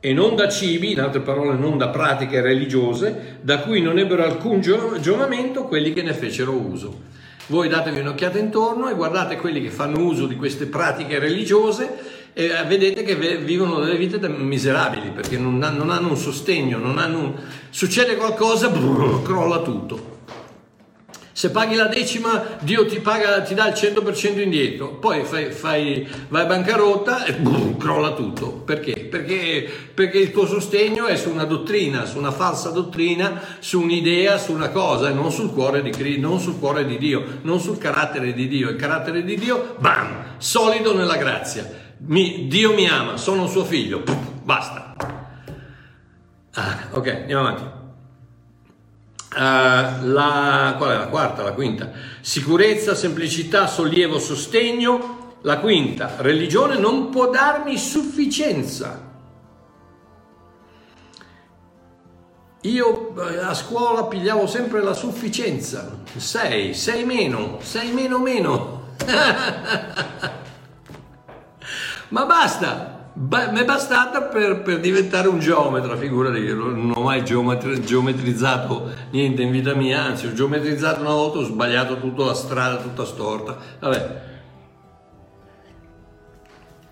e 0.00 0.14
non 0.14 0.34
da 0.34 0.48
cibi, 0.48 0.92
in 0.92 1.00
altre 1.00 1.20
parole 1.20 1.54
non 1.58 1.76
da 1.76 1.88
pratiche 1.88 2.40
religiose, 2.40 3.38
da 3.42 3.58
cui 3.58 3.82
non 3.82 3.98
ebbero 3.98 4.24
alcun 4.24 4.62
giovamento 4.62 5.64
quelli 5.64 5.92
che 5.92 6.00
ne 6.00 6.14
fecero 6.14 6.52
uso. 6.52 7.08
Voi 7.48 7.68
datevi 7.68 8.00
un'occhiata 8.00 8.38
intorno 8.38 8.88
e 8.88 8.94
guardate 8.94 9.36
quelli 9.36 9.60
che 9.60 9.68
fanno 9.68 10.02
uso 10.02 10.26
di 10.26 10.36
queste 10.36 10.66
pratiche 10.66 11.18
religiose 11.18 12.09
e 12.32 12.48
vedete 12.66 13.02
che 13.02 13.16
vivono 13.38 13.80
delle 13.80 13.96
vite 13.96 14.18
miserabili 14.28 15.10
perché 15.10 15.36
non, 15.36 15.62
hanno 15.62 16.08
un 16.08 16.16
sostegno, 16.16 16.78
non 16.78 16.98
hanno 16.98 17.18
un... 17.18 17.34
succede 17.70 18.16
qualcosa, 18.16 18.68
brrr, 18.68 19.22
crolla 19.22 19.60
tutto. 19.60 20.18
Se 21.32 21.50
paghi 21.50 21.74
la 21.74 21.86
decima, 21.86 22.58
Dio 22.60 22.84
ti, 22.84 23.00
paga, 23.00 23.40
ti 23.40 23.54
dà 23.54 23.68
il 23.68 23.72
100% 23.72 24.40
indietro, 24.40 24.96
poi 24.96 25.24
fai, 25.24 25.50
fai, 25.52 26.06
vai 26.28 26.44
bancarotta 26.44 27.24
e 27.24 27.32
boom, 27.32 27.78
crolla 27.78 28.12
tutto. 28.12 28.50
Perché? 28.50 29.06
Perché? 29.06 29.66
Perché 29.94 30.18
il 30.18 30.32
tuo 30.32 30.46
sostegno 30.46 31.06
è 31.06 31.16
su 31.16 31.30
una 31.30 31.44
dottrina, 31.44 32.04
su 32.04 32.18
una 32.18 32.30
falsa 32.30 32.68
dottrina, 32.68 33.40
su 33.58 33.80
un'idea, 33.80 34.36
su 34.36 34.52
una 34.52 34.68
cosa, 34.68 35.08
e 35.08 35.14
non 35.14 35.32
sul 35.32 35.54
cuore 35.54 35.80
di, 35.80 36.18
non 36.18 36.40
sul 36.40 36.58
cuore 36.58 36.84
di 36.84 36.98
Dio, 36.98 37.24
non 37.42 37.58
sul 37.58 37.78
carattere 37.78 38.34
di 38.34 38.46
Dio. 38.46 38.68
Il 38.68 38.76
carattere 38.76 39.24
di 39.24 39.36
Dio, 39.36 39.76
bam, 39.78 40.34
solido 40.36 40.94
nella 40.94 41.16
grazia 41.16 41.88
mi, 42.02 42.46
Dio 42.48 42.72
mi 42.74 42.88
ama, 42.88 43.16
sono 43.16 43.46
suo 43.46 43.64
figlio, 43.64 44.02
basta. 44.42 44.94
Ah, 46.54 46.88
ok, 46.92 47.06
andiamo 47.06 47.46
avanti. 47.46 47.78
Uh, 49.32 50.06
la, 50.08 50.74
qual 50.76 50.90
è 50.90 50.96
la 50.96 51.06
quarta, 51.06 51.42
la 51.42 51.52
quinta? 51.52 51.92
Sicurezza, 52.20 52.94
semplicità, 52.94 53.66
sollievo, 53.66 54.18
sostegno. 54.18 55.18
La 55.42 55.58
quinta, 55.58 56.16
religione 56.18 56.76
non 56.76 57.10
può 57.10 57.30
darmi 57.30 57.78
sufficienza. 57.78 59.08
Io 62.62 63.14
eh, 63.16 63.38
a 63.38 63.54
scuola 63.54 64.04
pigliavo 64.04 64.46
sempre 64.46 64.82
la 64.82 64.92
sufficienza. 64.92 66.02
Sei, 66.16 66.74
sei 66.74 67.04
meno, 67.04 67.58
sei 67.62 67.90
meno 67.92 68.18
meno. 68.18 68.88
Ma 72.10 72.26
basta, 72.26 73.10
ba- 73.12 73.50
mi 73.50 73.60
è 73.60 73.64
bastata 73.64 74.22
per, 74.22 74.62
per, 74.62 74.80
diventare 74.80 75.28
un 75.28 75.38
geometra, 75.38 75.96
figurati, 75.96 76.46
non 76.52 76.92
ho 76.94 77.02
mai 77.02 77.24
geometri- 77.24 77.80
geometrizzato 77.84 78.90
niente 79.10 79.42
in 79.42 79.50
vita 79.50 79.74
mia, 79.74 80.02
anzi 80.02 80.26
ho 80.26 80.32
geometrizzato 80.32 81.00
una 81.00 81.10
volta, 81.10 81.38
ho 81.38 81.44
sbagliato 81.44 81.98
tutta 81.98 82.24
la 82.24 82.34
strada, 82.34 82.76
tutta 82.76 83.04
storta, 83.04 83.56
vabbè. 83.78 84.28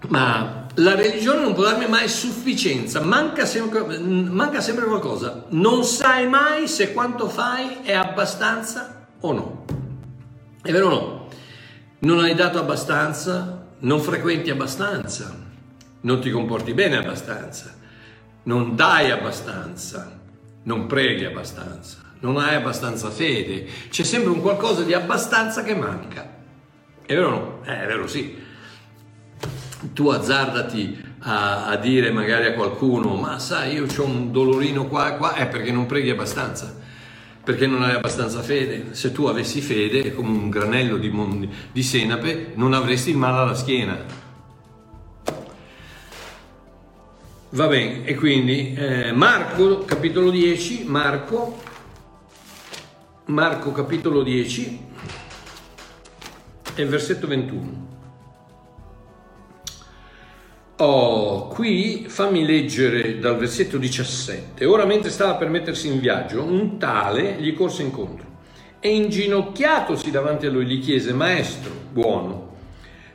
Ma 0.09 0.67
la 0.75 0.95
religione 0.95 1.41
non 1.41 1.55
può 1.55 1.65
darmi 1.65 1.89
mai 1.89 2.09
sufficienza, 2.09 3.01
manca 3.01 3.45
sempre, 3.45 3.99
manca 3.99 4.61
sempre 4.61 4.85
qualcosa. 4.85 5.47
Non 5.49 5.83
sai 5.83 6.29
mai 6.29 6.69
se 6.69 6.93
quanto 6.93 7.29
fai 7.29 7.79
è 7.83 7.95
abbastanza 7.95 9.07
o 9.21 9.33
no. 9.33 9.65
È 10.63 10.71
vero 10.71 10.87
o 10.87 10.91
no? 10.91 11.29
Non 12.01 12.21
hai 12.21 12.35
dato 12.37 12.61
abbastanza, 12.61 13.58
non 13.81 14.01
frequenti 14.01 14.51
abbastanza, 14.51 15.37
non 16.01 16.21
ti 16.21 16.31
comporti 16.31 16.75
bene 16.75 16.97
abbastanza, 16.97 17.75
non 18.45 18.75
dai 18.75 19.11
abbastanza, 19.11 20.19
non 20.65 20.87
preghi 20.87 21.25
abbastanza, 21.25 21.99
non 22.21 22.37
hai 22.39 22.55
abbastanza 22.55 23.11
fede, 23.11 23.67
c'è 23.91 24.03
sempre 24.03 24.31
un 24.31 24.41
qualcosa 24.41 24.83
di 24.83 24.95
abbastanza 24.95 25.63
che 25.63 25.75
manca. 25.75 26.37
È 27.05 27.15
vero 27.15 27.27
o 27.27 27.31
no? 27.31 27.61
Eh, 27.65 27.83
è 27.83 27.87
vero 27.87 28.07
sì. 28.07 28.47
Tu 29.93 30.09
azzardati 30.09 31.05
a, 31.21 31.67
a, 31.67 31.77
dire 31.77 32.11
magari 32.11 32.47
a 32.47 32.55
qualcuno, 32.55 33.15
ma 33.15 33.39
sai, 33.39 33.75
io 33.75 33.87
ho 33.87 34.05
un 34.05 34.33
dolorino 34.33 34.87
qua 34.87 35.15
e 35.15 35.17
qua, 35.17 35.35
è 35.35 35.47
perché 35.47 35.71
non 35.71 35.87
preghi 35.87 36.11
abbastanza 36.11 36.87
perché 37.49 37.67
non 37.67 37.83
hai 37.83 37.95
abbastanza 37.95 38.43
fede. 38.43 38.89
Se 38.91 39.11
tu 39.11 39.25
avessi 39.25 39.63
fede, 39.63 40.13
come 40.13 40.29
un 40.29 40.51
granello 40.51 40.99
di, 40.99 41.09
mon- 41.09 41.49
di 41.73 41.83
senape, 41.83 42.53
non 42.57 42.75
avresti 42.75 43.09
il 43.09 43.17
male 43.17 43.39
alla 43.39 43.55
schiena. 43.55 44.05
Va 47.49 47.67
bene, 47.67 48.05
e 48.05 48.15
quindi 48.17 48.75
eh, 48.75 49.13
Marco 49.13 49.87
capitolo 49.87 50.29
10, 50.29 50.85
Marco, 50.89 51.63
Marco 53.29 53.73
capitolo 53.73 54.23
10 54.23 54.81
e 56.75 56.85
versetto 56.85 57.27
21. 57.27 57.88
Oh, 60.81 61.49
qui 61.49 62.05
fammi 62.07 62.47
leggere 62.47 63.19
dal 63.19 63.37
versetto 63.37 63.79
17. 63.79 64.65
Ora 64.65 64.85
mentre 64.85 65.11
stava 65.11 65.35
per 65.35 65.49
mettersi 65.49 65.89
in 65.89 65.99
viaggio, 65.99 66.41
un 66.45 66.79
tale 66.79 67.35
gli 67.41 67.53
corse 67.53 67.83
incontro 67.83 68.27
e 68.79 68.95
inginocchiatosi 68.95 70.13
davanti 70.13 70.47
a 70.47 70.51
lui 70.51 70.67
gli 70.67 70.81
chiese, 70.81 71.13
Maestro, 71.13 71.73
buono, 71.91 72.53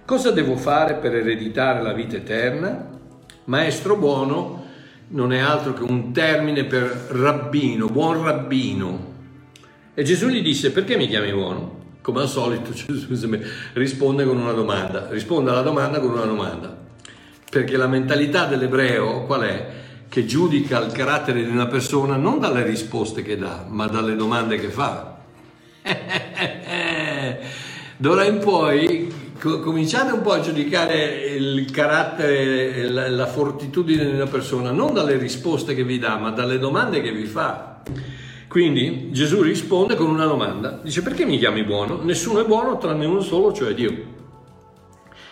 cosa 0.04 0.32
devo 0.32 0.58
fare 0.58 0.96
per 0.96 1.16
ereditare 1.16 1.82
la 1.82 1.94
vita 1.94 2.18
eterna? 2.18 3.00
Maestro 3.46 3.96
buono 3.96 4.66
non 5.10 5.32
è 5.32 5.40
altro 5.40 5.72
che 5.72 5.84
un 5.84 6.12
termine 6.12 6.66
per 6.66 6.84
rabbino, 7.12 7.88
buon 7.88 8.24
rabbino. 8.24 9.12
E 9.94 10.04
Gesù 10.04 10.28
gli 10.28 10.42
disse, 10.42 10.72
perché 10.72 10.98
mi 10.98 11.08
chiami 11.08 11.32
buono? 11.32 11.80
Come 12.02 12.20
al 12.20 12.28
solito 12.28 12.72
Gesù 12.76 13.08
risponde 13.72 14.26
con 14.26 14.38
una 14.38 14.52
domanda, 14.52 15.08
risponde 15.12 15.50
alla 15.52 15.62
domanda 15.62 16.02
con 16.02 16.12
una 16.12 16.26
domanda 16.26 16.83
perché 17.54 17.78
la 17.78 17.86
mentalità 17.86 18.46
dell'ebreo 18.46 19.26
qual 19.26 19.42
è? 19.42 19.68
Che 20.10 20.26
giudica 20.26 20.84
il 20.84 20.92
carattere 20.92 21.46
di 21.46 21.52
una 21.52 21.68
persona 21.68 22.16
non 22.16 22.40
dalle 22.40 22.64
risposte 22.64 23.22
che 23.22 23.38
dà, 23.38 23.64
ma 23.70 23.86
dalle 23.86 24.16
domande 24.16 24.58
che 24.58 24.70
fa. 24.70 25.20
D'ora 27.98 28.24
in 28.26 28.40
poi 28.40 29.14
cominciate 29.40 30.14
un 30.14 30.22
po' 30.22 30.32
a 30.32 30.40
giudicare 30.40 31.36
il 31.36 31.70
carattere, 31.70 32.90
la, 32.90 33.28
fortitudine 33.28 34.04
di 34.04 34.14
una 34.14 34.26
persona 34.26 34.72
non 34.72 34.92
dalle 34.92 35.18
risposte 35.18 35.76
che 35.76 35.84
vi 35.84 36.00
dà, 36.00 36.18
ma 36.18 36.32
dalle 36.32 36.58
domande 36.58 37.02
che 37.02 37.12
vi 37.12 37.26
fa. 37.26 37.82
Quindi 38.48 39.10
Gesù 39.12 39.44
risponde 39.44 39.94
con 39.94 40.10
una 40.10 40.26
domanda, 40.26 40.80
dice 40.82 41.04
perché 41.04 41.24
mi 41.24 41.38
chiami 41.38 41.64
buono? 41.64 42.02
Nessuno 42.02 42.42
è 42.42 42.46
buono 42.46 42.80
tranne 42.80 43.06
uno 43.06 43.22
solo, 43.22 43.54
cioè 43.54 43.76
Dio. 43.76 44.22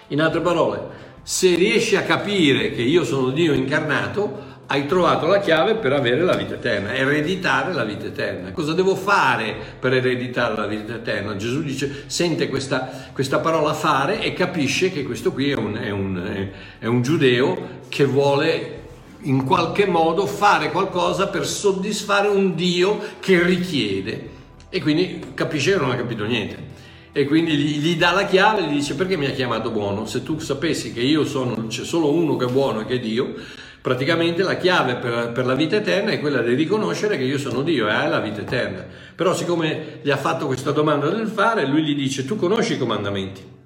In 0.09 0.21
altre 0.21 0.41
parole, 0.41 1.09
se 1.23 1.55
riesci 1.55 1.95
a 1.95 2.03
capire 2.03 2.71
che 2.71 2.81
io 2.81 3.03
sono 3.03 3.29
Dio 3.29 3.53
incarnato, 3.53 4.49
hai 4.71 4.85
trovato 4.85 5.27
la 5.27 5.41
chiave 5.41 5.75
per 5.75 5.91
avere 5.91 6.21
la 6.23 6.35
vita 6.35 6.53
eterna, 6.53 6.93
ereditare 6.93 7.73
la 7.73 7.83
vita 7.83 8.05
eterna. 8.05 8.51
Cosa 8.53 8.71
devo 8.73 8.95
fare 8.95 9.53
per 9.77 9.93
ereditare 9.93 10.55
la 10.55 10.65
vita 10.65 10.95
eterna? 10.95 11.35
Gesù 11.35 11.61
dice, 11.61 12.05
sente 12.07 12.47
questa, 12.47 13.09
questa 13.11 13.39
parola 13.39 13.73
fare 13.73 14.21
e 14.21 14.33
capisce 14.33 14.89
che 14.89 15.03
questo 15.03 15.33
qui 15.33 15.51
è 15.51 15.55
un, 15.55 15.75
è, 15.75 15.89
un, 15.89 16.49
è 16.79 16.85
un 16.85 17.01
giudeo 17.01 17.79
che 17.89 18.05
vuole 18.05 18.79
in 19.23 19.43
qualche 19.43 19.85
modo 19.85 20.25
fare 20.25 20.71
qualcosa 20.71 21.27
per 21.27 21.45
soddisfare 21.45 22.29
un 22.29 22.55
Dio 22.55 22.97
che 23.19 23.43
richiede. 23.43 24.29
E 24.69 24.81
quindi 24.81 25.21
capisce 25.33 25.73
che 25.73 25.79
non 25.79 25.91
ha 25.91 25.95
capito 25.95 26.23
niente 26.23 26.70
e 27.13 27.25
quindi 27.25 27.57
gli, 27.57 27.79
gli, 27.79 27.97
dà 27.97 28.11
la 28.11 28.25
chiave 28.25 28.61
e 28.61 28.67
gli 28.67 28.75
dice 28.75 28.95
perché 28.95 29.17
mi 29.17 29.25
ha 29.25 29.31
chiamato 29.31 29.69
buono? 29.71 30.05
Se 30.05 30.23
tu 30.23 30.39
sapessi 30.39 30.93
che 30.93 31.01
io 31.01 31.25
sono, 31.25 31.67
c'è 31.67 31.83
solo 31.83 32.11
uno 32.11 32.35
che 32.37 32.45
è 32.45 32.51
buono 32.51 32.81
e 32.81 32.85
che 32.85 32.95
è 32.95 32.99
Dio, 32.99 33.33
praticamente 33.81 34.43
la 34.43 34.55
chiave 34.55 34.95
per, 34.95 35.31
per, 35.31 35.45
la 35.45 35.55
vita 35.55 35.75
eterna 35.75 36.11
è 36.11 36.19
quella 36.19 36.41
di 36.41 36.53
riconoscere 36.53 37.17
che 37.17 37.23
io 37.23 37.37
sono 37.37 37.63
Dio 37.63 37.87
e 37.87 37.91
hai 37.91 38.09
la 38.09 38.19
vita 38.19 38.41
eterna. 38.41 38.85
Però 39.15 39.33
siccome 39.33 39.99
gli 40.01 40.09
ha 40.09 40.17
fatto 40.17 40.45
questa 40.45 40.71
domanda 40.71 41.09
del 41.09 41.27
fare, 41.27 41.65
lui 41.65 41.83
gli 41.83 41.95
dice 41.95 42.23
tu 42.25 42.37
conosci 42.37 42.73
i 42.73 42.77
comandamenti 42.77 43.59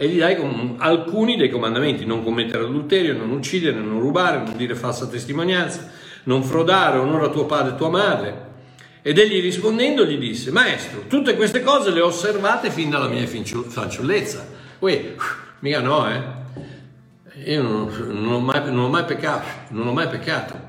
e 0.00 0.06
gli 0.06 0.18
dai 0.18 0.36
alcuni 0.78 1.36
dei 1.36 1.50
comandamenti, 1.50 2.06
non 2.06 2.22
commettere 2.22 2.62
adulterio, 2.62 3.16
non 3.16 3.32
uccidere, 3.32 3.80
non 3.80 3.98
rubare, 3.98 4.38
non 4.38 4.56
dire 4.56 4.76
falsa 4.76 5.08
testimonianza, 5.08 5.90
non 6.24 6.44
frodare, 6.44 6.98
onora 6.98 7.30
tuo 7.30 7.46
padre 7.46 7.72
e 7.72 7.76
tua 7.76 7.88
madre, 7.88 8.47
ed 9.08 9.16
egli 9.16 9.40
rispondendo 9.40 10.04
gli 10.04 10.18
disse, 10.18 10.50
maestro, 10.50 11.06
tutte 11.06 11.34
queste 11.34 11.62
cose 11.62 11.92
le 11.92 12.02
ho 12.02 12.08
osservate 12.08 12.70
fin 12.70 12.90
dalla 12.90 13.08
mia 13.08 13.26
fanciullezza. 13.26 14.46
Uè, 14.80 15.14
mica 15.60 15.80
no, 15.80 16.10
eh. 16.10 16.22
Io 17.50 17.62
non, 17.62 17.90
non, 18.06 18.32
ho 18.34 18.38
mai, 18.38 18.64
non 18.66 18.80
ho 18.80 18.88
mai 18.90 19.06
peccato, 19.06 19.46
non 19.70 19.86
ho 19.86 19.92
mai 19.94 20.08
peccato. 20.08 20.60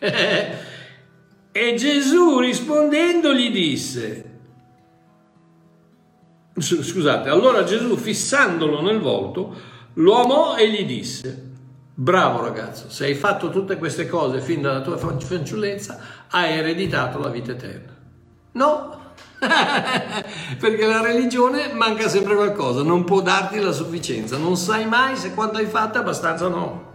e 1.52 1.74
Gesù 1.76 2.40
rispondendo 2.40 3.32
gli 3.32 3.52
disse, 3.52 4.30
scusate, 6.58 7.28
allora 7.28 7.62
Gesù 7.62 7.96
fissandolo 7.96 8.82
nel 8.82 8.98
volto, 8.98 9.54
lo 9.94 10.20
amò 10.22 10.56
e 10.56 10.72
gli 10.72 10.84
disse, 10.84 11.47
Bravo 12.00 12.44
ragazzo, 12.44 12.88
se 12.90 13.06
hai 13.06 13.14
fatto 13.16 13.50
tutte 13.50 13.76
queste 13.76 14.06
cose 14.06 14.40
fin 14.40 14.62
dalla 14.62 14.82
tua 14.82 14.96
fanciullezza, 14.96 15.98
hai 16.28 16.56
ereditato 16.56 17.18
la 17.18 17.28
vita 17.28 17.50
eterna. 17.50 17.92
No, 18.52 19.14
perché 20.60 20.86
la 20.86 21.00
religione 21.00 21.72
manca 21.72 22.08
sempre 22.08 22.36
qualcosa, 22.36 22.84
non 22.84 23.02
può 23.02 23.20
darti 23.20 23.58
la 23.58 23.72
sufficienza, 23.72 24.36
non 24.36 24.56
sai 24.56 24.86
mai 24.86 25.16
se 25.16 25.34
quando 25.34 25.58
hai 25.58 25.66
fatto 25.66 25.98
abbastanza 25.98 26.46
o 26.46 26.48
no. 26.48 26.92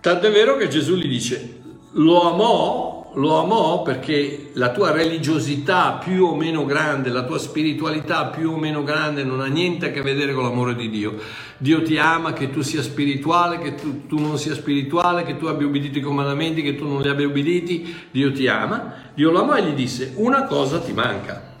Tant'è 0.00 0.32
vero 0.32 0.56
che 0.56 0.66
Gesù 0.66 0.96
gli 0.96 1.06
dice, 1.06 1.60
lo 1.92 2.32
amò 2.32 2.97
lo 3.14 3.38
amò 3.38 3.82
perché 3.82 4.50
la 4.54 4.70
tua 4.70 4.90
religiosità 4.90 6.00
più 6.02 6.26
o 6.26 6.34
meno 6.36 6.64
grande, 6.64 7.10
la 7.10 7.24
tua 7.24 7.38
spiritualità 7.38 8.26
più 8.26 8.52
o 8.52 8.56
meno 8.56 8.82
grande 8.82 9.24
non 9.24 9.40
ha 9.40 9.46
niente 9.46 9.86
a 9.86 9.90
che 9.90 10.02
vedere 10.02 10.32
con 10.32 10.44
l'amore 10.44 10.74
di 10.74 10.90
Dio. 10.90 11.16
Dio 11.56 11.82
ti 11.82 11.98
ama 11.98 12.32
che 12.32 12.50
tu 12.50 12.60
sia 12.60 12.82
spirituale, 12.82 13.58
che 13.58 13.74
tu, 13.74 14.06
tu 14.06 14.18
non 14.18 14.38
sia 14.38 14.54
spirituale, 14.54 15.24
che 15.24 15.36
tu 15.36 15.46
abbia 15.46 15.66
ubbidito 15.66 15.98
i 15.98 16.02
comandamenti, 16.02 16.62
che 16.62 16.74
tu 16.74 16.86
non 16.86 17.00
li 17.00 17.08
abbia 17.08 17.26
ubbiditi. 17.26 17.94
Dio 18.10 18.30
ti 18.32 18.46
ama. 18.46 18.94
Dio 19.14 19.30
lo 19.30 19.40
amò 19.40 19.56
e 19.56 19.64
gli 19.64 19.74
disse 19.74 20.12
una 20.16 20.44
cosa 20.44 20.78
ti 20.78 20.92
manca. 20.92 21.56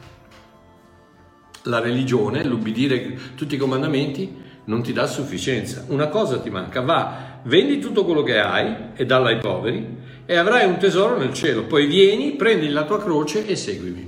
La 1.62 1.80
religione, 1.80 2.44
l'ubbidire 2.44 3.18
tutti 3.34 3.54
i 3.54 3.58
comandamenti 3.58 4.46
non 4.64 4.82
ti 4.82 4.92
dà 4.92 5.06
sufficienza. 5.06 5.84
Una 5.88 6.08
cosa 6.08 6.38
ti 6.38 6.50
manca, 6.50 6.82
va, 6.82 7.40
vendi 7.44 7.78
tutto 7.78 8.04
quello 8.04 8.22
che 8.22 8.38
hai 8.38 8.74
e 8.94 9.04
dallo 9.06 9.26
ai 9.26 9.38
poveri 9.38 10.06
e 10.30 10.36
avrai 10.36 10.66
un 10.66 10.76
tesoro 10.76 11.16
nel 11.16 11.32
cielo. 11.32 11.62
Poi 11.62 11.86
vieni, 11.86 12.32
prendi 12.32 12.68
la 12.68 12.84
tua 12.84 13.02
croce 13.02 13.46
e 13.46 13.56
seguimi. 13.56 14.06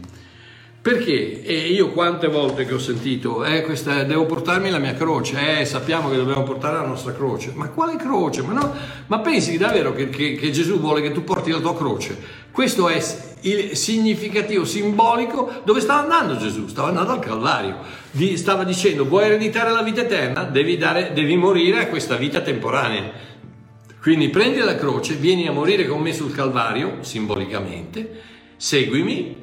Perché? 0.83 1.43
E 1.43 1.69
io 1.69 1.93
quante 1.93 2.27
volte 2.27 2.67
che 2.67 2.75
ho 2.75 2.79
sentito, 2.79 3.43
eh, 3.43 3.63
questa, 3.63 4.03
devo 4.03 4.27
portarmi 4.27 4.69
la 4.69 4.79
mia 4.79 4.93
croce, 4.93 5.61
eh, 5.61 5.65
sappiamo 5.65 6.11
che 6.11 6.17
dobbiamo 6.17 6.43
portare 6.43 6.77
la 6.77 6.87
nostra 6.87 7.15
croce, 7.15 7.53
ma 7.55 7.69
quale 7.69 7.97
croce? 7.97 8.43
Ma, 8.43 8.53
no, 8.53 8.75
ma 9.07 9.21
pensi 9.21 9.57
davvero 9.57 9.95
che, 9.95 10.11
che, 10.11 10.35
che, 10.35 10.51
Gesù 10.51 10.79
vuole 10.79 11.01
che 11.01 11.13
tu 11.13 11.25
porti 11.25 11.51
la 11.51 11.59
tua 11.59 11.75
croce? 11.75 12.19
Questo 12.51 12.89
è 12.89 13.03
il 13.43 13.75
significativo, 13.77 14.67
simbolico, 14.67 15.51
dove 15.65 15.81
stava 15.81 16.01
andando 16.01 16.37
Gesù? 16.37 16.67
Stava 16.67 16.89
andando 16.89 17.13
al 17.13 17.21
Calvario, 17.21 17.77
stava 18.35 18.65
dicendo 18.65 19.07
vuoi 19.07 19.25
ereditare 19.25 19.71
la 19.71 19.83
vita 19.83 20.03
eterna? 20.03 20.45
Devi, 20.45 20.77
dare, 20.77 21.13
devi 21.15 21.37
morire 21.37 21.81
a 21.81 21.87
questa 21.89 22.17
vita 22.17 22.41
temporanea 22.41 23.29
quindi 24.01 24.31
prendi 24.31 24.59
la 24.59 24.77
croce, 24.77 25.15
vieni 25.15 25.47
a 25.47 25.53
morire 25.53 25.87
con 25.87 26.01
me 26.01 26.15
sul 26.15 26.33
Calvario, 26.33 26.99
simbolicamente, 27.03 28.23
seguimi 28.57 29.37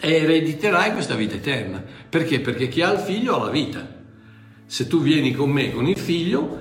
e 0.00 0.12
erediterai 0.14 0.92
questa 0.92 1.14
vita 1.14 1.34
eterna. 1.34 1.84
Perché? 2.08 2.40
Perché 2.40 2.68
chi 2.68 2.80
ha 2.80 2.92
il 2.92 3.00
figlio 3.00 3.36
ha 3.36 3.44
la 3.44 3.50
vita. 3.50 3.86
Se 4.64 4.86
tu 4.86 5.02
vieni 5.02 5.32
con 5.32 5.50
me, 5.50 5.72
con 5.72 5.86
il 5.86 5.98
figlio, 5.98 6.58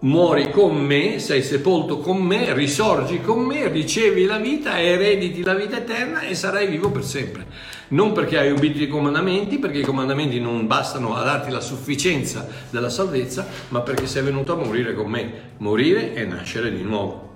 muori 0.00 0.50
con 0.50 0.76
me, 0.76 1.20
sei 1.20 1.42
sepolto 1.42 1.98
con 1.98 2.18
me, 2.18 2.54
risorgi 2.54 3.20
con 3.20 3.40
me, 3.40 3.68
ricevi 3.68 4.24
la 4.24 4.38
vita, 4.38 4.80
erediti 4.80 5.44
la 5.44 5.54
vita 5.54 5.76
eterna 5.76 6.22
e 6.22 6.34
sarai 6.34 6.66
vivo 6.66 6.90
per 6.90 7.04
sempre 7.04 7.46
non 7.90 8.12
perché 8.12 8.38
hai 8.38 8.50
ubbidito 8.50 8.84
i 8.84 8.88
comandamenti, 8.88 9.58
perché 9.58 9.78
i 9.78 9.84
comandamenti 9.84 10.40
non 10.40 10.66
bastano 10.66 11.16
a 11.16 11.22
darti 11.22 11.50
la 11.50 11.60
sufficienza 11.60 12.46
della 12.70 12.90
salvezza, 12.90 13.46
ma 13.68 13.80
perché 13.80 14.06
sei 14.06 14.22
venuto 14.22 14.52
a 14.52 14.56
morire 14.56 14.94
con 14.94 15.10
me, 15.10 15.32
morire 15.58 16.14
e 16.14 16.24
nascere 16.24 16.72
di 16.72 16.82
nuovo. 16.82 17.28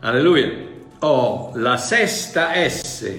Alleluia. 0.00 0.66
Oh, 1.00 1.52
la 1.54 1.76
sesta 1.76 2.52
S. 2.68 3.10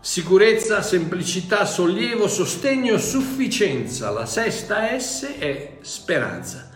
Sicurezza, 0.00 0.80
semplicità, 0.82 1.64
sollievo, 1.64 2.28
sostegno, 2.28 2.98
sufficienza. 2.98 4.10
La 4.10 4.26
sesta 4.26 4.98
S 4.98 5.38
è 5.38 5.78
speranza. 5.80 6.68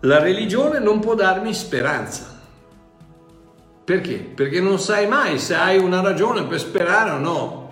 La 0.00 0.18
religione 0.18 0.78
non 0.78 1.00
può 1.00 1.14
darmi 1.14 1.54
speranza. 1.54 2.33
Perché? 3.84 4.14
Perché 4.14 4.60
non 4.60 4.78
sai 4.78 5.06
mai 5.06 5.38
se 5.38 5.54
hai 5.54 5.78
una 5.78 6.00
ragione 6.00 6.44
per 6.44 6.58
sperare 6.58 7.10
o 7.10 7.18
no. 7.18 7.62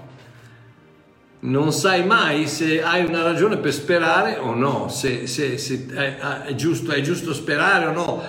Non 1.40 1.72
sai 1.72 2.04
mai 2.04 2.46
se 2.46 2.82
hai 2.82 3.04
una 3.04 3.22
ragione 3.22 3.56
per 3.56 3.72
sperare 3.72 4.36
o 4.36 4.54
no, 4.54 4.88
se, 4.88 5.26
se, 5.26 5.58
se 5.58 5.86
è, 5.92 6.18
è, 6.44 6.54
giusto, 6.54 6.92
è, 6.92 7.00
giusto, 7.00 7.34
sperare 7.34 7.86
o 7.86 7.92
no, 7.92 8.22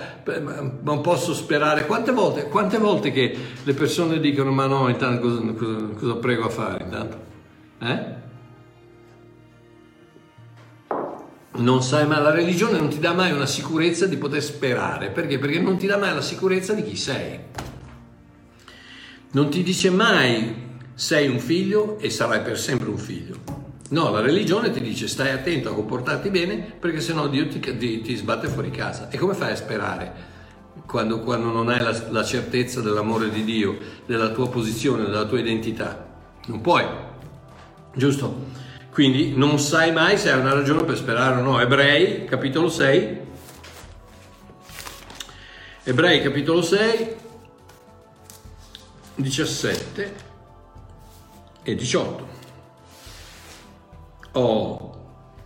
non 0.82 1.00
posso 1.00 1.32
sperare. 1.32 1.86
Quante 1.86 2.10
volte, 2.10 2.48
quante 2.48 2.76
volte 2.78 3.12
che 3.12 3.36
le 3.62 3.74
persone 3.74 4.18
dicono 4.18 4.50
ma 4.50 4.66
no, 4.66 4.88
intanto 4.88 5.28
cosa, 5.28 5.52
cosa, 5.52 5.86
cosa 5.96 6.14
prego 6.16 6.46
a 6.46 6.50
fare 6.50 6.82
intanto? 6.82 7.16
Eh? 7.82 8.22
non 11.56 11.82
sai 11.82 12.06
mai, 12.06 12.20
la 12.20 12.32
religione 12.32 12.78
non 12.78 12.88
ti 12.88 12.98
dà 12.98 13.12
mai 13.12 13.30
una 13.30 13.46
sicurezza 13.46 14.06
di 14.06 14.16
poter 14.16 14.42
sperare, 14.42 15.10
perché? 15.10 15.38
Perché 15.38 15.60
non 15.60 15.76
ti 15.76 15.86
dà 15.86 15.96
mai 15.98 16.12
la 16.12 16.20
sicurezza 16.20 16.72
di 16.72 16.82
chi 16.82 16.96
sei. 16.96 17.38
Non 19.34 19.50
ti 19.50 19.64
dice 19.64 19.90
mai 19.90 20.62
sei 20.94 21.26
un 21.26 21.40
figlio 21.40 21.98
e 21.98 22.08
sarai 22.08 22.40
per 22.42 22.56
sempre 22.56 22.88
un 22.88 22.96
figlio. 22.96 23.36
No, 23.90 24.10
la 24.10 24.20
religione 24.20 24.70
ti 24.70 24.80
dice 24.80 25.08
stai 25.08 25.32
attento 25.32 25.70
a 25.70 25.74
comportarti 25.74 26.30
bene 26.30 26.58
perché 26.78 27.00
sennò 27.00 27.26
Dio 27.26 27.48
ti, 27.48 27.58
ti, 27.58 28.00
ti 28.00 28.14
sbatte 28.14 28.46
fuori 28.46 28.70
casa. 28.70 29.10
E 29.10 29.18
come 29.18 29.34
fai 29.34 29.50
a 29.50 29.56
sperare 29.56 30.12
quando, 30.86 31.18
quando 31.18 31.50
non 31.50 31.68
hai 31.68 31.80
la, 31.80 32.10
la 32.10 32.22
certezza 32.22 32.80
dell'amore 32.80 33.28
di 33.28 33.42
Dio, 33.42 33.76
della 34.06 34.30
tua 34.30 34.48
posizione, 34.48 35.02
della 35.02 35.24
tua 35.24 35.40
identità? 35.40 36.06
Non 36.46 36.60
puoi, 36.60 36.86
giusto? 37.92 38.52
Quindi 38.92 39.34
non 39.34 39.58
sai 39.58 39.90
mai 39.90 40.16
se 40.16 40.30
hai 40.30 40.38
una 40.38 40.54
ragione 40.54 40.84
per 40.84 40.96
sperare 40.96 41.40
o 41.40 41.42
no. 41.42 41.58
Ebrei, 41.58 42.24
capitolo 42.24 42.68
6. 42.68 43.18
Ebrei, 45.82 46.22
capitolo 46.22 46.62
6, 46.62 47.13
17 49.14 50.14
e 51.62 51.74
18. 51.74 52.28
Oh, 54.32 54.92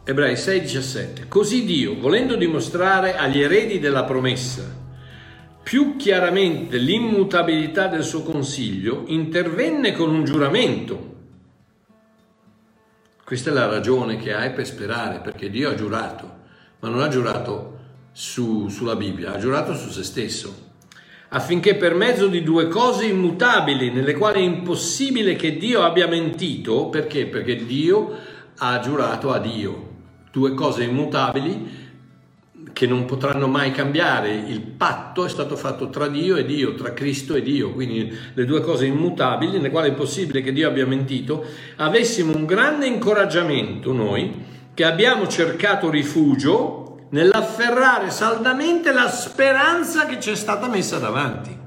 Ebrei 0.05 0.37
6, 0.37 0.61
17. 0.61 1.29
Così 1.29 1.65
Dio, 1.65 1.99
volendo 1.99 2.37
dimostrare 2.37 3.17
agli 3.17 3.41
eredi 3.41 3.79
della 3.79 4.05
promessa 4.05 4.77
più 5.63 5.97
chiaramente 5.97 6.79
l'immutabilità 6.79 7.89
del 7.89 8.03
suo 8.03 8.23
consiglio, 8.23 9.05
intervenne 9.07 9.93
con 9.93 10.09
un 10.09 10.25
giuramento 10.25 11.09
questa 13.29 13.51
è 13.51 13.53
la 13.53 13.67
ragione 13.67 14.17
che 14.17 14.33
hai 14.33 14.53
per 14.53 14.67
sperare, 14.67 15.21
perché 15.21 15.51
Dio 15.51 15.69
ha 15.69 15.75
giurato, 15.75 16.37
ma 16.81 16.89
non 16.89 17.03
ha 17.03 17.09
giurato 17.09 17.79
su, 18.11 18.71
sulla 18.71 18.97
Bibbia, 18.97 19.35
ha 19.35 19.39
giurato 19.39 19.75
su 19.75 19.91
se 19.91 20.03
stesso, 20.03 20.68
affinché 21.29 21.75
per 21.75 21.95
mezzo 21.95 22.27
di 22.27 22.43
due 22.43 22.69
cose 22.69 23.07
immutabili, 23.07 23.91
nelle 23.91 24.15
quali 24.15 24.41
è 24.41 24.45
impossibile 24.45 25.37
che 25.37 25.57
Dio 25.57 25.83
abbia 25.83 26.07
mentito, 26.07 26.87
perché? 26.87 27.27
Perché 27.27 27.65
Dio 27.67 28.17
ha 28.59 28.79
giurato 28.81 29.31
a 29.31 29.39
Dio, 29.39 29.89
due 30.31 30.55
cose 30.55 30.85
immutabili 30.85 31.87
che 32.73 32.87
non 32.87 33.07
potranno 33.07 33.47
mai 33.49 33.73
cambiare. 33.73 34.33
Il 34.33 34.61
patto 34.61 35.25
è 35.25 35.29
stato 35.29 35.57
fatto 35.57 35.91
tra 35.91 36.07
Dio 36.07 36.37
e 36.37 36.45
Dio, 36.45 36.75
tra 36.75 36.95
Cristo 36.95 37.35
e 37.35 37.43
Dio, 37.43 37.73
quindi 37.73 38.17
le 38.35 38.45
due 38.45 38.61
cose 38.61 38.87
immutabili, 38.87 39.53
nelle 39.53 39.71
quali 39.71 39.91
è 39.91 39.95
possibile 39.95 40.43
che 40.43 40.53
Dio 40.53 40.69
abbia 40.69 40.87
mentito, 40.87 41.45
avessimo 41.77 42.35
un 42.35 42.47
grande 42.47 42.87
incoraggiamento 42.87 43.93
noi, 43.93 44.33
che 44.75 44.85
abbiamo 44.85 45.27
cercato 45.27 45.91
rifugio 45.91 46.88
nell'afferrare 47.11 48.11
saldamente 48.11 48.93
la 48.93 49.09
speranza 49.09 50.07
che 50.07 50.21
ci 50.21 50.31
è 50.31 50.35
stata 50.35 50.69
messa 50.69 50.99
davanti 50.99 51.59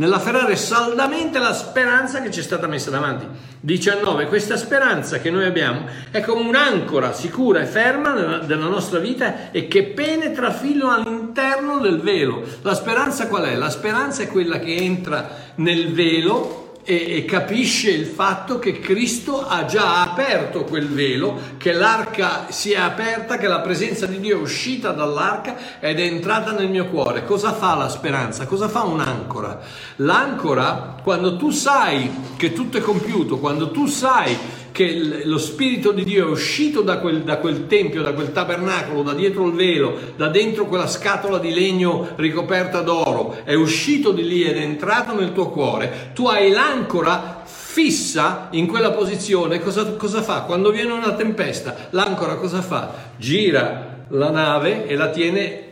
nell'afferrare 0.00 0.56
saldamente 0.56 1.38
la 1.38 1.52
speranza 1.52 2.22
che 2.22 2.30
ci 2.30 2.40
è 2.40 2.42
stata 2.42 2.66
messa 2.66 2.90
davanti. 2.90 3.26
19. 3.60 4.26
Questa 4.26 4.56
speranza 4.56 5.18
che 5.18 5.30
noi 5.30 5.44
abbiamo 5.44 5.84
è 6.10 6.22
come 6.22 6.48
un'ancora 6.48 7.12
sicura 7.12 7.60
e 7.60 7.66
ferma 7.66 8.38
della 8.38 8.66
nostra 8.66 8.98
vita 8.98 9.50
e 9.50 9.68
che 9.68 9.84
penetra 9.84 10.50
fino 10.52 10.90
all'interno 10.90 11.78
del 11.78 12.00
velo. 12.00 12.42
La 12.62 12.74
speranza 12.74 13.28
qual 13.28 13.44
è? 13.44 13.54
La 13.54 13.68
speranza 13.68 14.22
è 14.22 14.28
quella 14.28 14.58
che 14.58 14.74
entra 14.74 15.28
nel 15.56 15.92
velo 15.92 16.69
e, 16.90 17.18
e, 17.18 17.24
capisce 17.24 17.88
il 17.88 18.06
fatto 18.06 18.58
che 18.58 18.80
Cristo 18.80 19.46
ha 19.46 19.64
già 19.64 20.02
aperto 20.02 20.64
quel 20.64 20.88
velo, 20.88 21.38
che 21.56 21.70
l'arca 21.70 22.46
si 22.48 22.72
è 22.72 22.78
aperta, 22.78 23.38
che 23.38 23.46
la 23.46 23.60
presenza 23.60 24.06
di 24.06 24.18
Dio 24.18 24.38
è 24.38 24.40
uscita 24.40 24.90
dall'arca 24.90 25.78
ed 25.78 26.00
è 26.00 26.02
entrata 26.02 26.50
nel 26.50 26.68
mio 26.68 26.86
cuore. 26.86 27.24
Cosa 27.24 27.52
fa 27.52 27.76
la 27.76 27.88
speranza? 27.88 28.44
Cosa 28.46 28.68
fa 28.68 28.82
un'ancora? 28.82 29.60
L'ancora, 29.96 30.96
quando 31.00 31.36
tu 31.36 31.50
sai 31.50 32.10
che 32.36 32.52
tutto 32.52 32.78
è 32.78 32.80
compiuto, 32.80 33.38
quando 33.38 33.70
tu 33.70 33.86
sai 33.86 34.36
che 34.80 35.24
lo 35.24 35.36
Spirito 35.36 35.92
di 35.92 36.04
Dio 36.04 36.26
è 36.26 36.30
uscito 36.30 36.80
da 36.80 37.00
quel, 37.00 37.20
da 37.20 37.36
quel, 37.36 37.66
tempio, 37.66 38.00
da 38.00 38.14
quel 38.14 38.32
tabernacolo, 38.32 39.02
da 39.02 39.12
dietro 39.12 39.46
il 39.46 39.52
velo, 39.52 39.94
da 40.16 40.28
dentro 40.28 40.64
quella 40.64 40.86
scatola 40.86 41.36
di 41.36 41.52
legno 41.52 42.08
ricoperta 42.16 42.80
d'oro, 42.80 43.40
è 43.44 43.52
uscito 43.52 44.10
di 44.10 44.26
lì 44.26 44.42
ed 44.42 44.56
è 44.56 44.62
entrato 44.62 45.14
nel 45.14 45.34
tuo 45.34 45.50
cuore, 45.50 46.12
tu 46.14 46.28
hai 46.28 46.50
l'ancora 46.50 47.42
fissa 47.44 48.48
in 48.52 48.66
quella 48.66 48.92
posizione, 48.92 49.60
cosa, 49.60 49.84
cosa 49.92 50.22
fa? 50.22 50.44
Quando 50.44 50.70
viene 50.70 50.92
una 50.92 51.12
tempesta, 51.12 51.88
l'ancora 51.90 52.36
cosa 52.36 52.62
fa? 52.62 52.94
Gira 53.18 54.06
la 54.08 54.30
nave 54.30 54.86
e 54.86 54.96
la 54.96 55.10
tiene 55.10 55.64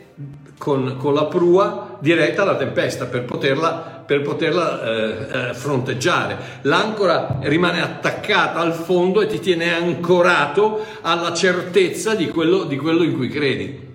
con, 0.58 0.96
con 0.98 1.14
la 1.14 1.24
prua 1.24 1.96
diretta 1.98 2.42
alla 2.42 2.56
tempesta 2.56 3.06
per 3.06 3.24
poterla 3.24 3.97
per 4.08 4.22
poterla 4.22 4.82
eh, 4.82 5.50
eh, 5.50 5.54
fronteggiare. 5.54 6.60
L'ancora 6.62 7.40
rimane 7.42 7.82
attaccata 7.82 8.58
al 8.58 8.72
fondo 8.72 9.20
e 9.20 9.26
ti 9.26 9.38
tiene 9.38 9.74
ancorato 9.74 10.82
alla 11.02 11.34
certezza 11.34 12.14
di 12.14 12.28
quello, 12.28 12.64
di 12.64 12.78
quello 12.78 13.02
in 13.02 13.14
cui 13.14 13.28
credi. 13.28 13.86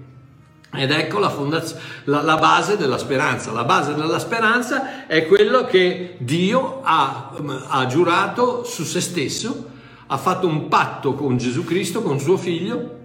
Ed 0.72 0.92
ecco 0.92 1.18
la, 1.18 1.32
fondaz- 1.32 1.76
la, 2.04 2.22
la, 2.22 2.36
base 2.36 2.78
della 2.78 3.00
speranza. 3.00 3.52
La 3.54 3.64
base 3.64 3.96
della 3.96 4.20
speranza 4.20 5.08
è 5.08 5.26
quello 5.26 5.66
che 5.66 6.14
Dio 6.20 6.82
ha, 6.84 7.32
ha 7.70 7.86
giurato 7.88 8.64
su 8.66 8.84
se 8.84 9.02
stesso, 9.02 9.66
ha 10.06 10.18
fatto 10.18 10.46
un 10.46 10.68
patto 10.68 11.16
con 11.16 11.38
Gesù 11.38 11.64
Cristo, 11.64 12.04
con 12.04 12.20
suo 12.20 12.38
figlio, 12.38 12.98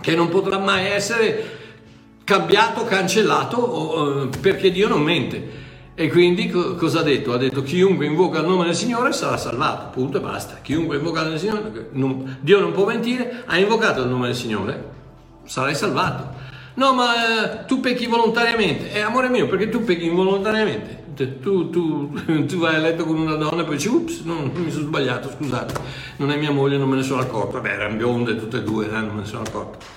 che 0.00 0.16
non 0.16 0.28
potrà 0.28 0.58
mai 0.58 0.86
essere 0.86 1.58
cambiato, 2.24 2.82
cancellato, 2.82 4.28
perché 4.40 4.72
Dio 4.72 4.88
non 4.88 5.02
mente. 5.02 5.65
E 5.98 6.10
quindi 6.10 6.50
cosa 6.50 7.00
ha 7.00 7.02
detto? 7.02 7.32
Ha 7.32 7.38
detto 7.38 7.62
chiunque 7.62 8.04
invoca 8.04 8.40
il 8.40 8.46
nome 8.46 8.66
del 8.66 8.74
Signore 8.74 9.14
sarà 9.14 9.38
salvato, 9.38 9.88
punto 9.88 10.18
e 10.18 10.20
basta. 10.20 10.58
Chiunque 10.60 10.96
invoca 10.96 11.20
il 11.20 11.28
nome 11.28 11.40
del 11.40 11.48
Signore, 11.48 11.88
non, 11.92 12.36
Dio 12.40 12.60
non 12.60 12.72
può 12.72 12.84
mentire, 12.84 13.44
ha 13.46 13.56
invocato 13.56 14.02
il 14.02 14.08
nome 14.08 14.26
del 14.26 14.36
Signore, 14.36 14.90
sarai 15.44 15.74
salvato. 15.74 16.34
No, 16.74 16.92
ma 16.92 17.14
eh, 17.14 17.64
tu 17.64 17.80
pecchi 17.80 18.04
volontariamente. 18.08 18.92
Eh, 18.92 19.00
amore 19.00 19.30
mio, 19.30 19.46
perché 19.46 19.70
tu 19.70 19.84
pecchi 19.84 20.04
involontariamente? 20.04 21.04
Tu, 21.14 21.70
tu, 21.70 22.12
tu, 22.44 22.58
vai 22.60 22.74
a 22.74 22.78
letto 22.78 23.06
con 23.06 23.18
una 23.18 23.36
donna 23.36 23.62
e 23.62 23.64
poi 23.64 23.76
dici, 23.76 23.88
ups, 23.88 24.20
non, 24.20 24.52
mi 24.54 24.70
sono 24.70 24.84
sbagliato, 24.84 25.30
scusate, 25.30 25.80
non 26.16 26.30
è 26.30 26.36
mia 26.36 26.50
moglie, 26.50 26.76
non 26.76 26.90
me 26.90 26.96
ne 26.96 27.04
sono 27.04 27.22
accorto. 27.22 27.52
Vabbè, 27.52 27.70
erano 27.70 27.96
bionde 27.96 28.36
tutte 28.36 28.58
e 28.58 28.62
due, 28.62 28.86
eh, 28.86 28.90
non 28.90 29.14
me 29.14 29.20
ne 29.20 29.26
sono 29.26 29.44
accorto. 29.44 29.95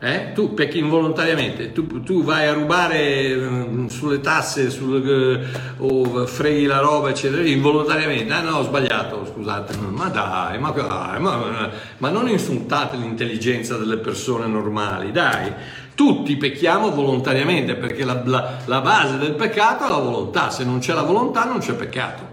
Eh? 0.00 0.32
Tu 0.34 0.52
pecchi 0.52 0.78
involontariamente, 0.78 1.72
tu, 1.72 2.02
tu, 2.02 2.22
vai 2.22 2.46
a 2.46 2.52
rubare 2.52 3.36
mh, 3.36 3.86
sulle 3.86 4.20
tasse 4.20 4.68
sul, 4.68 5.42
uh, 5.78 5.84
o 5.84 6.26
freghi 6.26 6.66
la 6.66 6.80
roba, 6.80 7.08
eccetera, 7.08 7.42
involontariamente. 7.42 8.32
Ah 8.32 8.42
no, 8.42 8.58
ho 8.58 8.64
sbagliato, 8.64 9.24
scusate, 9.24 9.76
ma 9.78 10.08
dai, 10.08 10.58
ma, 10.58 10.70
dai, 10.70 11.20
ma, 11.20 11.70
ma 11.98 12.10
non 12.10 12.28
insultate 12.28 12.96
l'intelligenza 12.96 13.76
delle 13.78 13.96
persone 13.96 14.46
normali, 14.46 15.10
dai. 15.10 15.52
Tutti 15.94 16.36
pecchiamo 16.36 16.90
volontariamente 16.90 17.76
perché 17.76 18.04
la, 18.04 18.20
la, 18.26 18.58
la 18.64 18.80
base 18.80 19.16
del 19.16 19.34
peccato 19.34 19.86
è 19.86 19.88
la 19.88 19.98
volontà, 19.98 20.50
se 20.50 20.64
non 20.64 20.80
c'è 20.80 20.92
la 20.92 21.02
volontà 21.02 21.44
non 21.44 21.58
c'è 21.60 21.72
peccato 21.74 22.32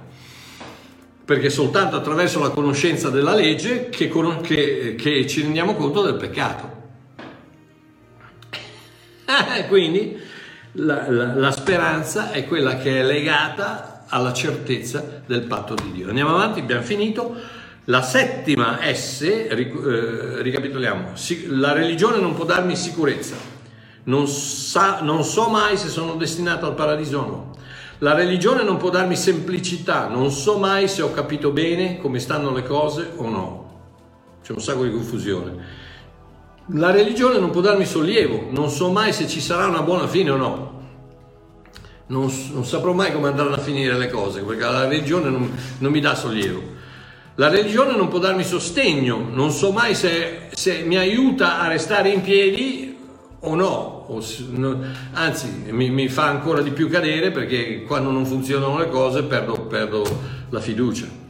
perché 1.24 1.49
soltanto 1.49 1.95
attraverso 1.95 2.41
la 2.41 2.49
conoscenza 2.49 3.09
della 3.09 3.34
legge 3.34 3.88
che, 3.88 4.09
che, 4.09 4.95
che, 4.97 5.28
ci 5.28 5.41
rendiamo 5.41 5.76
conto 5.76 6.01
del 6.01 6.16
peccato. 6.16 6.80
Quindi 9.68 10.18
la, 10.74 11.10
la, 11.10 11.36
la 11.36 11.52
speranza 11.52 12.32
è 12.32 12.46
quella 12.46 12.78
che 12.78 13.00
è 13.00 13.04
legata 13.04 14.06
alla 14.08 14.34
certezza 14.34 15.22
del 15.26 15.44
patto 15.44 15.74
di 15.74 15.92
Dio. 15.92 16.10
Andiamo 16.10 16.36
avanti, 16.36 16.60
abbiamo 16.60 16.84
finito. 16.84 17.36
La 17.86 18.04
settima 18.04 18.80
S, 18.94 19.22
eh, 19.24 20.42
ricapitoliamo, 20.42 21.14
la 21.48 21.74
religione 21.74 22.20
non 22.20 22.36
può 22.36 22.46
darmi 22.46 22.76
sicurezza, 22.76 23.36
non, 24.04 24.28
sa, 24.28 25.00
non 25.02 25.24
so 25.24 25.50
mai 25.50 25.78
se 25.78 25.88
sono 25.88 26.14
destinato 26.14 26.68
al 26.68 26.76
paradiso 26.76 27.20
o 27.20 27.26
no. 27.26 27.56
La 28.00 28.14
religione 28.14 28.64
non 28.64 28.78
può 28.78 28.89
darmi 28.92 29.16
semplicità, 29.16 30.08
non 30.08 30.32
so 30.32 30.58
mai 30.58 30.88
se 30.88 31.02
ho 31.02 31.12
capito 31.12 31.52
bene 31.52 31.98
come 31.98 32.20
stanno 32.20 32.54
le 32.54 32.64
cose 32.64 33.12
o 33.16 33.28
no. 33.28 33.70
C'è 34.44 34.52
un 34.54 34.62
sacco 34.62 34.84
di 34.84 34.92
confusione. 34.92 35.80
La 36.74 36.91
religione 36.91 37.38
non 37.38 37.49
può 37.49 37.59
darmi 37.59 37.86
sollievo, 37.86 38.47
non 38.51 38.69
so 38.69 38.91
mai 38.91 39.11
se 39.11 39.28
ci 39.28 39.41
sarà 39.41 39.65
una 39.65 39.82
buona 39.82 40.07
fine 40.07 40.30
o 40.30 40.38
no. 40.38 40.80
Non, 42.07 42.32
non 42.53 42.65
saprò 42.65 42.93
mai 42.93 43.11
come 43.11 43.28
andranno 43.28 43.55
a 43.55 43.57
finire 43.57 43.97
le 43.97 44.09
cose, 44.09 44.41
perché 44.41 44.63
la 44.63 44.88
religione 44.88 45.30
non, 45.30 45.51
non, 45.80 45.91
mi 45.91 45.99
dà 45.99 46.15
sollievo. 46.15 46.61
La 47.36 47.49
religione 47.49 47.95
non 47.95 48.07
può 48.07 48.19
darmi 48.19 48.43
sostegno, 48.43 49.28
non 49.32 49.51
so 49.51 49.72
mai 49.72 49.95
se, 49.95 50.49
se 50.53 50.84
mi 50.86 50.97
aiuta 50.97 51.59
a 51.59 51.67
restare 51.67 52.09
in 52.09 52.22
piedi 52.22 52.97
o 53.39 53.55
no, 53.55 54.05
o, 54.07 54.24
no 54.49 54.80
anzi 55.13 55.65
mi, 55.69 55.89
mi, 55.89 56.07
fa 56.09 56.26
ancora 56.26 56.61
di 56.61 56.72
più 56.72 56.89
cadere 56.89 57.32
perché 57.32 57.84
quando 57.84 58.11
non 58.11 58.26
funzionano 58.26 58.78
le 58.78 58.89
cose 58.89 59.24
perdo, 59.24 59.61
perdo 59.61 60.03
la 60.49 60.59
fiducia. 60.59 61.20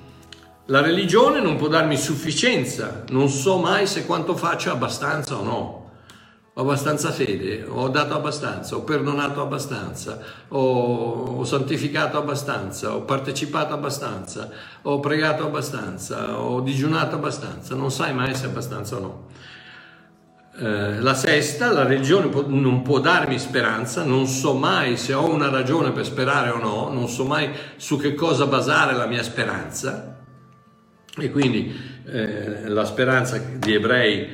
La 0.72 0.80
religione 0.80 1.42
non 1.42 1.58
può 1.58 1.68
darmi 1.68 1.98
sufficienza, 1.98 3.04
non 3.10 3.28
so 3.28 3.58
mai 3.58 3.86
se 3.86 4.06
quanto 4.06 4.38
faccio 4.38 4.72
abbastanza 4.72 5.36
o 5.36 5.44
no. 5.44 5.92
Ho 6.54 6.62
abbastanza 6.62 7.12
fede, 7.12 7.66
ho 7.68 7.90
dato 7.90 8.14
abbastanza, 8.14 8.78
ho 8.78 8.84
perdonato 8.84 9.42
abbastanza, 9.42 10.18
ho, 10.48 11.40
ho, 11.40 11.44
santificato 11.44 12.18
abbastanza, 12.18 12.96
ho 12.96 13.02
partecipato 13.02 13.74
abbastanza, 13.74 14.50
ho 14.84 15.02
pregato 15.02 15.46
abbastanza, 15.46 16.40
ho 16.40 16.62
digiunato 16.62 17.16
abbastanza. 17.16 17.76
Non 17.76 17.92
sai 17.92 18.14
mai 18.14 18.34
se 18.34 18.46
abbastanza 18.46 18.96
o 18.96 19.00
no. 19.00 19.28
Eh, 20.58 21.02
la 21.02 21.16
sesta, 21.16 21.74
la 21.74 21.84
religione 21.84 22.30
non 22.48 22.82
può 22.82 23.02
darmi 23.02 23.38
speranza, 23.40 24.06
non 24.06 24.26
so 24.26 24.54
mai 24.54 24.96
se 24.96 25.14
ho 25.14 25.30
una 25.30 25.50
ragione 25.50 25.92
per 25.92 26.06
sperare 26.06 26.50
o 26.50 26.60
no, 26.60 26.90
non 26.94 27.10
so 27.10 27.26
mai 27.26 27.52
su 27.76 28.00
che 28.00 28.14
cosa 28.14 28.46
basare 28.46 28.94
la 28.94 29.06
mia 29.06 29.22
speranza. 29.22 30.20
E 31.18 31.32
quindi 31.32 31.76
eh, 32.06 32.68
la 32.68 32.86
speranza 32.86 33.38
di 33.38 33.74
ebrei 33.74 34.28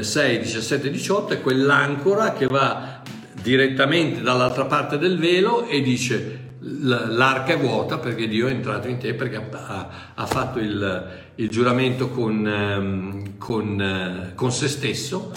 6, 0.00 0.38
17, 0.38 0.90
18 0.90 1.34
è 1.34 1.40
quell'ancora 1.40 2.32
che 2.32 2.46
va 2.46 3.02
direttamente 3.40 4.22
dall'altra 4.22 4.64
parte 4.64 4.96
del 4.96 5.18
velo 5.18 5.66
e 5.66 5.82
dice 5.82 6.40
l'arca 6.60 7.52
è 7.52 7.58
vuota 7.58 7.98
perché 7.98 8.26
Dio 8.26 8.46
è 8.46 8.50
entrato 8.50 8.88
in 8.88 8.96
te 8.96 9.12
perché 9.12 9.36
ha, 9.36 9.88
ha 10.14 10.26
fatto 10.26 10.58
il, 10.58 11.06
il, 11.34 11.50
giuramento 11.50 12.08
con, 12.08 12.46
ehm, 12.46 13.36
con, 13.36 13.80
eh, 13.80 14.32
con 14.34 14.50
se 14.50 14.68
stesso 14.68 15.30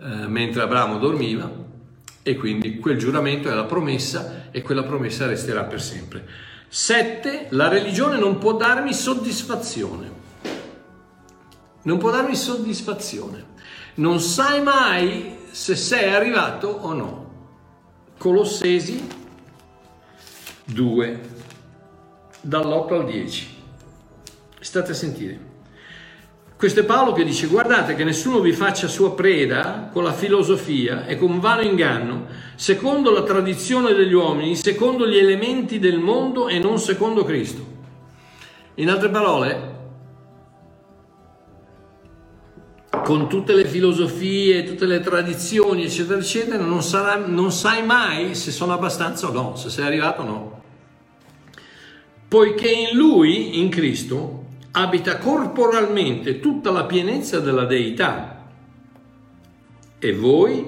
eh, 0.00 0.28
mentre 0.28 0.62
Abramo 0.62 0.98
dormiva 0.98 1.50
e 2.22 2.36
quindi 2.36 2.78
quel 2.78 2.96
giuramento 2.96 3.50
è 3.50 3.54
la 3.54 3.64
promessa 3.64 4.48
e 4.52 4.62
quella 4.62 4.84
promessa 4.84 5.26
resterà 5.26 5.64
per 5.64 5.80
sempre. 5.80 6.24
7. 6.68 7.46
La 7.50 7.68
religione 7.68 8.18
non 8.18 8.38
può 8.38 8.54
darmi 8.54 8.92
soddisfazione. 8.92 10.17
Non 11.88 11.98
può 11.98 12.10
darmi 12.10 12.36
soddisfazione 12.36 13.48
non 13.98 14.20
sai 14.20 14.62
mai 14.62 15.38
se 15.50 15.74
sei 15.74 16.14
arrivato 16.14 16.68
o 16.68 16.92
no. 16.92 17.26
Colossesi 18.16 19.06
2, 20.64 21.20
dall'8 22.40 22.94
al 22.94 23.04
10. 23.06 23.56
State 24.60 24.90
a 24.90 24.94
sentire. 24.94 25.46
Questo 26.56 26.80
è 26.80 26.84
Paolo 26.84 27.12
che 27.12 27.24
dice 27.24 27.46
guardate 27.46 27.94
che 27.94 28.02
nessuno 28.02 28.40
vi 28.40 28.52
faccia 28.52 28.88
sua 28.88 29.14
preda 29.14 29.90
con 29.92 30.02
la 30.02 30.12
filosofia 30.12 31.06
e 31.06 31.16
con 31.16 31.38
vano 31.38 31.62
inganno, 31.62 32.26
secondo 32.56 33.12
la 33.12 33.22
tradizione 33.22 33.94
degli 33.94 34.12
uomini, 34.12 34.56
secondo 34.56 35.06
gli 35.06 35.16
elementi 35.16 35.78
del 35.78 35.98
mondo 35.98 36.48
e 36.48 36.58
non 36.58 36.78
secondo 36.78 37.24
Cristo. 37.24 37.64
In 38.74 38.90
altre 38.90 39.08
parole, 39.08 39.77
con 43.08 43.26
tutte 43.26 43.54
le 43.54 43.64
filosofie, 43.64 44.64
tutte 44.64 44.84
le 44.84 45.00
tradizioni, 45.00 45.84
eccetera, 45.84 46.18
eccetera, 46.18 46.62
non, 46.62 46.82
sarà, 46.82 47.16
non 47.16 47.50
sai 47.50 47.82
mai 47.82 48.34
se 48.34 48.50
sono 48.50 48.74
abbastanza 48.74 49.28
o 49.28 49.32
no, 49.32 49.56
se 49.56 49.70
sei 49.70 49.86
arrivato 49.86 50.20
o 50.20 50.24
no. 50.26 50.62
Poiché 52.28 52.68
in 52.68 52.94
Lui, 52.94 53.60
in 53.60 53.70
Cristo, 53.70 54.44
abita 54.72 55.16
corporalmente 55.16 56.38
tutta 56.38 56.70
la 56.70 56.84
pienezza 56.84 57.40
della 57.40 57.64
deità 57.64 58.46
e 59.98 60.12
voi 60.12 60.66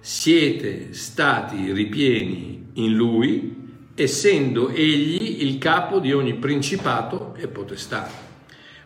siete 0.00 0.92
stati 0.92 1.72
ripieni 1.72 2.72
in 2.74 2.92
Lui, 2.92 3.56
essendo 3.94 4.68
Egli 4.68 5.40
il 5.40 5.56
capo 5.56 5.98
di 5.98 6.12
ogni 6.12 6.34
principato 6.34 7.34
e 7.38 7.48
potestà. 7.48 8.33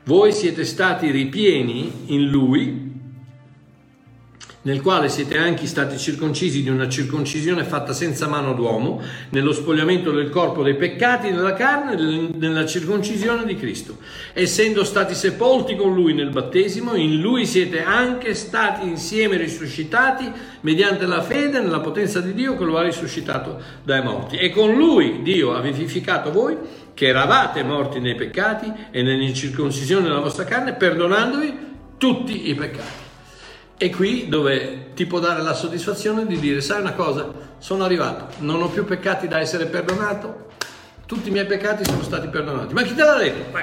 Voi 0.08 0.32
siete 0.32 0.64
stati 0.64 1.10
ripieni 1.10 1.92
in 2.06 2.30
Lui, 2.30 2.92
nel 4.62 4.80
quale 4.80 5.10
siete 5.10 5.36
anche 5.36 5.66
stati 5.66 5.98
circoncisi 5.98 6.62
di 6.62 6.70
una 6.70 6.88
circoncisione 6.88 7.62
fatta 7.62 7.92
senza 7.92 8.26
mano 8.26 8.54
d'uomo, 8.54 9.02
nello 9.28 9.52
spogliamento 9.52 10.10
del 10.10 10.30
corpo 10.30 10.62
dei 10.62 10.76
peccati 10.76 11.30
della 11.30 11.52
carne, 11.52 12.30
nella 12.38 12.64
circoncisione 12.64 13.44
di 13.44 13.56
Cristo. 13.56 13.98
Essendo 14.32 14.82
stati 14.82 15.14
sepolti 15.14 15.76
con 15.76 15.92
Lui 15.92 16.14
nel 16.14 16.30
battesimo, 16.30 16.94
in 16.94 17.20
Lui 17.20 17.44
siete 17.44 17.82
anche 17.82 18.32
stati 18.32 18.88
insieme 18.88 19.36
risuscitati 19.36 20.32
mediante 20.62 21.04
la 21.04 21.20
fede 21.20 21.60
nella 21.60 21.80
potenza 21.80 22.20
di 22.20 22.32
Dio 22.32 22.56
che 22.56 22.64
lo 22.64 22.78
ha 22.78 22.82
risuscitato 22.82 23.60
dai 23.84 24.02
morti. 24.02 24.36
E 24.36 24.48
con 24.48 24.74
Lui 24.74 25.20
Dio 25.20 25.52
ha 25.52 25.60
vivificato 25.60 26.32
voi 26.32 26.56
che 26.98 27.06
eravate 27.06 27.62
morti 27.62 28.00
nei 28.00 28.16
peccati 28.16 28.72
e 28.90 29.02
nell'incirconcisione 29.02 30.08
della 30.08 30.18
vostra 30.18 30.42
carne, 30.42 30.72
perdonandovi 30.72 31.58
tutti 31.96 32.48
i 32.50 32.56
peccati. 32.56 33.06
E 33.76 33.90
qui 33.90 34.28
dove 34.28 34.94
ti 34.94 35.06
può 35.06 35.20
dare 35.20 35.40
la 35.40 35.54
soddisfazione 35.54 36.26
di 36.26 36.40
dire, 36.40 36.60
sai 36.60 36.80
una 36.80 36.94
cosa, 36.94 37.32
sono 37.58 37.84
arrivato, 37.84 38.34
non 38.38 38.60
ho 38.60 38.68
più 38.68 38.84
peccati 38.84 39.28
da 39.28 39.38
essere 39.38 39.66
perdonato, 39.66 40.48
tutti 41.06 41.28
i 41.28 41.30
miei 41.30 41.46
peccati 41.46 41.84
sono 41.84 42.02
stati 42.02 42.26
perdonati. 42.26 42.74
Ma 42.74 42.82
chi 42.82 42.94
te 42.96 43.04
l'ha 43.04 43.16
detto? 43.16 43.56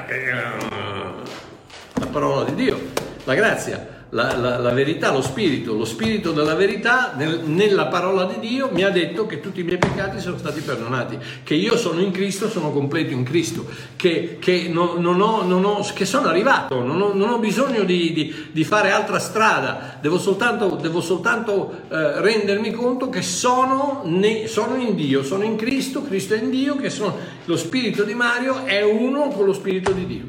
La 1.96 2.08
parola 2.08 2.46
di 2.46 2.56
Dio, 2.56 2.80
la 3.26 3.34
grazia 3.34 3.95
la, 4.16 4.34
la, 4.38 4.58
la, 4.58 4.72
verità, 4.72 5.12
lo 5.12 5.22
spirito, 5.22 5.74
lo 5.74 5.84
spirito 5.84 6.32
della 6.32 6.56
verità 6.56 7.14
nel, 7.18 7.42
nella 7.44 7.88
parola 7.88 8.24
di 8.24 8.40
Dio 8.40 8.70
mi 8.72 8.82
ha 8.84 8.90
detto 8.90 9.26
che 9.26 9.42
tutti 9.42 9.60
i 9.60 9.64
miei 9.64 9.78
peccati 9.78 10.22
sono 10.22 10.38
stati 10.38 10.62
perdonati, 10.62 11.20
che 11.44 11.54
io 11.54 11.76
sono 11.76 12.00
in 12.00 12.12
Cristo, 12.12 12.50
sono 12.50 12.72
completo 12.72 13.12
in 13.12 13.26
Cristo, 13.26 13.66
che, 13.98 14.38
che, 14.40 14.70
non, 14.72 15.02
non 15.02 15.20
ho, 15.20 15.44
non 15.44 15.66
ho, 15.66 15.86
che 15.94 16.06
sono 16.06 16.30
arrivato, 16.30 16.82
non 16.82 17.02
ho, 17.02 17.14
non 17.14 17.30
ho 17.30 17.40
bisogno 17.40 17.84
di, 17.84 18.14
di, 18.14 18.34
di, 18.54 18.64
fare 18.64 18.92
altra 18.92 19.20
strada, 19.20 19.98
devo 20.00 20.18
soltanto, 20.18 20.78
devo 20.82 21.02
soltanto 21.02 21.82
eh, 21.90 22.22
rendermi 22.22 22.72
conto 22.72 23.10
che 23.10 23.22
sono, 23.22 24.04
ne, 24.06 24.48
sono 24.48 24.78
in 24.78 24.96
Dio, 24.96 25.24
sono 25.24 25.44
in 25.44 25.58
Cristo, 25.58 26.02
Cristo 26.02 26.36
è 26.36 26.38
in 26.38 26.52
Dio, 26.52 26.78
che 26.78 26.90
sono, 26.90 27.18
lo 27.44 27.58
spirito 27.58 28.04
di 28.04 28.14
Mario 28.14 28.64
è 28.64 28.82
uno 28.82 29.28
con 29.28 29.46
lo 29.46 29.54
spirito 29.54 29.92
di 29.92 30.06
Dio. 30.06 30.24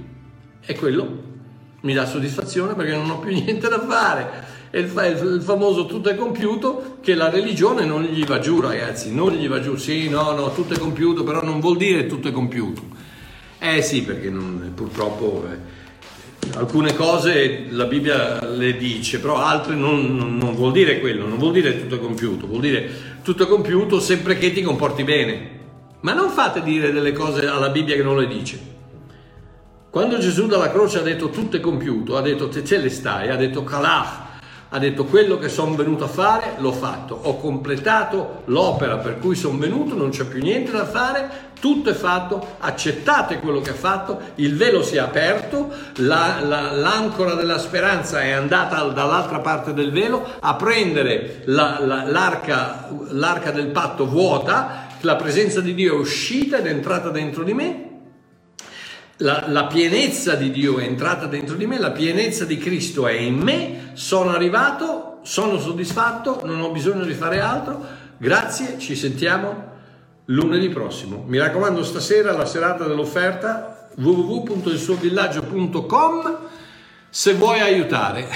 È 0.58 0.74
quello 0.74 1.25
mi 1.86 1.94
dà 1.94 2.04
soddisfazione 2.04 2.74
perché 2.74 2.92
non 2.92 3.08
ho 3.08 3.18
più 3.20 3.30
niente 3.32 3.68
da 3.68 3.80
fare. 3.80 4.54
È 4.68 4.78
il, 4.78 4.92
il, 5.34 5.42
famoso 5.42 5.86
tutto 5.86 6.08
è 6.10 6.16
compiuto 6.16 6.98
che 7.00 7.14
la 7.14 7.30
religione 7.30 7.84
non 7.84 8.02
gli 8.02 8.24
va 8.24 8.40
giù, 8.40 8.60
ragazzi, 8.60 9.14
non 9.14 9.32
gli 9.32 9.48
va 9.48 9.60
giù. 9.60 9.76
Sì, 9.76 10.08
no, 10.08 10.32
no, 10.32 10.52
tutto 10.52 10.74
è 10.74 10.78
compiuto, 10.78 11.22
però 11.22 11.42
non 11.42 11.60
vuol 11.60 11.76
dire 11.76 12.06
tutto 12.06 12.28
è 12.28 12.32
compiuto. 12.32 12.82
Eh 13.58 13.80
sì, 13.80 14.02
perché 14.02 14.28
non, 14.28 14.72
purtroppo 14.74 15.46
eh, 15.50 16.48
alcune 16.58 16.94
cose 16.94 17.66
la 17.70 17.84
Bibbia 17.84 18.44
le 18.44 18.76
dice, 18.76 19.20
però 19.20 19.36
altre 19.36 19.76
non, 19.76 20.16
non, 20.16 20.36
non 20.36 20.54
vuol 20.54 20.72
dire 20.72 21.00
quello, 21.00 21.26
non 21.26 21.38
vuol 21.38 21.52
dire 21.52 21.80
tutto 21.80 21.94
è 21.94 22.00
compiuto, 22.00 22.46
vuol 22.46 22.60
dire 22.60 22.90
tutto 23.22 23.44
è 23.44 23.46
compiuto 23.46 24.00
sempre 24.00 24.36
che 24.36 24.52
ti 24.52 24.62
comporti 24.62 25.04
bene. 25.04 25.54
Ma 26.00 26.12
non 26.12 26.28
fate 26.30 26.62
dire 26.62 26.92
delle 26.92 27.12
cose 27.12 27.46
alla 27.46 27.70
Bibbia 27.70 27.94
che 27.94 28.02
non 28.02 28.18
le 28.18 28.26
dice. 28.26 28.74
Quando 29.96 30.18
Gesù 30.18 30.46
dalla 30.46 30.70
croce 30.70 30.98
ha 30.98 31.02
detto 31.02 31.30
tutto 31.30 31.56
è 31.56 31.60
compiuto, 31.60 32.18
ha 32.18 32.20
detto 32.20 32.50
te 32.50 32.62
ce 32.62 32.76
le 32.76 32.90
stai, 32.90 33.30
ha 33.30 33.36
detto 33.36 33.64
calach, 33.64 34.08
ha 34.68 34.78
detto 34.78 35.06
quello 35.06 35.38
che 35.38 35.48
sono 35.48 35.74
venuto 35.74 36.04
a 36.04 36.06
fare 36.06 36.56
l'ho 36.58 36.72
fatto, 36.72 37.18
ho 37.22 37.38
completato 37.38 38.42
l'opera 38.44 38.98
per 38.98 39.18
cui 39.18 39.34
sono 39.34 39.56
venuto, 39.56 39.96
non 39.96 40.10
c'è 40.10 40.26
più 40.26 40.42
niente 40.42 40.70
da 40.70 40.84
fare, 40.84 41.30
tutto 41.58 41.88
è 41.88 41.94
fatto, 41.94 42.56
accettate 42.58 43.38
quello 43.38 43.62
che 43.62 43.70
ha 43.70 43.74
fatto, 43.74 44.20
il 44.34 44.54
velo 44.54 44.82
si 44.82 44.96
è 44.96 44.98
aperto, 44.98 45.72
la, 46.00 46.40
la, 46.42 46.72
l'ancora 46.72 47.32
della 47.32 47.56
speranza 47.56 48.20
è 48.20 48.32
andata 48.32 48.82
dall'altra 48.82 49.38
parte 49.38 49.72
del 49.72 49.92
velo 49.92 50.22
a 50.40 50.56
prendere 50.56 51.40
la, 51.46 51.78
l'arca, 51.80 52.90
l'arca 53.12 53.50
del 53.50 53.68
patto 53.68 54.06
vuota, 54.06 54.88
la 55.00 55.16
presenza 55.16 55.62
di 55.62 55.72
Dio 55.72 55.94
è 55.94 55.98
uscita 55.98 56.58
ed 56.58 56.66
è 56.66 56.70
entrata 56.70 57.08
dentro 57.08 57.42
di 57.42 57.54
me 57.54 57.85
la, 59.18 59.44
la, 59.48 59.66
pienezza 59.66 60.34
di 60.34 60.50
Dio 60.50 60.78
è 60.78 60.84
entrata 60.84 61.26
dentro 61.26 61.56
di 61.56 61.66
me, 61.66 61.78
la 61.78 61.92
pienezza 61.92 62.44
di 62.44 62.58
Cristo 62.58 63.06
è 63.06 63.12
in 63.12 63.38
me, 63.38 63.92
sono 63.94 64.30
arrivato, 64.30 65.20
sono 65.22 65.58
soddisfatto, 65.58 66.42
non 66.44 66.60
ho 66.60 66.70
bisogno 66.70 67.04
di 67.04 67.14
fare 67.14 67.40
altro. 67.40 67.82
Grazie, 68.18 68.78
ci 68.78 68.94
sentiamo 68.94 69.72
lunedì 70.26 70.68
prossimo. 70.68 71.24
Mi 71.26 71.38
raccomando, 71.38 71.82
stasera 71.82 72.32
la 72.32 72.46
serata 72.46 72.84
dell'offerta 72.84 73.88
www.ilsuovillaggio.com 73.96 76.38
se 77.08 77.32
vuoi 77.34 77.60
aiutare. 77.60 78.28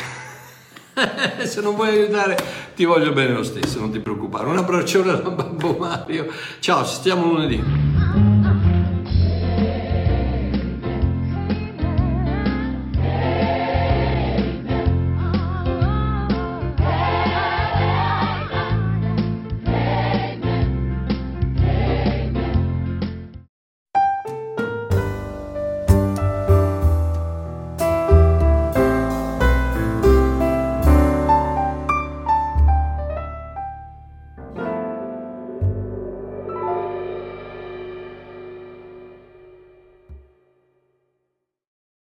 se 1.45 1.61
non 1.61 1.75
vuoi 1.75 1.91
aiutare 1.91 2.39
ti 2.75 2.85
voglio 2.85 3.13
bene 3.13 3.35
lo 3.35 3.43
stesso, 3.43 3.79
non 3.79 3.91
ti 3.91 4.01
preoccupare. 4.01 4.49
Un 4.49 4.57
abbraccione 4.57 5.13
da 5.13 5.29
Babbo 5.31 5.77
Mario. 5.79 6.29
Ciao, 6.61 6.83
ci 6.85 6.95
stiamo 6.95 7.27
lunedì. 7.27 8.00